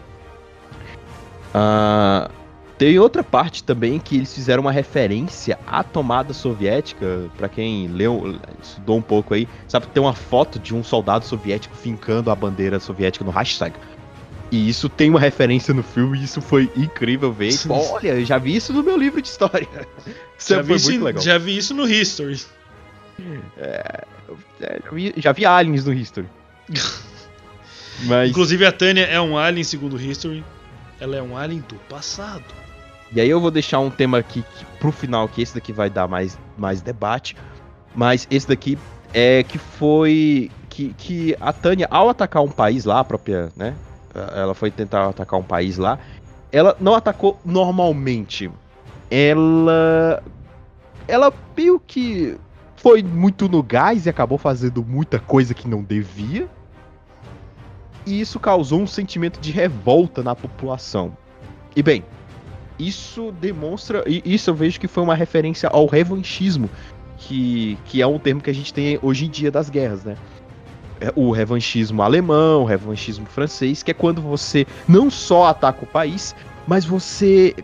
[1.52, 2.30] Ah.
[2.30, 2.41] Uh,
[2.78, 7.30] tem outra parte também que eles fizeram uma referência à tomada soviética.
[7.36, 11.76] Para quem leu, estudou um pouco aí, sabe tem uma foto de um soldado soviético
[11.76, 13.74] fincando a bandeira soviética no hashtag.
[14.50, 17.54] E isso tem uma referência no filme e isso foi incrível ver.
[17.70, 19.66] Olha, eu já vi isso no meu livro de história.
[20.42, 22.40] Isso já, vi isso, já vi isso no History.
[23.56, 24.04] É,
[24.60, 26.26] é, já, vi, já vi aliens no History.
[28.06, 28.30] Mas...
[28.30, 30.44] Inclusive a Tânia é um alien segundo History.
[30.98, 32.42] Ela é um alien do passado.
[33.14, 35.90] E aí eu vou deixar um tema aqui que, pro final, que esse daqui vai
[35.90, 37.36] dar mais, mais debate.
[37.94, 38.78] Mas esse daqui
[39.12, 40.50] é que foi.
[40.70, 43.74] Que, que a Tânia, ao atacar um país lá, a própria, né?
[44.14, 45.98] Ela foi tentar atacar um país lá.
[46.50, 48.50] Ela não atacou normalmente.
[49.10, 50.22] Ela.
[51.06, 52.38] Ela meio que
[52.76, 56.48] foi muito no gás e acabou fazendo muita coisa que não devia.
[58.06, 61.16] E isso causou um sentimento de revolta na população.
[61.76, 62.04] E bem,
[62.78, 64.04] isso demonstra.
[64.06, 66.68] Isso eu vejo que foi uma referência ao revanchismo,
[67.18, 70.16] que, que é um termo que a gente tem hoje em dia das guerras, né?
[71.00, 75.86] É o revanchismo alemão, o revanchismo francês, que é quando você não só ataca o
[75.86, 76.34] país,
[76.66, 77.54] mas você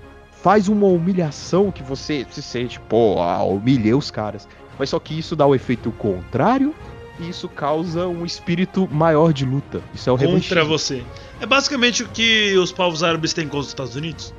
[0.42, 4.48] faz uma humilhação que você se sente, pô, ah, humilhei os caras.
[4.78, 6.74] Mas só que isso dá o efeito contrário
[7.20, 9.82] e isso causa um espírito maior de luta.
[9.94, 10.64] Isso é o Contra revanchismo.
[10.66, 11.04] você.
[11.40, 14.34] É basicamente o que os povos árabes têm contra os Estados Unidos.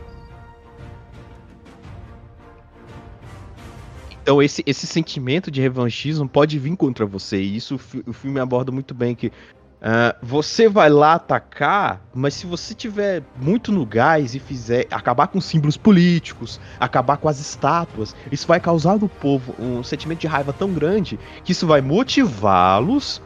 [4.30, 7.42] Então esse, esse sentimento de revanchismo pode vir contra você.
[7.42, 12.46] E isso o filme aborda muito bem que uh, você vai lá atacar, mas se
[12.46, 18.16] você tiver muito no gás e fizer acabar com símbolos políticos, acabar com as estátuas,
[18.32, 23.20] isso vai causar no povo um sentimento de raiva tão grande que isso vai motivá-los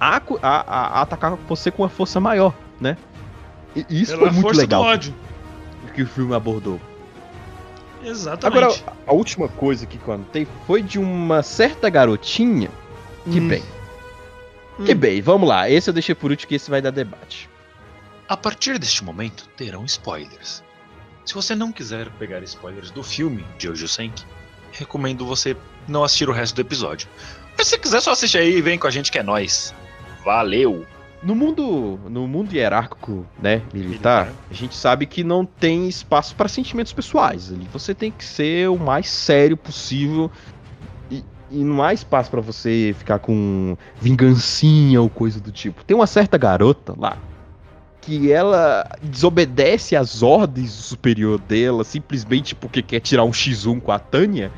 [0.00, 2.96] a, a, a, atacar você com uma força maior, né?
[3.76, 4.82] E isso Pela foi muito legal.
[5.94, 6.80] Que o filme abordou.
[8.02, 8.64] Exatamente.
[8.64, 12.70] Agora, a última coisa que eu anotei foi de uma certa garotinha.
[13.30, 13.48] Que hum.
[13.48, 13.62] bem.
[14.78, 14.84] Hum.
[14.84, 15.68] Que bem, vamos lá.
[15.68, 17.48] Esse eu deixei por último, que esse vai dar debate.
[18.28, 20.62] A partir deste momento, terão spoilers.
[21.24, 24.24] Se você não quiser pegar spoilers do filme de Ojo Senki,
[24.72, 25.56] recomendo você
[25.86, 27.08] não assistir o resto do episódio.
[27.56, 29.74] Mas se você quiser, só assiste aí e vem com a gente que é nós.
[30.24, 30.86] Valeu!
[31.22, 36.34] No mundo, no mundo hierárquico, né, militar, militar, a gente sabe que não tem espaço
[36.36, 37.52] para sentimentos pessoais.
[37.72, 40.30] Você tem que ser o mais sério possível
[41.10, 45.84] e, e não há espaço para você ficar com vingancinha ou coisa do tipo.
[45.84, 47.18] Tem uma certa garota lá
[48.00, 53.92] que ela desobedece às ordens do superior dela simplesmente porque quer tirar um X1 com
[53.92, 54.50] a Tânia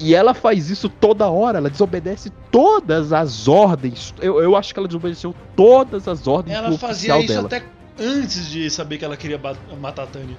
[0.00, 4.14] e ela faz isso toda hora, ela desobedece todas as ordens.
[4.20, 7.46] Eu, eu acho que ela desobedeceu todas as ordens ela do fazia isso dela.
[7.46, 7.64] até
[7.98, 9.40] antes de saber que ela queria
[9.80, 10.36] matar a Tânia.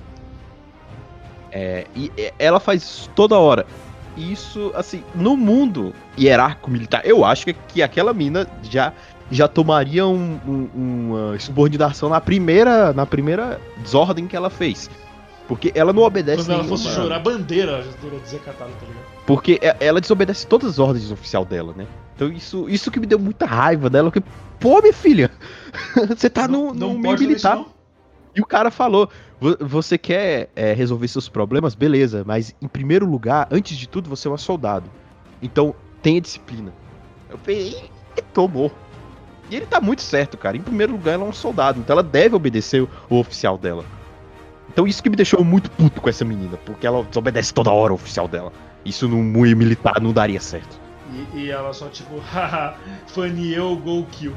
[1.52, 3.66] É, e ela faz isso toda hora.
[4.16, 8.94] Isso, assim, no mundo hierárquico militar, eu acho que, que aquela mina já
[9.32, 14.90] já tomaria um, um, uma subordinação na primeira na primeira desordem que ela fez.
[15.50, 19.04] Porque ela não obedece Quando ela fosse jurar a bandeira, ela teria desacatado, tá ligado?
[19.26, 21.88] Porque ela desobedece todas as ordens oficial dela, né?
[22.16, 25.32] Então isso, isso que me deu muita raiva dela, porque, pô, minha filha,
[26.16, 27.66] você tá não, no, no meio militar.
[28.36, 29.10] E o cara falou:
[29.60, 31.74] você quer é, resolver seus problemas?
[31.74, 34.86] Beleza, mas em primeiro lugar, antes de tudo, você é uma soldado.
[35.42, 35.74] Então
[36.04, 36.72] tenha disciplina.
[37.28, 37.90] Eu falei,
[38.36, 38.72] tomou.
[39.50, 40.56] E ele tá muito certo, cara.
[40.56, 43.84] Em primeiro lugar, ela é um soldado, então ela deve obedecer o oficial dela.
[44.80, 47.92] Então isso que me deixou muito puto com essa menina, porque ela desobedece toda hora
[47.92, 48.54] o oficial dela.
[48.86, 50.80] Isso no meio militar não daria certo.
[51.12, 52.78] E, e ela só tipo, haha,
[53.08, 54.34] funny eu go kill.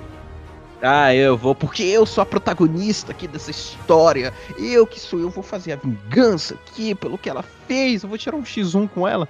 [0.82, 4.34] Ah, eu vou, porque eu sou a protagonista aqui dessa história.
[4.58, 8.02] Eu que sou eu, vou fazer a vingança aqui pelo que ela fez.
[8.02, 9.28] Eu vou tirar um X1 com ela.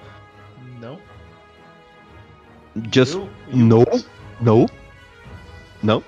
[0.81, 0.99] Não.
[2.91, 3.57] Just eu, eu...
[3.59, 3.85] no,
[4.41, 4.67] no,
[5.83, 6.03] não.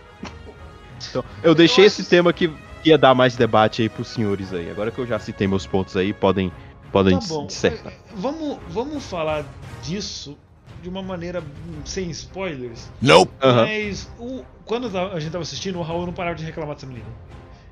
[1.11, 2.51] Então, eu deixei eu esse tema que
[2.85, 4.71] ia dar mais debate aí pros senhores aí.
[4.71, 6.53] Agora que eu já citei meus pontos aí, podem
[6.93, 7.47] podem Tá bom.
[7.47, 7.93] dissertar.
[8.15, 9.45] Vamos, vamos falar
[9.83, 10.39] disso
[10.81, 11.43] de uma maneira
[11.85, 12.89] sem spoilers.
[13.03, 13.33] Nope.
[13.43, 13.63] Aham.
[13.67, 17.07] Mas o- quando a gente tava assistindo, o Raul não parava de reclamar dessa menina.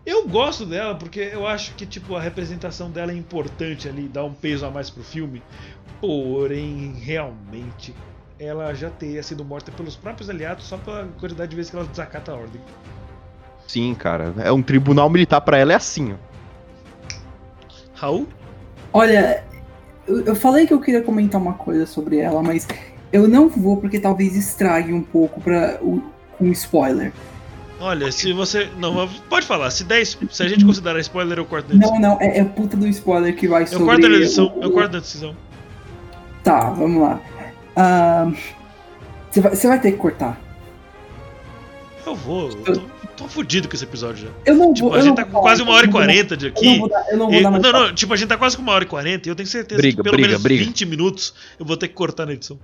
[0.04, 4.24] Eu gosto dela porque eu acho que tipo a representação dela é importante ali, dá
[4.24, 5.40] um peso a mais pro filme.
[6.00, 7.94] Porém, realmente,
[8.40, 11.86] ela já teria sido morta pelos próprios aliados só pela quantidade de vezes que ela
[11.86, 12.60] desacata a ordem.
[13.66, 14.34] Sim, cara.
[14.38, 16.16] É um tribunal militar pra ela é assim, ó.
[17.94, 18.26] Raul?
[18.92, 19.44] Olha,
[20.06, 22.66] eu, eu falei que eu queria comentar uma coisa sobre ela, mas
[23.12, 26.02] eu não vou porque talvez estrague um pouco pra, o,
[26.36, 27.12] com spoiler.
[27.80, 28.68] Olha, se você.
[28.78, 29.70] Não, pode falar.
[29.70, 30.18] Se 10.
[30.30, 31.98] Se a gente considerar spoiler, eu corto na edição.
[31.98, 33.84] Não, não, é, é puta do spoiler que vai Eu sobre.
[33.86, 34.52] corto na edição.
[34.56, 35.36] o- Eu corto na decisão.
[36.44, 37.20] Tá, vamos lá.
[37.76, 38.34] Ahn,
[39.30, 40.38] Você vai, você vai ter que cortar.
[42.06, 42.50] Eu vou.
[42.50, 42.82] Eu tô,
[43.16, 44.28] tô fudido com esse episódio já.
[44.44, 44.94] Eu não Tipo, vou.
[44.94, 46.46] a eu gente não tá com quase falar, uma hora e eu não quarenta de
[46.46, 46.78] Eu não aqui.
[46.78, 47.62] vou dar, eu não vou E- dar mais.
[47.62, 49.48] não, não, tipo, a gente tá quase com uma hora e quarenta e eu tenho
[49.48, 50.64] certeza Briga, que pelo briga, menos briga.
[50.64, 52.58] 20 minutos eu vou ter que cortar na edição.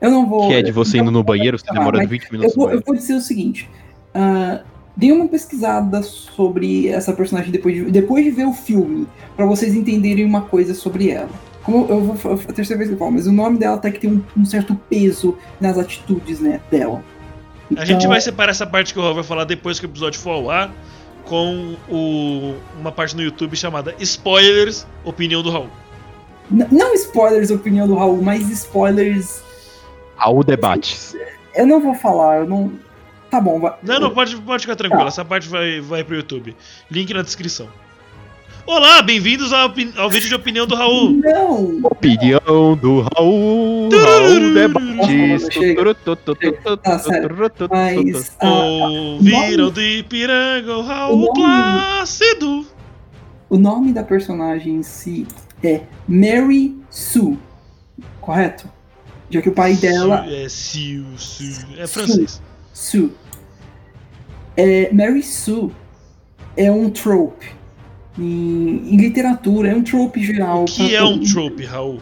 [0.00, 0.48] Eu não vou.
[0.48, 2.28] Que é de você eu indo não no banheiro, você tá, demora mas 20 Eu
[2.32, 2.56] minutos.
[2.56, 3.68] no vou, eu vou dizer o seguinte.
[4.14, 4.60] ah,
[4.96, 9.06] dê uma pesquisada sobre essa personagem depois de, depois de ver o filme,
[9.36, 11.30] pra vocês entenderem uma coisa sobre ela.
[11.62, 14.00] Como eu vou a terceira vez que eu falo, mas o nome dela até que
[14.00, 17.02] tem um, um certo peso nas atitudes né, dela.
[17.76, 19.88] A gente Então, vai separar essa parte que o Raul vai falar depois que o
[19.88, 20.70] episódio for ao ar
[21.24, 25.68] com o, uma parte no YouTube chamada Spoilers, Opinião do Raul.
[26.50, 29.42] n- Não spoilers opinião do Raul, mas spoilers.
[30.16, 31.16] Ao debates.
[31.54, 32.72] Eu não vou falar, eu não.
[33.30, 33.74] Tá bom, vai.
[33.82, 35.08] Não, não, pode, pode ficar tranquilo, Tá.
[35.08, 36.54] essa parte vai, vai pro YouTube.
[36.90, 37.68] Link na descrição.
[38.64, 41.10] Olá, bem-vindos ao, ao vídeo de opinião do Raul.
[41.12, 41.80] Não!
[41.82, 43.88] Opinião do Raul.
[43.90, 45.48] Raul debates.
[45.52, 45.94] Chega.
[46.82, 47.28] Tá, sério.
[47.70, 48.36] Mas.
[48.40, 52.66] ah, Ouviram do Ipiranga o Raul o nome- Plácido.
[53.50, 55.26] o nome da personagem em si
[55.62, 57.38] é Mary Sue,
[58.20, 58.68] correto?
[59.28, 61.66] Já que o pai dela É, Siu, Siu.
[61.78, 62.40] É francês.
[62.72, 63.10] Sue.
[64.56, 65.70] É, Mary Sue
[66.56, 67.60] é um trope.
[68.18, 70.62] Em, em literatura, é um trope geral.
[70.62, 72.00] O que é um trope, Raul?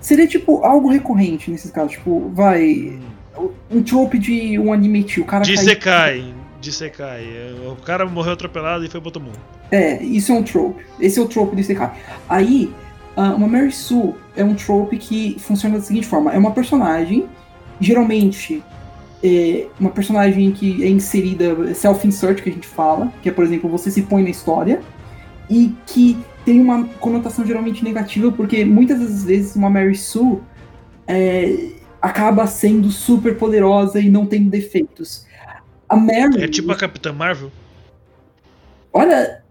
[0.00, 1.92] Seria tipo algo recorrente nesses casos.
[1.92, 2.98] Tipo, vai.
[3.70, 5.22] Um trope de um anime tio.
[5.22, 6.34] O cara De cai- Sekai.
[6.60, 7.22] De Sekai.
[7.24, 9.38] É, O cara morreu atropelado e foi pro outro mundo.
[9.70, 10.84] É, isso é um trope.
[11.00, 11.92] Esse é o trope do Isekai.
[12.28, 12.70] Aí,
[13.16, 17.24] ah, uma Mary Sue é um trope que funciona da seguinte forma: é uma personagem,
[17.80, 18.62] geralmente,
[19.24, 23.70] é uma personagem que é inserida, self-insert, que a gente fala, que é, por exemplo,
[23.70, 24.80] você se põe na história,
[25.52, 26.16] e que
[26.46, 30.38] tem uma conotação geralmente negativa, porque muitas das vezes uma Mary Sue
[31.06, 31.68] é,
[32.00, 35.26] acaba sendo super poderosa e não tem defeitos.
[35.86, 36.42] A Mary.
[36.42, 37.52] É tipo a Capitã Marvel?
[38.94, 39.42] Olha,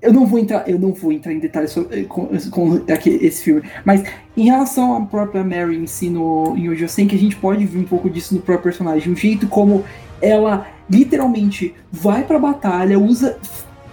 [0.00, 3.44] eu não vou entrar, eu não vou entrar em detalhes sobre, com, com aqui- esse
[3.44, 4.02] filme, mas
[4.34, 7.78] em relação à própria Mary em si no em Hoje que a gente pode ver
[7.78, 9.84] um pouco disso no próprio personagem, o jeito como
[10.22, 13.38] ela literalmente vai pra batalha, usa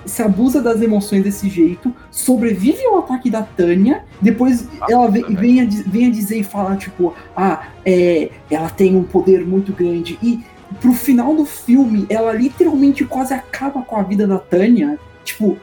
[0.06, 5.62] se abusa das emoções desse jeito, sobrevive ao ataque da Tânia, depois ela vem, vem,
[5.62, 10.18] a, vem a dizer e falar, tipo, ah, é, ela tem um poder muito grande.
[10.22, 10.44] E
[10.80, 14.98] pro final do filme, ela literalmente quase acaba com a vida da Tânia.
[15.24, 15.58] Tipo,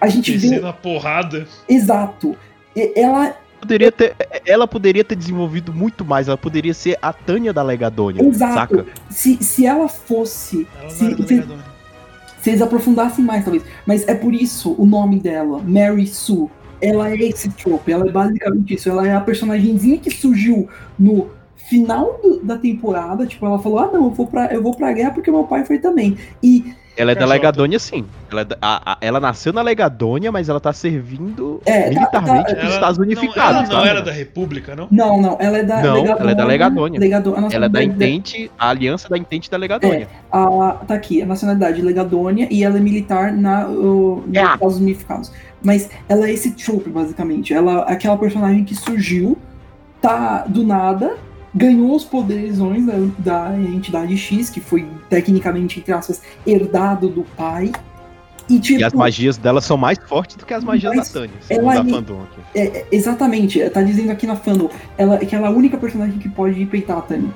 [0.00, 0.56] a gente vê.
[0.64, 1.46] A porrada.
[1.68, 2.36] Exato.
[2.74, 3.36] E- Ela.
[3.60, 6.28] Poderia ter, ela poderia ter desenvolvido muito mais.
[6.28, 8.24] Ela poderia ser a Tânia da Legadônia.
[8.24, 8.54] Exato.
[8.54, 8.86] Saca?
[9.10, 10.66] Se, se ela fosse.
[10.74, 11.46] Ela não Se, era
[12.42, 13.64] se, eles aprofundassem mais, talvez.
[13.86, 16.48] Mas é por isso o nome dela, Mary Sue.
[16.82, 18.88] Ela é esse trope, ela é basicamente isso.
[18.88, 20.66] Ela é a personagemzinha que surgiu
[20.98, 21.28] no
[21.68, 23.26] final do- da temporada.
[23.26, 25.64] Tipo, ela falou: Ah, não, eu vou pra, eu vou pra guerra porque meu pai
[25.66, 26.16] foi também.
[26.42, 27.24] E Ela é da.
[27.24, 28.04] Legadônia, sim.
[28.30, 31.88] Ela, é da- a- a- ela nasceu na Legadônia, mas ela tá servindo É, tá-
[31.90, 33.40] militarmente tá- pros Ela- Estados não, Unificados.
[33.70, 33.88] ela não tá?
[33.88, 34.88] era da República, não?
[34.90, 37.00] Não, não, ela é da Não, ela é da Legadônia.
[37.00, 40.08] Legado- a Ela é da Intente, a aliança da Intente da Legadônia.
[40.30, 44.54] A, tá aqui, a nacionalidade Legadônia e ela é militar na, o, nos Ah.
[44.54, 45.32] Estados Unificados.
[45.62, 47.54] Mas ela é esse trope, basicamente.
[47.54, 49.38] Ela é aquela personagem que surgiu,
[50.00, 51.16] tá do nada,
[51.54, 57.72] ganhou os poderes da, da entidade X, que foi tecnicamente, entre aspas, herdado do pai.
[58.48, 58.80] E tipo.
[58.80, 61.76] E as magias dela são mais fortes do que as magias da Tânia, ela segundo
[61.76, 62.40] a ali- fandom aqui.
[62.54, 64.68] É, é, exatamente, tá dizendo aqui na fandom
[64.98, 67.30] ela, que ela é a única personagem que pode peitar a Tânia.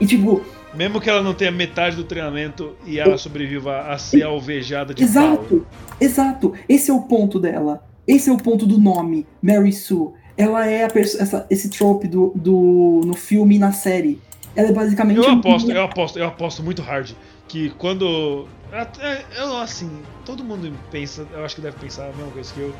[0.00, 0.42] E tipo,
[0.74, 5.02] Mesmo que ela não tenha metade do treinamento e ela sobreviva a ser alvejada de
[5.02, 5.10] pau.
[5.10, 5.66] Exato,
[6.00, 6.54] exato.
[6.68, 7.84] Esse é o ponto dela.
[8.06, 10.10] Esse é o ponto do nome, Mary Sue.
[10.40, 14.18] Ela é a essa- esse trope do, do, no filme e na série.
[14.56, 15.18] Ela é basicamente.
[15.18, 17.10] Eu a aposto, eu aposto, eu aposto muito hard
[17.46, 18.46] que quando.
[18.72, 19.90] até- Eu, assim,
[20.24, 22.74] todo mundo pensa, eu acho que deve pensar a mesma coisa que eu.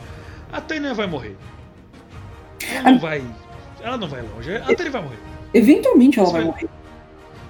[0.52, 1.36] A Tânia vai morrer.
[2.74, 3.22] ela não vai.
[3.82, 4.56] Ela não vai longe.
[4.56, 5.18] A Tânia vai morrer.
[5.52, 6.68] Eventualmente ela vai vai- morrer.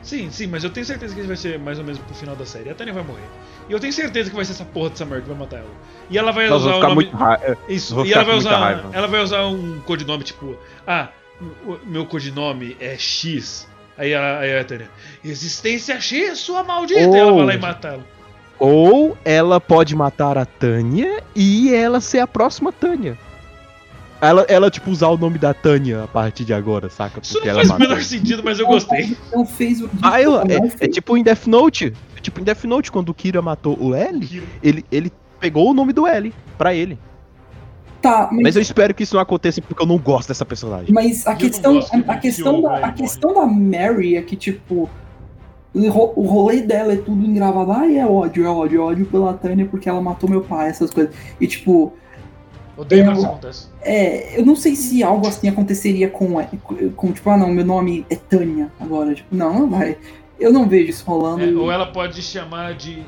[0.02, 2.46] Sim, sim, mas eu tenho certeza que vai ser mais ou menos pro final da
[2.46, 2.70] série.
[2.70, 3.28] A Tânia vai morrer.
[3.68, 5.70] E eu tenho certeza que vai ser essa porra dessa mulher que vai matar ela.
[6.08, 6.94] E ela vai Nós usar o nome.
[6.94, 7.16] muito.
[7.68, 8.58] Isso, vou e ela vai usar.
[8.58, 8.90] raiva.
[8.92, 10.56] Ela vai usar um codinome tipo.
[10.86, 11.08] Ah,
[11.86, 13.68] meu codinome é X.
[13.96, 14.90] Aí a, aí a Tânia.
[15.22, 17.00] Existência X, sua maldita!
[17.00, 18.06] E ela vai lá e mata ela.
[18.58, 23.18] Ou ela pode matar a Tânia e ela ser a próxima Tânia.
[24.20, 27.20] Ela, ela, tipo, usar o nome da Tânia a partir de agora, saca?
[27.22, 29.16] Isso Porque não ela faz o menor sentido, mas eu gostei.
[29.32, 29.88] Não fez o.
[30.02, 30.76] Ah, eu, não é, fez.
[30.82, 31.92] é tipo em Death Note.
[32.16, 35.10] É tipo em Death Note, quando o Kira matou o L, ele, ele
[35.40, 36.98] pegou o nome do L pra ele.
[38.02, 40.92] Tá, mas, Mas eu espero que isso não aconteça porque eu não gosto dessa personagem.
[40.92, 44.22] mas a Eu não questão, gosto a, a questão da, a questão da Mary é
[44.22, 44.88] que, tipo,
[45.74, 47.72] o ro- o rolê dela é tudo engravado.
[47.72, 50.90] Ai, é ódio, é ódio, é ódio pela Tânia porque ela matou meu pai, essas
[50.90, 51.14] coisas.
[51.38, 51.92] E, tipo,
[52.80, 53.68] Odeio quando isso acontece.
[53.82, 56.42] é, eu não sei se algo assim aconteceria com,
[56.96, 59.14] com, tipo, ah, não, meu nome é Tânia agora.
[59.14, 59.96] Tipo, não, não vai.
[60.38, 61.44] Eu não vejo isso rolando.
[61.44, 63.02] É, ou ela pode chamar de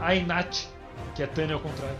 [0.00, 0.66] Ainat,
[1.14, 1.96] que é Tânia ao contrário.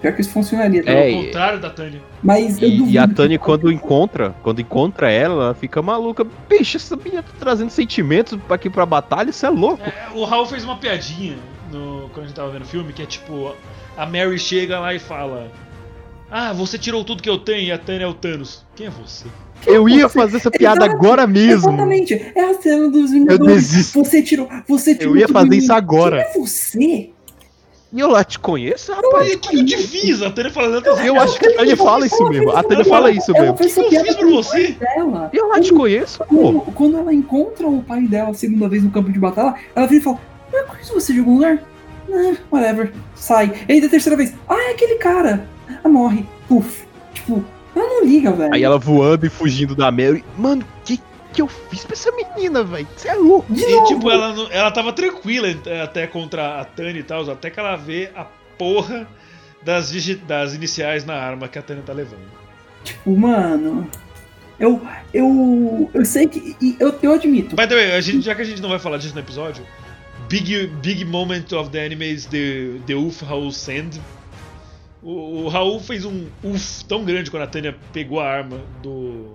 [0.00, 0.82] Pior que isso funcionaria.
[0.86, 2.00] É, ao e- contrário da Tânia.
[2.22, 2.94] Mas eu E, duvido.
[2.94, 6.26] e a Tânia, quando encontra, quando encontra ela, ela fica maluca.
[6.48, 9.82] Bicho, essa menina tá trazendo sentimentos aqui pra batalha, isso é louco.
[9.86, 11.36] É, o Raul fez uma piadinha
[11.70, 13.54] no, quando a gente tava vendo o filme, que é tipo,
[13.94, 15.52] a Mary chega lá e fala.
[16.30, 18.64] Ah, você tirou tudo que eu tenho e a Tânia é o Thanos.
[18.76, 19.26] Quem é você?
[19.66, 21.68] Eu ia fazer essa piada Exato, agora mesmo.
[21.70, 22.14] Exatamente.
[22.34, 23.54] É a cena dos Eu Vingadores.
[23.54, 24.04] desisto.
[24.04, 24.48] Você tirou.
[24.68, 25.14] Você tirou.
[25.14, 26.24] Eu ia tudo fazer isso agora.
[26.24, 27.10] Quem é você?
[27.92, 29.34] E eu lá te conheço, rapaz.
[29.34, 30.22] O que, que eu te fiz?
[30.22, 32.50] A Tânia falando tantas Eu acho que a Tânia fala isso mesmo.
[32.52, 33.52] A Tânia fala isso mesmo.
[33.52, 34.68] O essa que eu piada fiz pra você?
[34.72, 35.30] dela.
[35.32, 36.24] Eu lá te conheço, pô.
[36.26, 39.86] Quando, quando ela encontra o pai dela a segunda vez no campo de batalha, ela
[39.88, 40.20] vira e fala:
[40.52, 41.58] Mas conheço você de algum lugar?
[42.12, 42.92] Ah, whatever.
[43.16, 43.52] Sai.
[43.68, 45.48] E aí da terceira vez, ah, é aquele cara.
[45.84, 46.24] Ah, morre.
[46.48, 46.84] Puf.
[47.14, 47.44] Tipo,
[47.74, 48.54] ela não liga, velho.
[48.54, 50.24] Aí ela voando e fugindo da Mary.
[50.36, 51.00] Mano, que
[51.32, 52.88] que eu fiz pra essa menina, velho?
[52.96, 53.52] Você é louco.
[53.54, 53.86] De E novo.
[53.86, 55.46] tipo, ela, não- ela tava tranquila
[55.84, 58.24] até contra a Tânia e tal, até que ela vê a
[58.58, 59.06] porra
[59.62, 59.92] das,
[60.26, 62.22] das iniciais na arma que a Tânia tá levando.
[62.82, 63.88] Tipo, mano.
[64.58, 64.80] Eu.
[65.14, 65.88] Eu.
[65.94, 66.56] Eu sei que.
[66.80, 67.54] Eu, eu admito.
[67.54, 69.64] By the way, a gente, já que a gente não vai falar disso no episódio,
[70.28, 74.00] big, big moment of the anime is the, the Uf Raul Send.
[75.02, 79.34] O, o Raul fez um uf tão grande quando a Tânia pegou a arma do.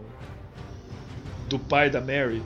[1.49, 2.41] do pai da Mary.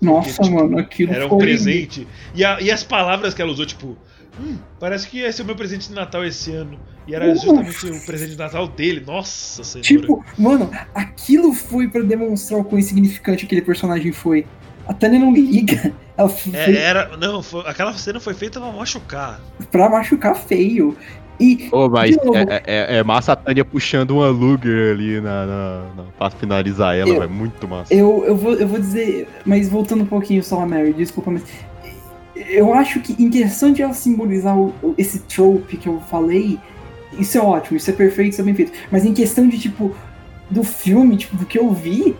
[0.00, 1.38] Nossa, tipo, mano, aquilo Era um foi.
[1.38, 2.06] presente.
[2.34, 3.96] E, a- e as palavras que ela usou, tipo.
[4.38, 6.78] Hum, parece que ia ser o meu presente de Natal esse ano.
[7.06, 9.02] E era justamente o presente de Natal dele.
[9.06, 9.86] Nossa senhora.
[9.86, 14.44] Tipo, mano, aquilo foi pra demonstrar o quão insignificante aquele personagem foi.
[14.86, 15.94] A Tânia não liga.
[16.16, 17.16] Ela fez É, era.
[17.16, 19.40] Não, foi- aquela cena foi feita pra machucar.
[19.70, 20.96] pra machucar feio.
[21.40, 22.36] E Ô, mas De novo.
[22.38, 26.96] é, é- é massa a Tânia puxando uma Luger ali na, na, na- pra finalizar
[26.96, 27.30] ela, velho.
[27.30, 27.92] Muito massa.
[27.92, 31.42] eu, eu, vou, eu vou dizer, mas voltando um pouquinho só a Mary, desculpa, mas
[32.36, 36.58] eu acho que em questão de ela simbolizar o- esse trope que eu falei,
[37.18, 38.72] isso é ótimo, isso é perfeito, isso é bem feito.
[38.90, 39.94] Mas em questão de, tipo,
[40.50, 42.14] do filme, tipo, do que eu vi,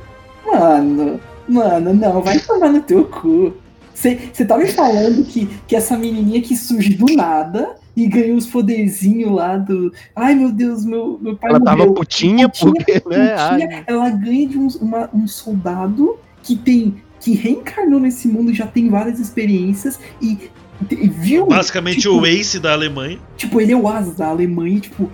[0.44, 3.52] mano, mano, não, vai tomar no teu cu.
[3.94, 4.16] Você
[4.46, 9.30] tá me falando que, que essa menininha que surge do nada e ganhou os poderzinhos
[9.32, 9.92] lá do.
[10.16, 11.94] Ai meu Deus, meu, meu pai Ela tava morreu.
[11.94, 13.00] putinha Putinha, porque, né?
[13.00, 16.96] Putinha, ai, ela ganha de um, uma- um soldado que tem.
[17.20, 20.50] que reencarnou nesse mundo e já tem várias experiências e,
[20.90, 21.46] e viu.
[21.46, 23.18] Basicamente tipo, o Ace da Alemanha.
[23.36, 25.10] Tipo, ele é o asa da Alemanha, e, tipo.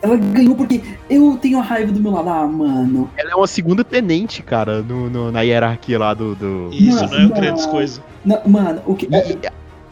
[0.00, 0.80] Ela ganhou porque
[1.10, 2.28] eu tenho a raiva do meu lado.
[2.28, 3.10] Ah, mano.
[3.16, 6.34] ela é uma segunda tenente, cara, no, no- na hierarquia lá do.
[6.36, 6.68] do...
[6.72, 7.30] Isso, Mano, não é não.
[7.30, 8.00] grandes coisas.
[8.24, 9.06] Não, mano, o que.
[9.06, 9.38] E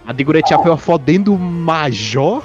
[0.06, 2.44] a Deguretiap foi fodendo o Major.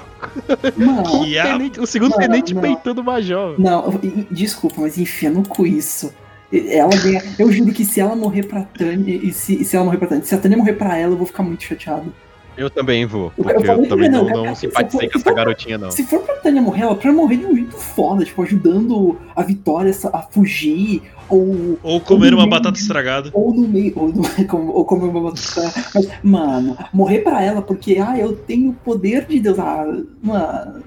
[0.78, 1.02] Mano,
[1.40, 2.62] a- Tenente- o segundo Não, tenente não.
[2.62, 3.56] peitando o Major.
[3.60, 6.14] não, desculpa, mas enfia no cu isso.
[6.54, 7.24] Ela ganha.
[7.40, 9.16] Eu juro que se ela morrer pra Tânia.
[9.16, 10.24] E se, se ela morrer pra Tânia.
[10.26, 12.14] Se a Tânia morrer pra ela, eu vou ficar muito chateado.
[12.62, 15.36] Eu também vou, Eu- porque eu eu, também não, não, simpatizei se com for- essa
[15.36, 15.90] garotinha, não.
[15.90, 19.42] Se for pra Tânia morrer, ela pra morrer de um jeito foda, tipo, ajudando a
[19.42, 23.30] Vitória a fugir, ou, Ou comer uma Ou- batata estragada.
[23.34, 24.22] ou no meio, ou, no,
[24.76, 29.40] ou como uma Mas, mano, morrer pra ela porque, ah, eu tenho o poder de
[29.40, 29.86] Deus, ah,
[30.22, 30.84] mano,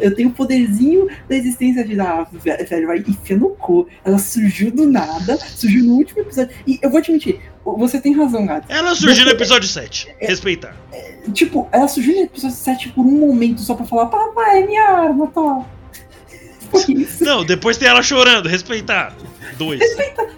[0.00, 3.86] eu tenho o poderzinho da existência de ah, velho, vai enfia no cu.
[4.04, 6.54] Ela surgiu do nada, surgiu no último episódio.
[6.66, 8.66] E eu vou admitir, você tem razão, gato.
[8.68, 10.14] Ela surgiu no episódio 7.
[10.18, 10.76] Respeitar.
[11.32, 15.26] Tipo, ela surgiu no episódio 7 por um momento só pra falar, papai, minha arma,
[15.28, 15.64] tá.
[16.88, 17.24] Isso.
[17.24, 18.48] Não, depois tem ela chorando.
[18.48, 19.14] Respeitar.
[19.58, 19.80] 2.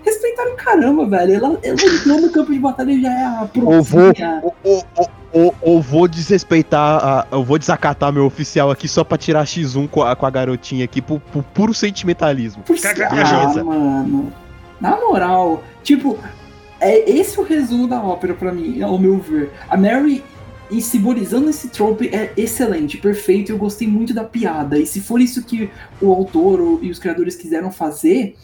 [0.04, 1.34] Respeitaram caramba, velho.
[1.34, 4.42] Ela, ela entrou no campo de batalha e já é a prozinha.
[4.42, 9.02] ô, ô, ô, ou, ou vou desrespeitar, a- eu vou desacatar meu oficial aqui só
[9.02, 12.62] pra tirar X1 com a, com a garotinha aqui por, por puro sentimentalismo.
[12.62, 14.32] Por ah, mano.
[14.80, 16.18] Na moral, tipo,
[16.80, 19.52] é esse o resumo da ópera pra mim, ao meu ver.
[19.68, 20.22] A Mary
[20.70, 23.52] e simbolizando esse trope é excelente, perfeito.
[23.52, 24.78] Eu gostei muito da piada.
[24.78, 25.70] E se for isso que
[26.00, 28.36] o autor e os criadores quiseram fazer,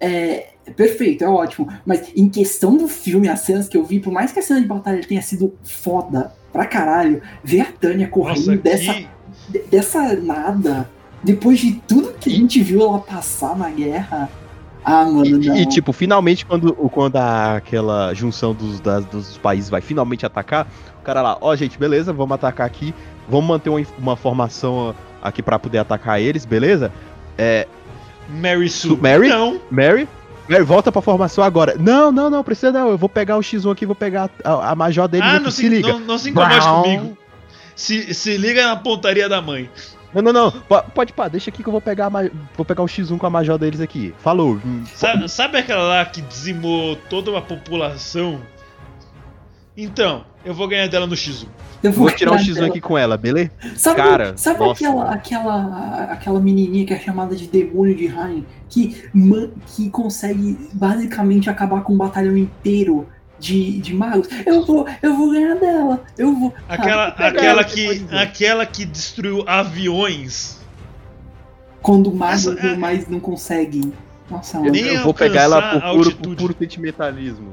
[0.00, 1.68] é, é perfeito, é ótimo.
[1.86, 4.60] Mas em questão do filme, as cenas que eu vi, por mais que a cena
[4.60, 9.08] de batalha tenha sido foda pra caralho, ver a Tânia correndo Nossa, dessa que...
[9.48, 10.90] de- dessa nada,
[11.22, 14.30] depois de tudo que a gente viu ela passar na guerra.
[14.84, 15.56] Ah, mano, E, não.
[15.56, 20.66] e, tipo, finalmente, quando, quando a- aquela junção dos, das- dos países vai finalmente atacar,
[21.00, 22.94] o cara lá, ó, gente, beleza, vamos atacar aqui,
[23.28, 26.92] vamos manter uma, uma formação aqui pra poder atacar eles, beleza?
[27.38, 27.66] É,
[28.28, 28.90] Mary Sue.
[28.90, 29.28] Su- Mary?
[29.28, 29.58] Não.
[29.70, 30.06] Mary,
[30.48, 31.76] Mary, volta pra formação agora.
[31.78, 34.74] Não, não, não, precisa não, eu vou pegar o X1 aqui, vou pegar a, a
[34.74, 35.88] major dele Ah, aqui, não se se, liga.
[35.88, 36.82] não, não se incomode Brown.
[36.82, 37.18] comigo.
[37.74, 39.68] Se, se liga na pontaria da mãe.
[40.14, 42.08] Não, não, não, po- pode pá, deixa aqui que eu vou pegar,
[42.56, 44.14] vou pegar o X1 com a major deles aqui.
[44.18, 44.60] Falou.
[44.64, 48.40] Hum, Sa- Sabe, aquela lá que dizimou toda uma população?
[49.76, 51.46] Então, eu vou ganhar dela no X1.
[51.82, 52.66] Eu Vou tirar o ganhar X1 dela.
[52.68, 53.50] aqui com ela, beleza?
[53.76, 54.72] Sabe, cara, sabe nossa.
[54.72, 60.56] aquela, aquela, aquela menininha que é chamada de demônio de Rain, que, man- que consegue
[60.72, 63.06] basicamente acabar com um batalhão inteiro
[63.44, 64.26] de, de magos?
[64.46, 66.02] Eu vou, eu vou ganhar dela.
[66.16, 66.54] Eu vou.
[66.68, 70.60] Aquela, Ah, aquela, que, aquela que destruiu aviões.
[71.82, 73.92] quando magos Essa é- mais não conseguem.
[74.30, 77.52] Nossa, Eu, eu vou pegar ela por puro, por puro sentimentalismo.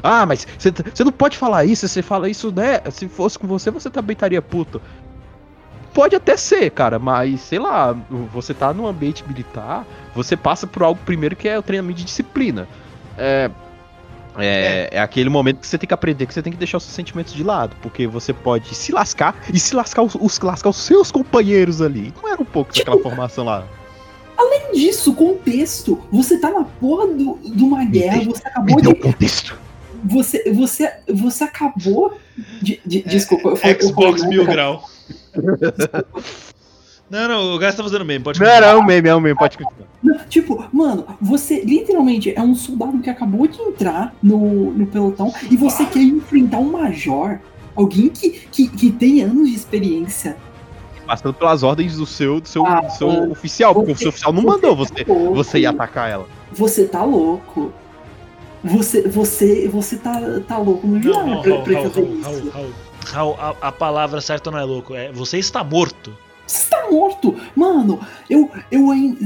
[0.00, 2.80] Ah, mas você não pode falar isso, você fala isso, né?
[2.92, 4.80] Se fosse com você, você também estaria puto.
[5.92, 7.92] Pode até ser, cara, mas sei lá,
[8.32, 9.84] você tá num ambiente militar,
[10.14, 12.68] você passa por algo primeiro que é o treinamento de disciplina.
[13.16, 13.50] É,
[14.38, 16.84] é, é aquele momento que você tem que aprender que você tem que deixar os
[16.84, 20.70] seus sentimentos de lado, porque você pode se lascar e se lascar os, os- lascar
[20.70, 22.12] os seus companheiros ali.
[22.22, 23.66] Não era um pouco Tipo, daquela formação lá.
[24.36, 26.00] Além disso, contexto.
[26.12, 28.94] Você tá na porra do, de uma guerra, você acabou Me de.
[28.94, 29.58] contexto.
[30.04, 32.16] Você, você, você acabou
[32.62, 32.80] de.
[32.86, 33.80] de- desculpa, eu falei.
[33.80, 34.44] Xbox Mil.
[34.46, 34.84] Grau.
[37.10, 38.74] Não, não, o Gás tá fazendo meme, pode Não, continuar.
[38.74, 39.88] não, meme, é um meme, pode continuar.
[40.28, 45.56] Tipo, mano, você literalmente é um soldado que acabou de entrar no, no pelotão e
[45.56, 47.38] você quer enfrentar um major.
[47.74, 50.36] Alguém que, que, que tem anos de experiência.
[51.06, 53.32] Passando pelas ordens do seu, do seu, Ah, do seu mano.
[53.32, 55.34] oficial, porque o Você- seu oficial não mandou você, tá louco.
[55.34, 56.26] você ir atacar ela.
[56.52, 57.72] Você tá louco.
[58.62, 62.00] Você, você, você tá, tá louco no Não, geral não, pra, Raul, pra Raul, fazer
[62.02, 62.30] Raul, isso.
[62.30, 62.72] Raul, Raul.
[63.06, 66.12] Raul, a, a palavra certa não é louco, é você está morto.
[66.48, 67.36] Você tá morto!
[67.54, 69.18] Mano, eu, eu ainda.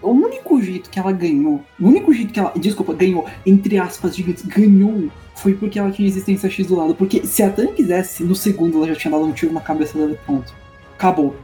[0.00, 4.16] O único jeito que ela ganhou, o único jeito que ela, desculpa, ganhou, entre aspas,
[4.16, 6.94] gigantes, ganhou, foi porque ela tinha resistência X do lado.
[6.94, 9.96] Porque se a Tânia quisesse, no segundo ela já tinha dado um tiro na cabeça
[9.96, 10.52] dela e pronto.
[10.94, 11.36] Acabou.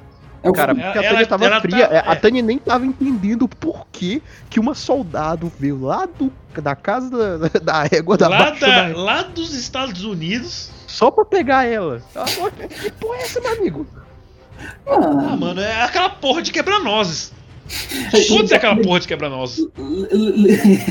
[0.42, 0.80] É o Cara, fim.
[0.80, 1.88] Ela- porque a Tânia tava ela fria.
[1.88, 2.16] tá- é, A é.
[2.16, 6.32] Tânia nem tava entendendo por que, que uma soldado veio lá do,
[6.62, 10.70] da casa da, da égua da Lá, baixa da- da- lá dos Estados Unidos.
[10.86, 12.00] só pra pegar ela.
[12.14, 13.86] Ela que porra é essa, meu amigo?
[14.86, 17.32] Mano, Ah, mano, é aquela porra de quebra-nozes.
[18.28, 19.66] Foda-se aquela porra de quebra-nozes.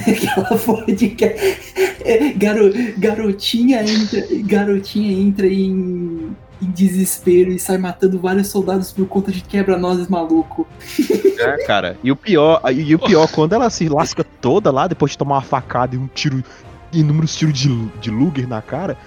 [0.07, 1.25] aquela porra de que
[2.37, 9.31] garo, garotinha entra, garotinha entra em, em desespero e sai matando vários soldados por conta
[9.31, 10.67] de quebra-nozes maluco.
[11.39, 11.97] É, cara.
[12.03, 15.35] E o pior, e o pior, quando ela se lasca toda lá, depois de tomar
[15.35, 16.43] uma facada e um tiro,
[16.93, 18.97] inúmeros tiros de, de Luger na cara,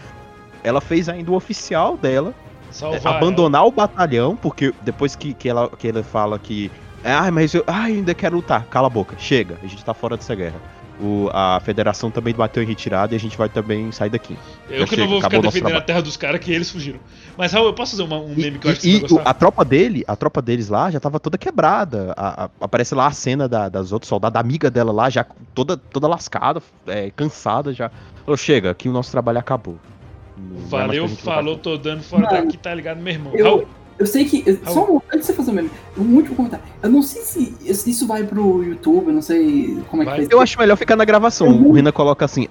[0.64, 2.34] ela fez ainda o oficial dela
[2.70, 6.70] Salvar abandonar o batalhão, porque depois que, que, ela, que ele fala que.
[7.04, 8.66] Ah, mas eu ah, ainda quero lutar.
[8.66, 10.60] Cala a boca, chega, a gente tá fora dessa guerra.
[11.02, 14.36] O, a federação também bateu em retirada e a gente vai também sair daqui.
[14.68, 17.00] Eu que chega, não vou ficar defendendo a terra dos caras que eles fugiram.
[17.38, 19.06] Mas, Raul, eu posso fazer uma- um E, meme que eu acho que e- você
[19.06, 22.12] e vai o- a tropa dele, a tropa deles lá já tava toda quebrada.
[22.14, 25.24] A- a- aparece lá a cena da- das outros soldados, da amiga dela lá, já
[25.54, 27.90] toda, toda lascada, é, cansada já.
[28.26, 29.78] Falou, chega, aqui o nosso trabalho acabou.
[30.68, 33.32] Valeu, falou, tô dando fora Mano, daqui, tá ligado, meu irmão?
[33.34, 33.66] eu- Raul,
[33.98, 34.58] Eu sei que.
[34.66, 36.64] Só um, antes de você fazer o meme, um último comentário.
[36.82, 40.20] Eu não sei se, isso vai pro YouTube, eu não sei como é que Vai.
[40.24, 41.48] vai Eu acho melhor ficar na gravação.
[41.48, 41.68] Uhum.
[41.68, 42.48] O Renan coloca assim.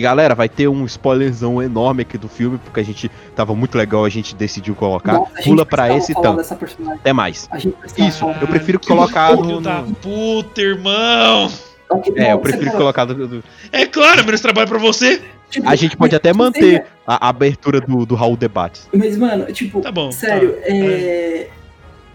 [0.00, 4.04] Galera, vai ter um spoilerzão enorme aqui do filme, porque a gente tava muito legal,
[4.04, 5.12] a gente decidiu colocar.
[5.14, 6.36] Nossa, gente Pula pra esse então.
[6.36, 6.98] personagem.
[7.00, 7.48] Até mais.
[7.52, 8.38] A gente precisava Isso, falar.
[8.40, 11.50] eu prefiro que colocar filho no- da no- puta, irmão!
[11.88, 13.04] Ok, É, eu prefiro colocar.
[13.04, 15.20] do- do- É claro, menos trabalho pra você.
[15.50, 18.88] Tipo, A gente pode até manter a, a abertura do, do Raul Debates.
[18.94, 20.60] Mas, mano, tipo, Tá bom, sério, tá.
[20.68, 21.48] é.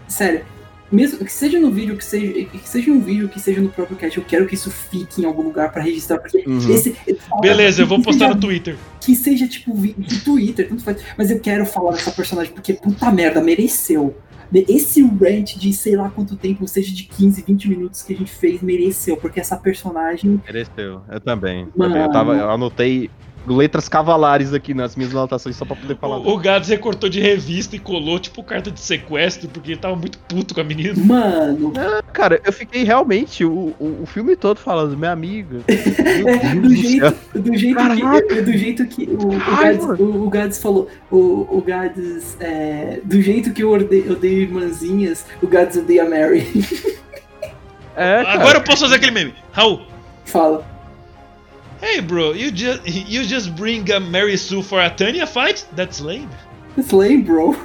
[0.08, 0.42] Sério,
[0.90, 3.96] mesmo que seja no vídeo, que seja, que seja um vídeo, que seja no próprio
[3.96, 6.58] cast, eu quero que isso fique em algum lugar pra registrar, porque Uhum.
[6.72, 6.96] esse,
[7.40, 8.76] Beleza, eu vou postar seja- no Twitter.
[9.00, 10.98] Que seja tipo vídeo do Twitter, tanto faz.
[11.18, 14.16] Mas eu quero falar dessa personagem, porque puta merda, mereceu.
[14.52, 18.30] Esse rant de sei lá quanto tempo, seja de 15, 20 minutos que a gente
[18.30, 20.40] fez, mereceu, porque essa personagem.
[20.44, 21.02] Mereceu.
[21.08, 21.68] Eu também.
[21.76, 21.94] Mano.
[21.94, 22.02] também.
[22.02, 23.10] Eu, tava, eu anotei
[23.46, 26.18] letras cavalares aqui nas minhas anotações só pra poder falar.
[26.18, 29.96] O, o Gads recortou de revista e colou, tipo, carta de sequestro, porque ele tava
[29.96, 30.94] muito puto com a menina.
[30.96, 35.60] Mano, Ah, Cara, eu fiquei realmente o, o, o filme todo falando, minha amiga.
[35.68, 37.14] Meu É, Deus do do jeito, céu.
[37.42, 38.22] do jeito Caraca.
[38.26, 40.04] que, do jeito que o, o, Ai, Gads, mano.
[40.04, 41.16] o, o Gads falou, o,
[41.58, 46.46] o Gads, é, do jeito que eu odeio, odeio irmãzinhas, o Gads odeia a Mary.
[47.98, 48.32] É, cara.
[48.34, 49.34] Agora eu posso fazer aquele meme.
[49.52, 49.80] Raul,
[50.26, 50.66] Fala.
[51.82, 55.64] Hey bro, you just, you just bring a Mary Sue for a Tanya fight?
[55.76, 56.28] That's lame.
[56.76, 57.56] It's lame, bro.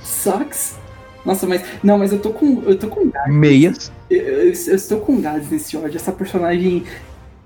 [0.00, 0.78] Sucks.
[1.24, 1.62] Nossa, mas.
[1.82, 2.62] Não, mas eu tô com.
[2.62, 3.34] Eu tô com Gads.
[3.34, 3.92] Meias.
[4.08, 5.96] Eu, eu, eu estou com Gads nesse ódio.
[5.96, 6.84] Essa personagem.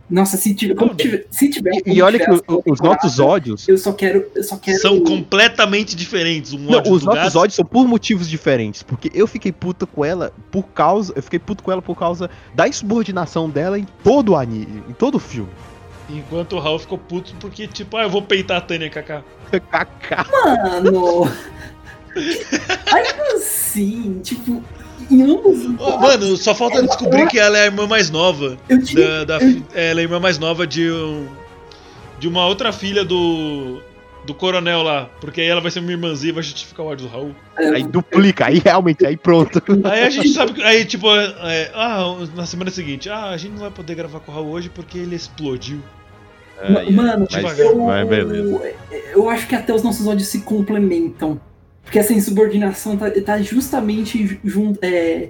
[0.09, 0.75] Nossa, se tiver.
[0.75, 3.67] como tiver- se tiver E, como e olha tiver que o- os nossos ódios.
[3.67, 4.27] Eu só quero.
[4.35, 4.79] Eu só quero.
[4.79, 6.53] São completamente diferentes.
[6.53, 8.83] Um Não, ódio os nossos ódios são por motivos diferentes.
[8.83, 11.13] Porque eu fiquei puta com ela por causa.
[11.17, 14.93] Eu fiquei puto com ela por causa da insubordinação dela em todo o anime, em
[14.93, 15.51] todo o filme.
[16.11, 19.23] Enquanto o Raul ficou puto porque, tipo, ah, eu vou peitar a Tânia, kaká.
[19.51, 20.27] KK.
[20.31, 21.31] Mano.
[22.93, 24.63] Ainda assim, tipo.
[25.11, 28.11] Em ambos os Ô, Mano, só falta Ela- descobrir que ela é a irmã mais
[28.11, 28.57] nova.
[28.69, 29.25] eu tinha.
[29.25, 31.27] Da, da fi- ela é a irmã mais nova de um.
[32.19, 33.83] De uma outra filha do.
[34.27, 35.11] Do coronel lá.
[35.21, 37.35] Porque aí ela vai ser uma irmãzinha e vai justificar o ódio do Raul.
[37.57, 39.63] Aí duplica, aí realmente, aí pronto.
[39.85, 40.63] Aí a gente sabe que.
[40.63, 44.33] Aí, tipo, é, ah, na semana seguinte, ah, a gente não vai poder gravar com
[44.33, 45.81] o Raul hoje porque ele explodiu.
[46.69, 48.73] Ma- Mano, mas- eu, mas beleza.
[49.13, 51.41] eu acho que até os nossos ódios se complementam.
[51.83, 55.29] Porque essa insubordinação tá, tá justamente jun, é,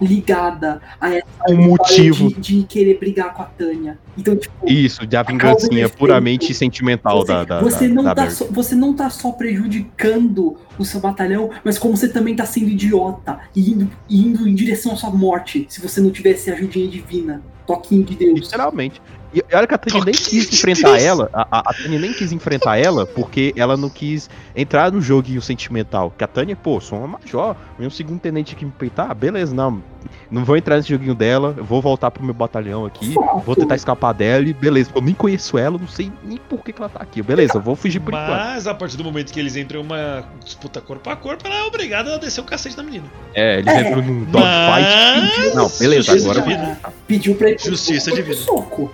[0.00, 2.28] ligada a essa Um motivo.
[2.28, 3.98] de, de querer brigar com a Tânia.
[4.16, 8.30] Então, tipo, Isso, de a vingancinha puramente sentimental você, da, da, você não da tá
[8.30, 12.68] só, você não tá só prejudicando o seu batalhão, mas como você também tá sendo
[12.68, 16.88] idiota e indo, indo em direção à sua morte, se você não tivesse a ajudinha
[16.88, 18.40] divina, toquinho de Deus.
[18.40, 19.00] Literalmente.
[19.34, 21.02] E e olha que a Tânia nem quis de enfrentar Deus.
[21.02, 21.30] ela.
[21.32, 25.42] A, a, a Tânia nem quis enfrentar ela porque ela não quis entrar no joguinho
[25.42, 26.12] sentimental.
[26.16, 29.54] Que a Tânia, pô, sou uma major, vem um segundo tenente aqui me peitar, beleza,
[29.54, 29.82] não.
[30.30, 33.40] Não vou entrar nesse joguinho dela, vou voltar pro meu batalhão aqui, Fato.
[33.40, 34.90] vou tentar escapar dela e beleza.
[34.94, 37.22] Eu nem conheço ela, não sei nem por que, que ela tá aqui.
[37.22, 38.28] Beleza, eu vou fugir por enquanto.
[38.28, 41.56] Mas a partir do momento que eles entram em uma disputa corpo a corpo, ela
[41.56, 43.04] é obrigada a descer o cacete da menina.
[43.34, 43.80] É, eles É.
[43.88, 45.38] entram num dogfight.
[45.38, 45.54] Mas...
[45.54, 46.78] Não, beleza, Justiça agora-.
[47.06, 48.36] Pediu pra ele Justiça divina.
[48.36, 48.92] soco.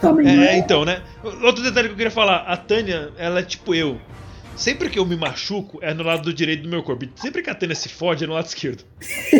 [0.00, 0.28] Também.
[0.28, 0.58] É, né?
[0.58, 1.02] então, né?
[1.42, 4.00] Outro detalhe que eu queria falar, a Tânia, ela é tipo eu.
[4.56, 7.04] Sempre que eu me machuco, é no lado do direito do meu corpo.
[7.04, 8.82] E sempre que a Tânia se fode, é no lado esquerdo.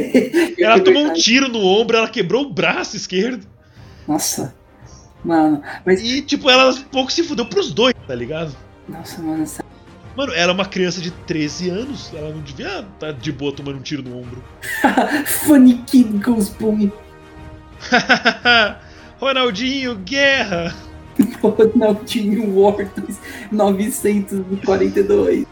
[0.59, 3.47] Ela tomou um tiro no ombro, ela quebrou o braço esquerdo.
[4.07, 4.55] Nossa.
[5.25, 6.03] Mano, mas.
[6.03, 8.57] E, tipo, ela pouco se fudeu pros dois, tá ligado?
[8.89, 9.69] Nossa, mano, sério.
[10.17, 12.13] Mano, ela é uma criança de 13 anos.
[12.13, 14.43] Ela não devia estar de boa tomando um tiro no ombro.
[15.27, 16.91] Funny Kid os punhos.
[19.21, 20.75] Ronaldinho, guerra!
[21.43, 23.03] Ronaldinho Wharton
[23.51, 25.47] 942.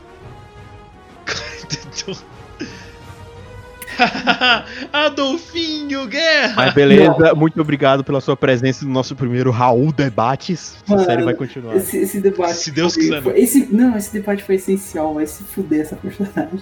[4.92, 6.54] Adolfinho, guerra!
[6.54, 10.76] Mas beleza, muito obrigado pela sua presença no nosso primeiro Raul Debates.
[10.84, 11.76] Essa Mano, série vai continuar.
[11.76, 12.54] Esse, esse debate.
[12.56, 13.22] Se Deus foi- quiser, né?
[13.22, 15.14] foi- esse, não, esse debate foi essencial.
[15.14, 16.60] Vai se fuder essa personagem.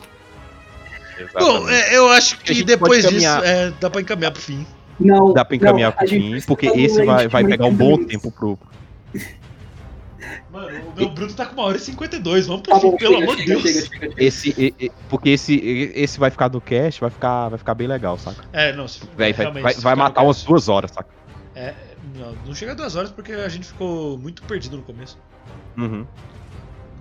[1.38, 4.66] Bom, é, eu acho que depois disso é, dá pra encaminhar pro fim.
[4.98, 5.32] Não.
[5.32, 8.58] Dá pra encaminhar não, pro fim, porque esse vai, vai pegar um bom tempo pro.
[10.50, 12.46] Mano, o meu Bruto tá com uma hora e 52.
[12.46, 13.62] Vamos pro Tá fim, bom, pelo chega, amor de Deus.
[13.62, 14.14] chega, chega, chega.
[14.24, 15.56] Esse, e- e- porque esse,
[15.94, 18.44] esse vai ficar no cast, vai ficar, vai ficar bem legal, saca?
[18.52, 21.08] É, não, se, Vai, vai, vai, matar umas duas horas, saca?
[21.56, 21.74] É,
[22.16, 25.18] não, não chega a duas horas porque a gente ficou muito perdido no começo.
[25.76, 26.06] Uhum.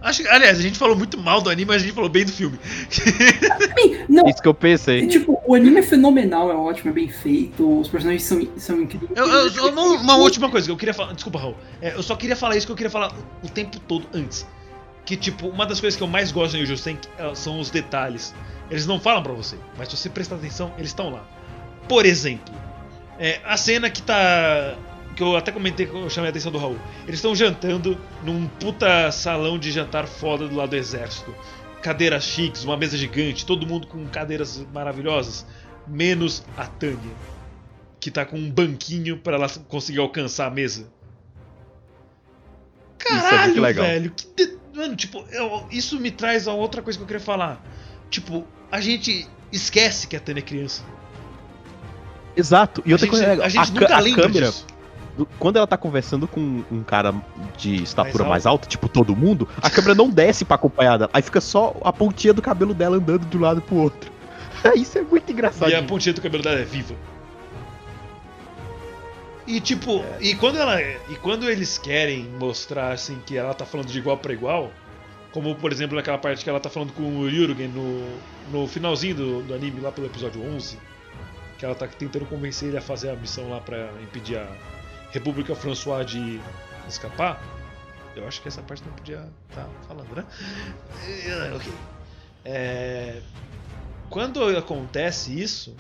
[0.03, 2.25] Acho que, aliás, a gente falou muito mal do anime, mas a gente falou bem
[2.25, 2.59] do filme.
[4.09, 5.07] Não, Isso que eu pensei.
[5.07, 9.11] tipo, o anime é fenomenal, é ótimo, é bem feito, os personagens são, são incríveis.
[9.15, 11.13] Eu, eu- eu- uma, uma última coisa que eu queria falar.
[11.13, 11.55] Desculpa, Raul.
[11.81, 13.13] É, eu só queria falar isso que eu queria falar
[13.43, 14.45] o tempo todo antes.
[15.05, 17.69] Que, tipo, uma das coisas que eu mais gosto em Yu Senki é, são os
[17.69, 18.34] detalhes.
[18.69, 21.23] Eles não falam pra você, mas se você prestar atenção, eles estão lá.
[21.88, 22.53] Por exemplo,
[23.19, 24.75] é, a cena que tá.
[25.15, 26.77] Que eu até comentei que eu chamei a atenção do Raul.
[27.03, 31.34] Eles estão jantando num puta salão de jantar foda do lado do exército.
[31.81, 35.45] Cadeiras chiques, uma mesa gigante, todo mundo com cadeiras maravilhosas.
[35.88, 37.11] Menos a Tânia
[37.99, 40.90] que tá com um banquinho pra ela conseguir alcançar a mesa.
[42.99, 43.85] é Caralho, legal.
[43.85, 44.11] velho.
[44.11, 47.64] que de- Mano, tipo, eu- isso me traz a outra coisa que eu queria falar.
[48.10, 50.84] Tipo, a gente esquece que a Tânia é criança.
[52.35, 52.81] Exato.
[52.84, 54.65] E a outra gente, coisa legal, a gente ca- nunca a lembra câmera, disso.
[55.18, 57.14] Do- quando ela tá conversando com um cara
[57.57, 61.10] de estatura Mais mais, alta, tipo todo mundo, a câmera não desce pra acompanhar dela.
[61.14, 64.11] Aí fica só a pontinha do cabelo dela andando de um lado pro outro.
[64.76, 65.69] Isso é muito engraçado.
[65.72, 66.95] E a pontinha do cabelo dela é viva.
[69.45, 73.88] E tipo, e quando ela e quando eles querem mostrar assim que ela tá falando
[73.88, 74.72] de igual pra igual,
[75.34, 78.07] como por exemplo naquela parte que ela tá falando com o Yurugen no,
[78.52, 80.77] no finalzinho do, do anime lá pelo episódio 11,
[81.57, 84.48] que ela tá tentando convencer ele a fazer a missão lá pra impedir a
[85.14, 86.41] República François de
[86.90, 87.40] escapar.
[88.15, 90.26] Eu acho que essa parte não podia estar falando, né?
[91.26, 91.72] É, ok.
[92.44, 93.22] É,
[94.10, 95.76] quando acontece isso,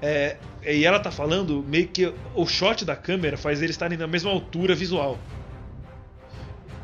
[0.00, 4.06] é, e ela tá falando, meio que o shot da câmera faz eles estarem na
[4.06, 5.18] mesma altura visual.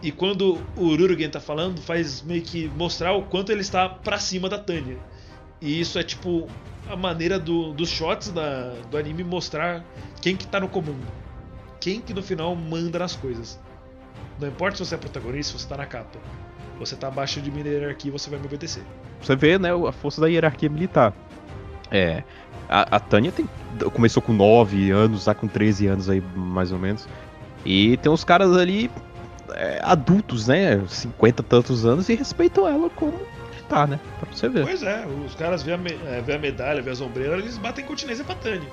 [0.02, 4.18] E quando o Urugen tá falando, faz meio que mostrar o quanto ele está pra
[4.18, 4.98] cima da Tânia.
[5.60, 6.48] E isso é tipo
[6.88, 9.84] a maneira do, dos shots da, do anime mostrar
[10.20, 11.21] quem que tá no comando.
[11.82, 13.58] Quem que no final manda nas coisas.
[14.38, 16.16] Não importa se você é protagonista, se você tá na capa.
[16.78, 18.84] Você tá abaixo de minha hierarquia, você vai me obedecer.
[19.20, 21.12] Você vê, né, a força da hierarquia militar.
[21.90, 22.22] É.
[22.68, 23.48] A, a Tânia tem,
[23.92, 27.08] começou com 9 anos, tá com 13 anos aí, mais ou menos.
[27.64, 28.88] E tem uns caras ali
[29.50, 30.80] é, adultos, né?
[30.86, 33.20] 50 e tantos anos e respeitam ela como
[33.68, 33.98] tá, né?
[34.20, 34.64] Pra você ver.
[34.64, 37.58] Pois é, os caras vê a, me- é, vê a medalha, vê as ombreiras, eles
[37.58, 38.68] batem continência pra Tânia.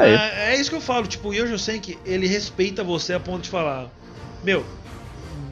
[0.00, 3.44] É, É, isso que eu falo, tipo, o Yojo Senki, ele respeita você a ponto
[3.44, 3.90] de falar:
[4.42, 4.66] Meu,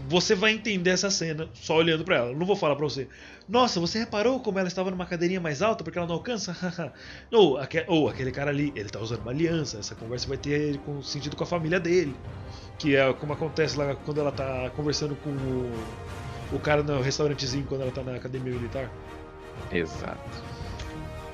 [0.09, 2.35] você vai entender essa cena só olhando pra ela.
[2.35, 3.09] Não vou falar pra você.
[3.49, 6.57] Nossa, você reparou como ela estava numa cadeirinha mais alta porque ela não alcança?
[7.33, 9.79] ou, aque- ou aquele cara ali, ele tá usando uma aliança.
[9.79, 12.17] Essa conversa vai ter com, sentido com a família dele.
[12.79, 15.99] Que é como acontece lá quando ela tá conversando com o,
[16.51, 18.91] o cara no restaurantezinho quando ela tá na academia militar.
[19.71, 20.50] exato.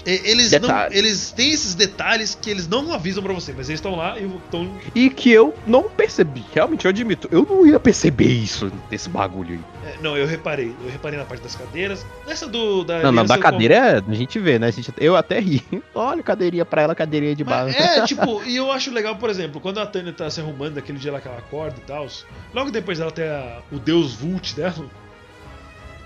[0.06, 3.96] Eles, não, eles têm esses detalhes que eles não avisam pra você, mas eles estão
[3.96, 8.28] lá e estão E que eu não percebi, realmente eu admito, eu não ia perceber
[8.28, 9.90] isso desse bagulho aí.
[9.90, 10.74] É, não, eu reparei.
[10.84, 12.04] Eu reparei na parte das cadeiras.
[12.26, 12.84] Nessa do.
[12.84, 14.68] Da Não, não, da eu cadeira a gente vê, né?
[14.68, 15.62] A gente- eu até ri.
[15.94, 17.76] Olha, cadeirinha pra ela, cadeirinha de base.
[17.76, 20.98] é, tipo, e eu acho legal, por exemplo, quando a Tânia tá se arrumando daquele
[20.98, 22.06] dia lá que ela acorda e tal,
[22.54, 24.86] logo depois ela tem a- o deus Vult dela.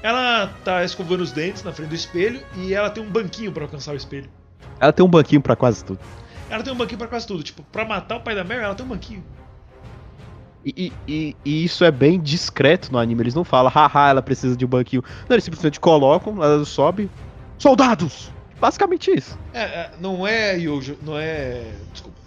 [0.03, 3.65] Ela tá escovando os dentes na frente do espelho e ela tem um banquinho pra
[3.65, 4.31] alcançar o espelho.
[4.79, 6.01] Ela tem um banquinho pra quase tudo.
[6.49, 7.43] Ela tem um banquinho pra quase tudo.
[7.43, 9.23] Tipo, pra matar o pai da Mary, ela tem um banquinho.
[10.65, 13.23] E, e- e- e isso é bem discreto no anime.
[13.23, 15.03] Eles não falam, haha, ela precisa de um banquinho.
[15.29, 17.11] Não, eles simplesmente colocam, ela sobe.
[17.59, 18.31] Soldados!
[18.59, 19.39] Basicamente isso.
[19.55, 21.73] É, é, não é Yojo, não é.
[21.93, 22.19] Desculpa.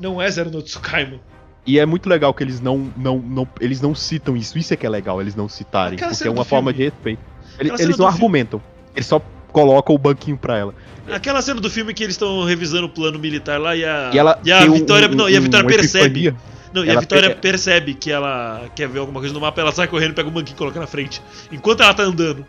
[0.00, 1.18] Não é Zero no Tsukaima.
[1.66, 4.56] E é muito legal que eles não, não, não, eles não citam isso.
[4.58, 5.94] Isso é que é legal, eles não citarem.
[5.96, 6.90] Aquela Porque é uma forma filme.
[6.90, 7.20] de respeito.
[7.58, 8.14] Eles, eles não do filme.
[8.14, 8.62] argumentam.
[8.94, 9.20] Eles só
[9.52, 10.74] colocam o banquinho pra ela.
[11.10, 14.18] Aquela cena do filme que eles estão revisando o plano militar lá e a, E
[14.18, 15.08] ela e a tem um- Vitória.
[15.08, 16.04] um- não, e a um- Vitória uma percebe.
[16.28, 16.36] epifania.
[16.72, 19.72] Não, e a Vitória pe- percebe que ela quer ver alguma coisa no mapa, ela
[19.72, 21.20] sai correndo, pega o banquinho e coloca na frente.
[21.50, 22.46] Enquanto ela tá andando.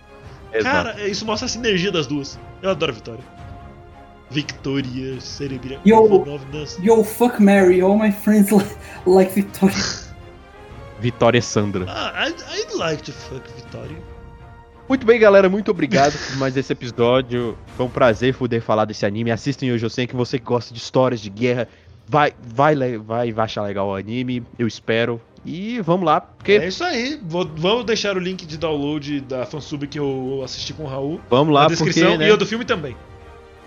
[0.53, 0.89] Exato.
[0.93, 2.39] Cara, isso mostra a sinergia das duas.
[2.61, 3.23] Eu adoro a Vitória.
[4.31, 6.25] Victoria, Cerebria, Yo.
[6.81, 8.63] Yo, fuck Mary, all my friends li-
[9.05, 9.75] like Victoria.
[10.99, 11.85] Vitória Sandra.
[11.87, 13.97] Ah, I'd, I'd like to fuck Vitória.
[14.87, 15.49] Muito bem, galera.
[15.49, 17.57] Muito obrigado por mais esse episódio.
[17.77, 19.31] Foi um prazer poder falar desse anime.
[19.31, 21.67] Assistem hoje, eu sei que você que gosta de histórias de guerra.
[22.07, 24.43] Vai, vai, vai, vai achar legal o anime.
[24.59, 25.19] Eu espero.
[25.45, 27.19] E vamos lá, porque É isso aí.
[27.23, 31.19] Vou- vamos deixar o link de download da fansub que eu assisti com o Raul
[31.29, 32.95] vamos lá, na descrição porque né, e o do filme também.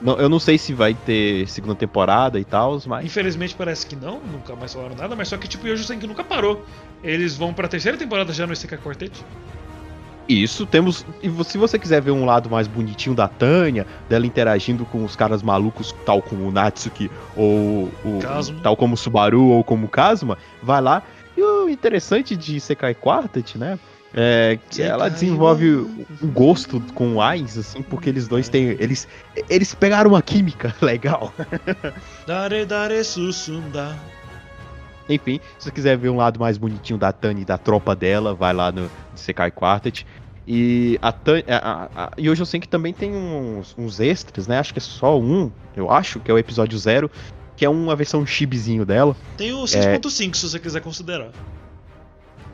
[0.00, 3.96] Não- eu não sei se vai ter segunda temporada e tal, mas Infelizmente parece que
[3.96, 6.64] não, nunca mais falaram nada, mas só que tipo, Yojo que nunca parou.
[7.02, 9.24] Eles vão pra terceira temporada já no SK Quartet.
[10.28, 11.04] isso temos.
[11.22, 15.14] E se você quiser ver um lado mais bonitinho da Tânia, dela interagindo com os
[15.14, 18.60] caras malucos, tal como o Natsuki ou o Kazuma.
[18.62, 21.02] tal como o Subaru ou como o Kazuma, vai lá.
[21.36, 23.78] E o interessante de Sekai Quartet, né?
[24.16, 28.76] É que ela desenvolve um gosto com o Ainz, assim, porque eles dois têm.
[28.78, 29.08] Eles,
[29.50, 31.34] eles pegaram uma química legal.
[32.24, 33.96] Dare dare susunda.
[35.08, 38.34] Enfim, se você quiser ver um lado mais bonitinho da Tânia e da tropa dela,
[38.34, 40.06] vai lá no Sekai Quartet.
[40.46, 41.44] E a Tânia.
[41.48, 44.58] A, a, a Yojo Senki também tem uns, uns extras, né?
[44.58, 47.10] Acho que é só um, eu acho, que é o episódio zero,
[47.56, 49.16] que é uma versão chibizinho dela.
[49.36, 51.30] Tem o 6.5 se você quiser considerar.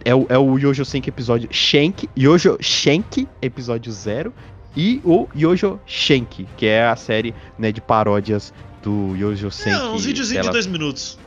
[0.04, 4.32] É o, é o Yojo Senki episódio Shank, Yojo Shank episódio zero
[4.76, 8.52] e o Yojo Shank, que é a série né, de paródias
[8.82, 9.70] do Yojo Senki.
[9.76, 10.52] É, uns videozinhos de dela.
[10.52, 11.18] dois minutos.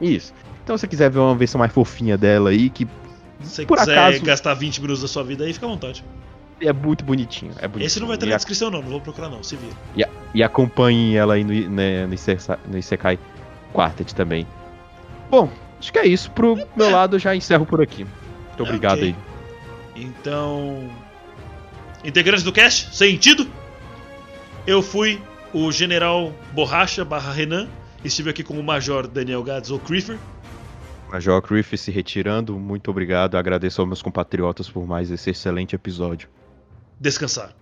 [0.00, 0.34] Isso.
[0.62, 2.86] Então se você quiser ver uma versão mais fofinha dela aí, que
[3.42, 6.04] Se Por quiser acaso- gastar 20 minutos da sua vida aí, fica à vontade.
[6.60, 7.52] é muito bonitinho.
[7.58, 7.86] É bonitinho.
[7.86, 8.80] Esse não vai ter e, na a- descrição, não.
[8.82, 9.42] Não vou procurar, não.
[9.42, 9.72] Se vira.
[9.96, 13.18] e, a- e acompanhe ela aí no, né, no, Isekai, no Isekai
[13.72, 14.46] Quartet também.
[15.30, 15.48] Bom,
[15.84, 16.30] acho que é isso.
[16.30, 18.04] Pro meu lado, eu já encerro por aqui.
[18.48, 19.14] Muito obrigado ok.
[19.94, 20.02] aí.
[20.02, 20.90] Então.
[22.02, 23.46] Integrantes do cast, sentido?
[24.66, 25.20] Eu fui
[25.52, 27.68] o General Borracha barra Renan.
[28.04, 30.18] Estive aqui com o Major Daniel Gads ou Creeper.
[31.10, 33.36] Major Griffith se retirando, muito obrigado.
[33.36, 36.28] Agradeço aos meus compatriotas por mais esse excelente episódio.
[37.00, 37.54] Descansar.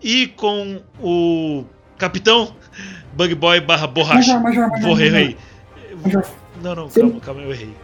[0.00, 1.64] E com o
[1.96, 2.54] Capitão
[3.14, 4.38] Bug Boy barra Borracha.
[4.38, 5.34] Major, major, major.
[5.96, 6.41] Vou major.
[6.62, 7.74] Não, não, calma, calma, eu errei.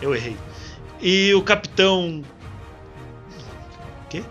[0.00, 0.36] Eu errei.
[1.00, 2.22] E o Capitão.
[4.10, 4.22] Quê?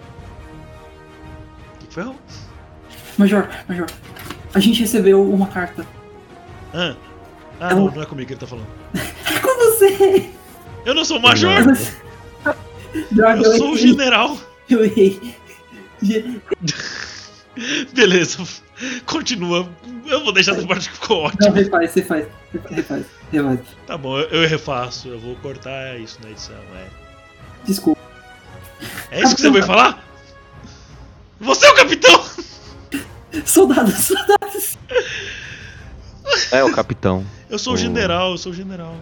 [1.76, 2.04] O que foi?
[2.04, 2.16] Raul?
[3.18, 3.88] Major, Major.
[4.54, 5.86] A gente recebeu uma carta.
[6.74, 6.96] Ah,
[7.60, 8.68] ah Eu- não, não é comigo que ele tá falando.
[9.32, 10.30] É com você!
[10.86, 11.52] Eu não sou o Major!
[13.12, 13.78] Droga, Eu sou o.
[13.78, 14.38] General!
[14.70, 15.36] Eu errei.
[17.94, 18.44] Beleza,
[19.06, 19.68] continua.
[20.06, 21.54] Eu vou deixar essa parte que ficou Não, ótimo.
[21.54, 22.28] refaz, refaz.
[22.54, 23.60] Refaz, refaz.
[23.86, 25.08] Tá bom, eu, eu refaço.
[25.10, 26.56] Eu vou cortar isso na edição.
[26.76, 26.88] É,
[27.66, 28.02] Desculpa.
[29.12, 30.04] é isso que você vai falar?
[31.40, 32.24] Você é o capitão!
[33.46, 34.78] Soldados, soldados.
[36.52, 37.26] É o capitão.
[37.50, 38.96] Eu sou o general, eu sou o general.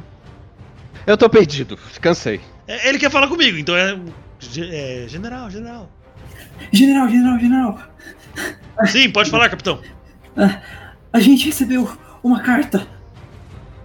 [1.05, 2.39] Eu tô perdido, cansei.
[2.67, 3.99] É, ele quer falar comigo, então é,
[4.57, 5.05] é.
[5.07, 5.89] General, general.
[6.71, 7.79] General, general, general.
[8.87, 9.81] Sim, pode falar, capitão.
[11.11, 11.89] A gente recebeu
[12.23, 12.87] uma carta.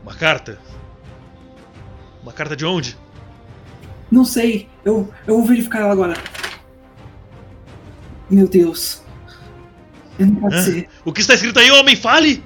[0.03, 0.59] Uma carta.
[2.23, 2.97] Uma carta de onde?
[4.11, 4.69] Não sei.
[4.85, 6.15] Eu, eu vou verificar ela agora.
[8.31, 9.03] Meu Deus.
[10.19, 10.63] Eu não pode Hã?
[10.63, 10.89] ser.
[11.05, 11.97] O que está escrito aí, homem?
[11.97, 12.43] Fale!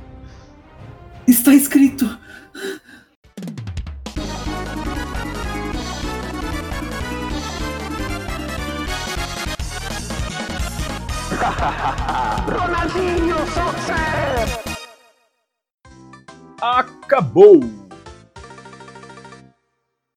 [1.27, 2.19] Está escrito.
[16.61, 17.78] Acabou!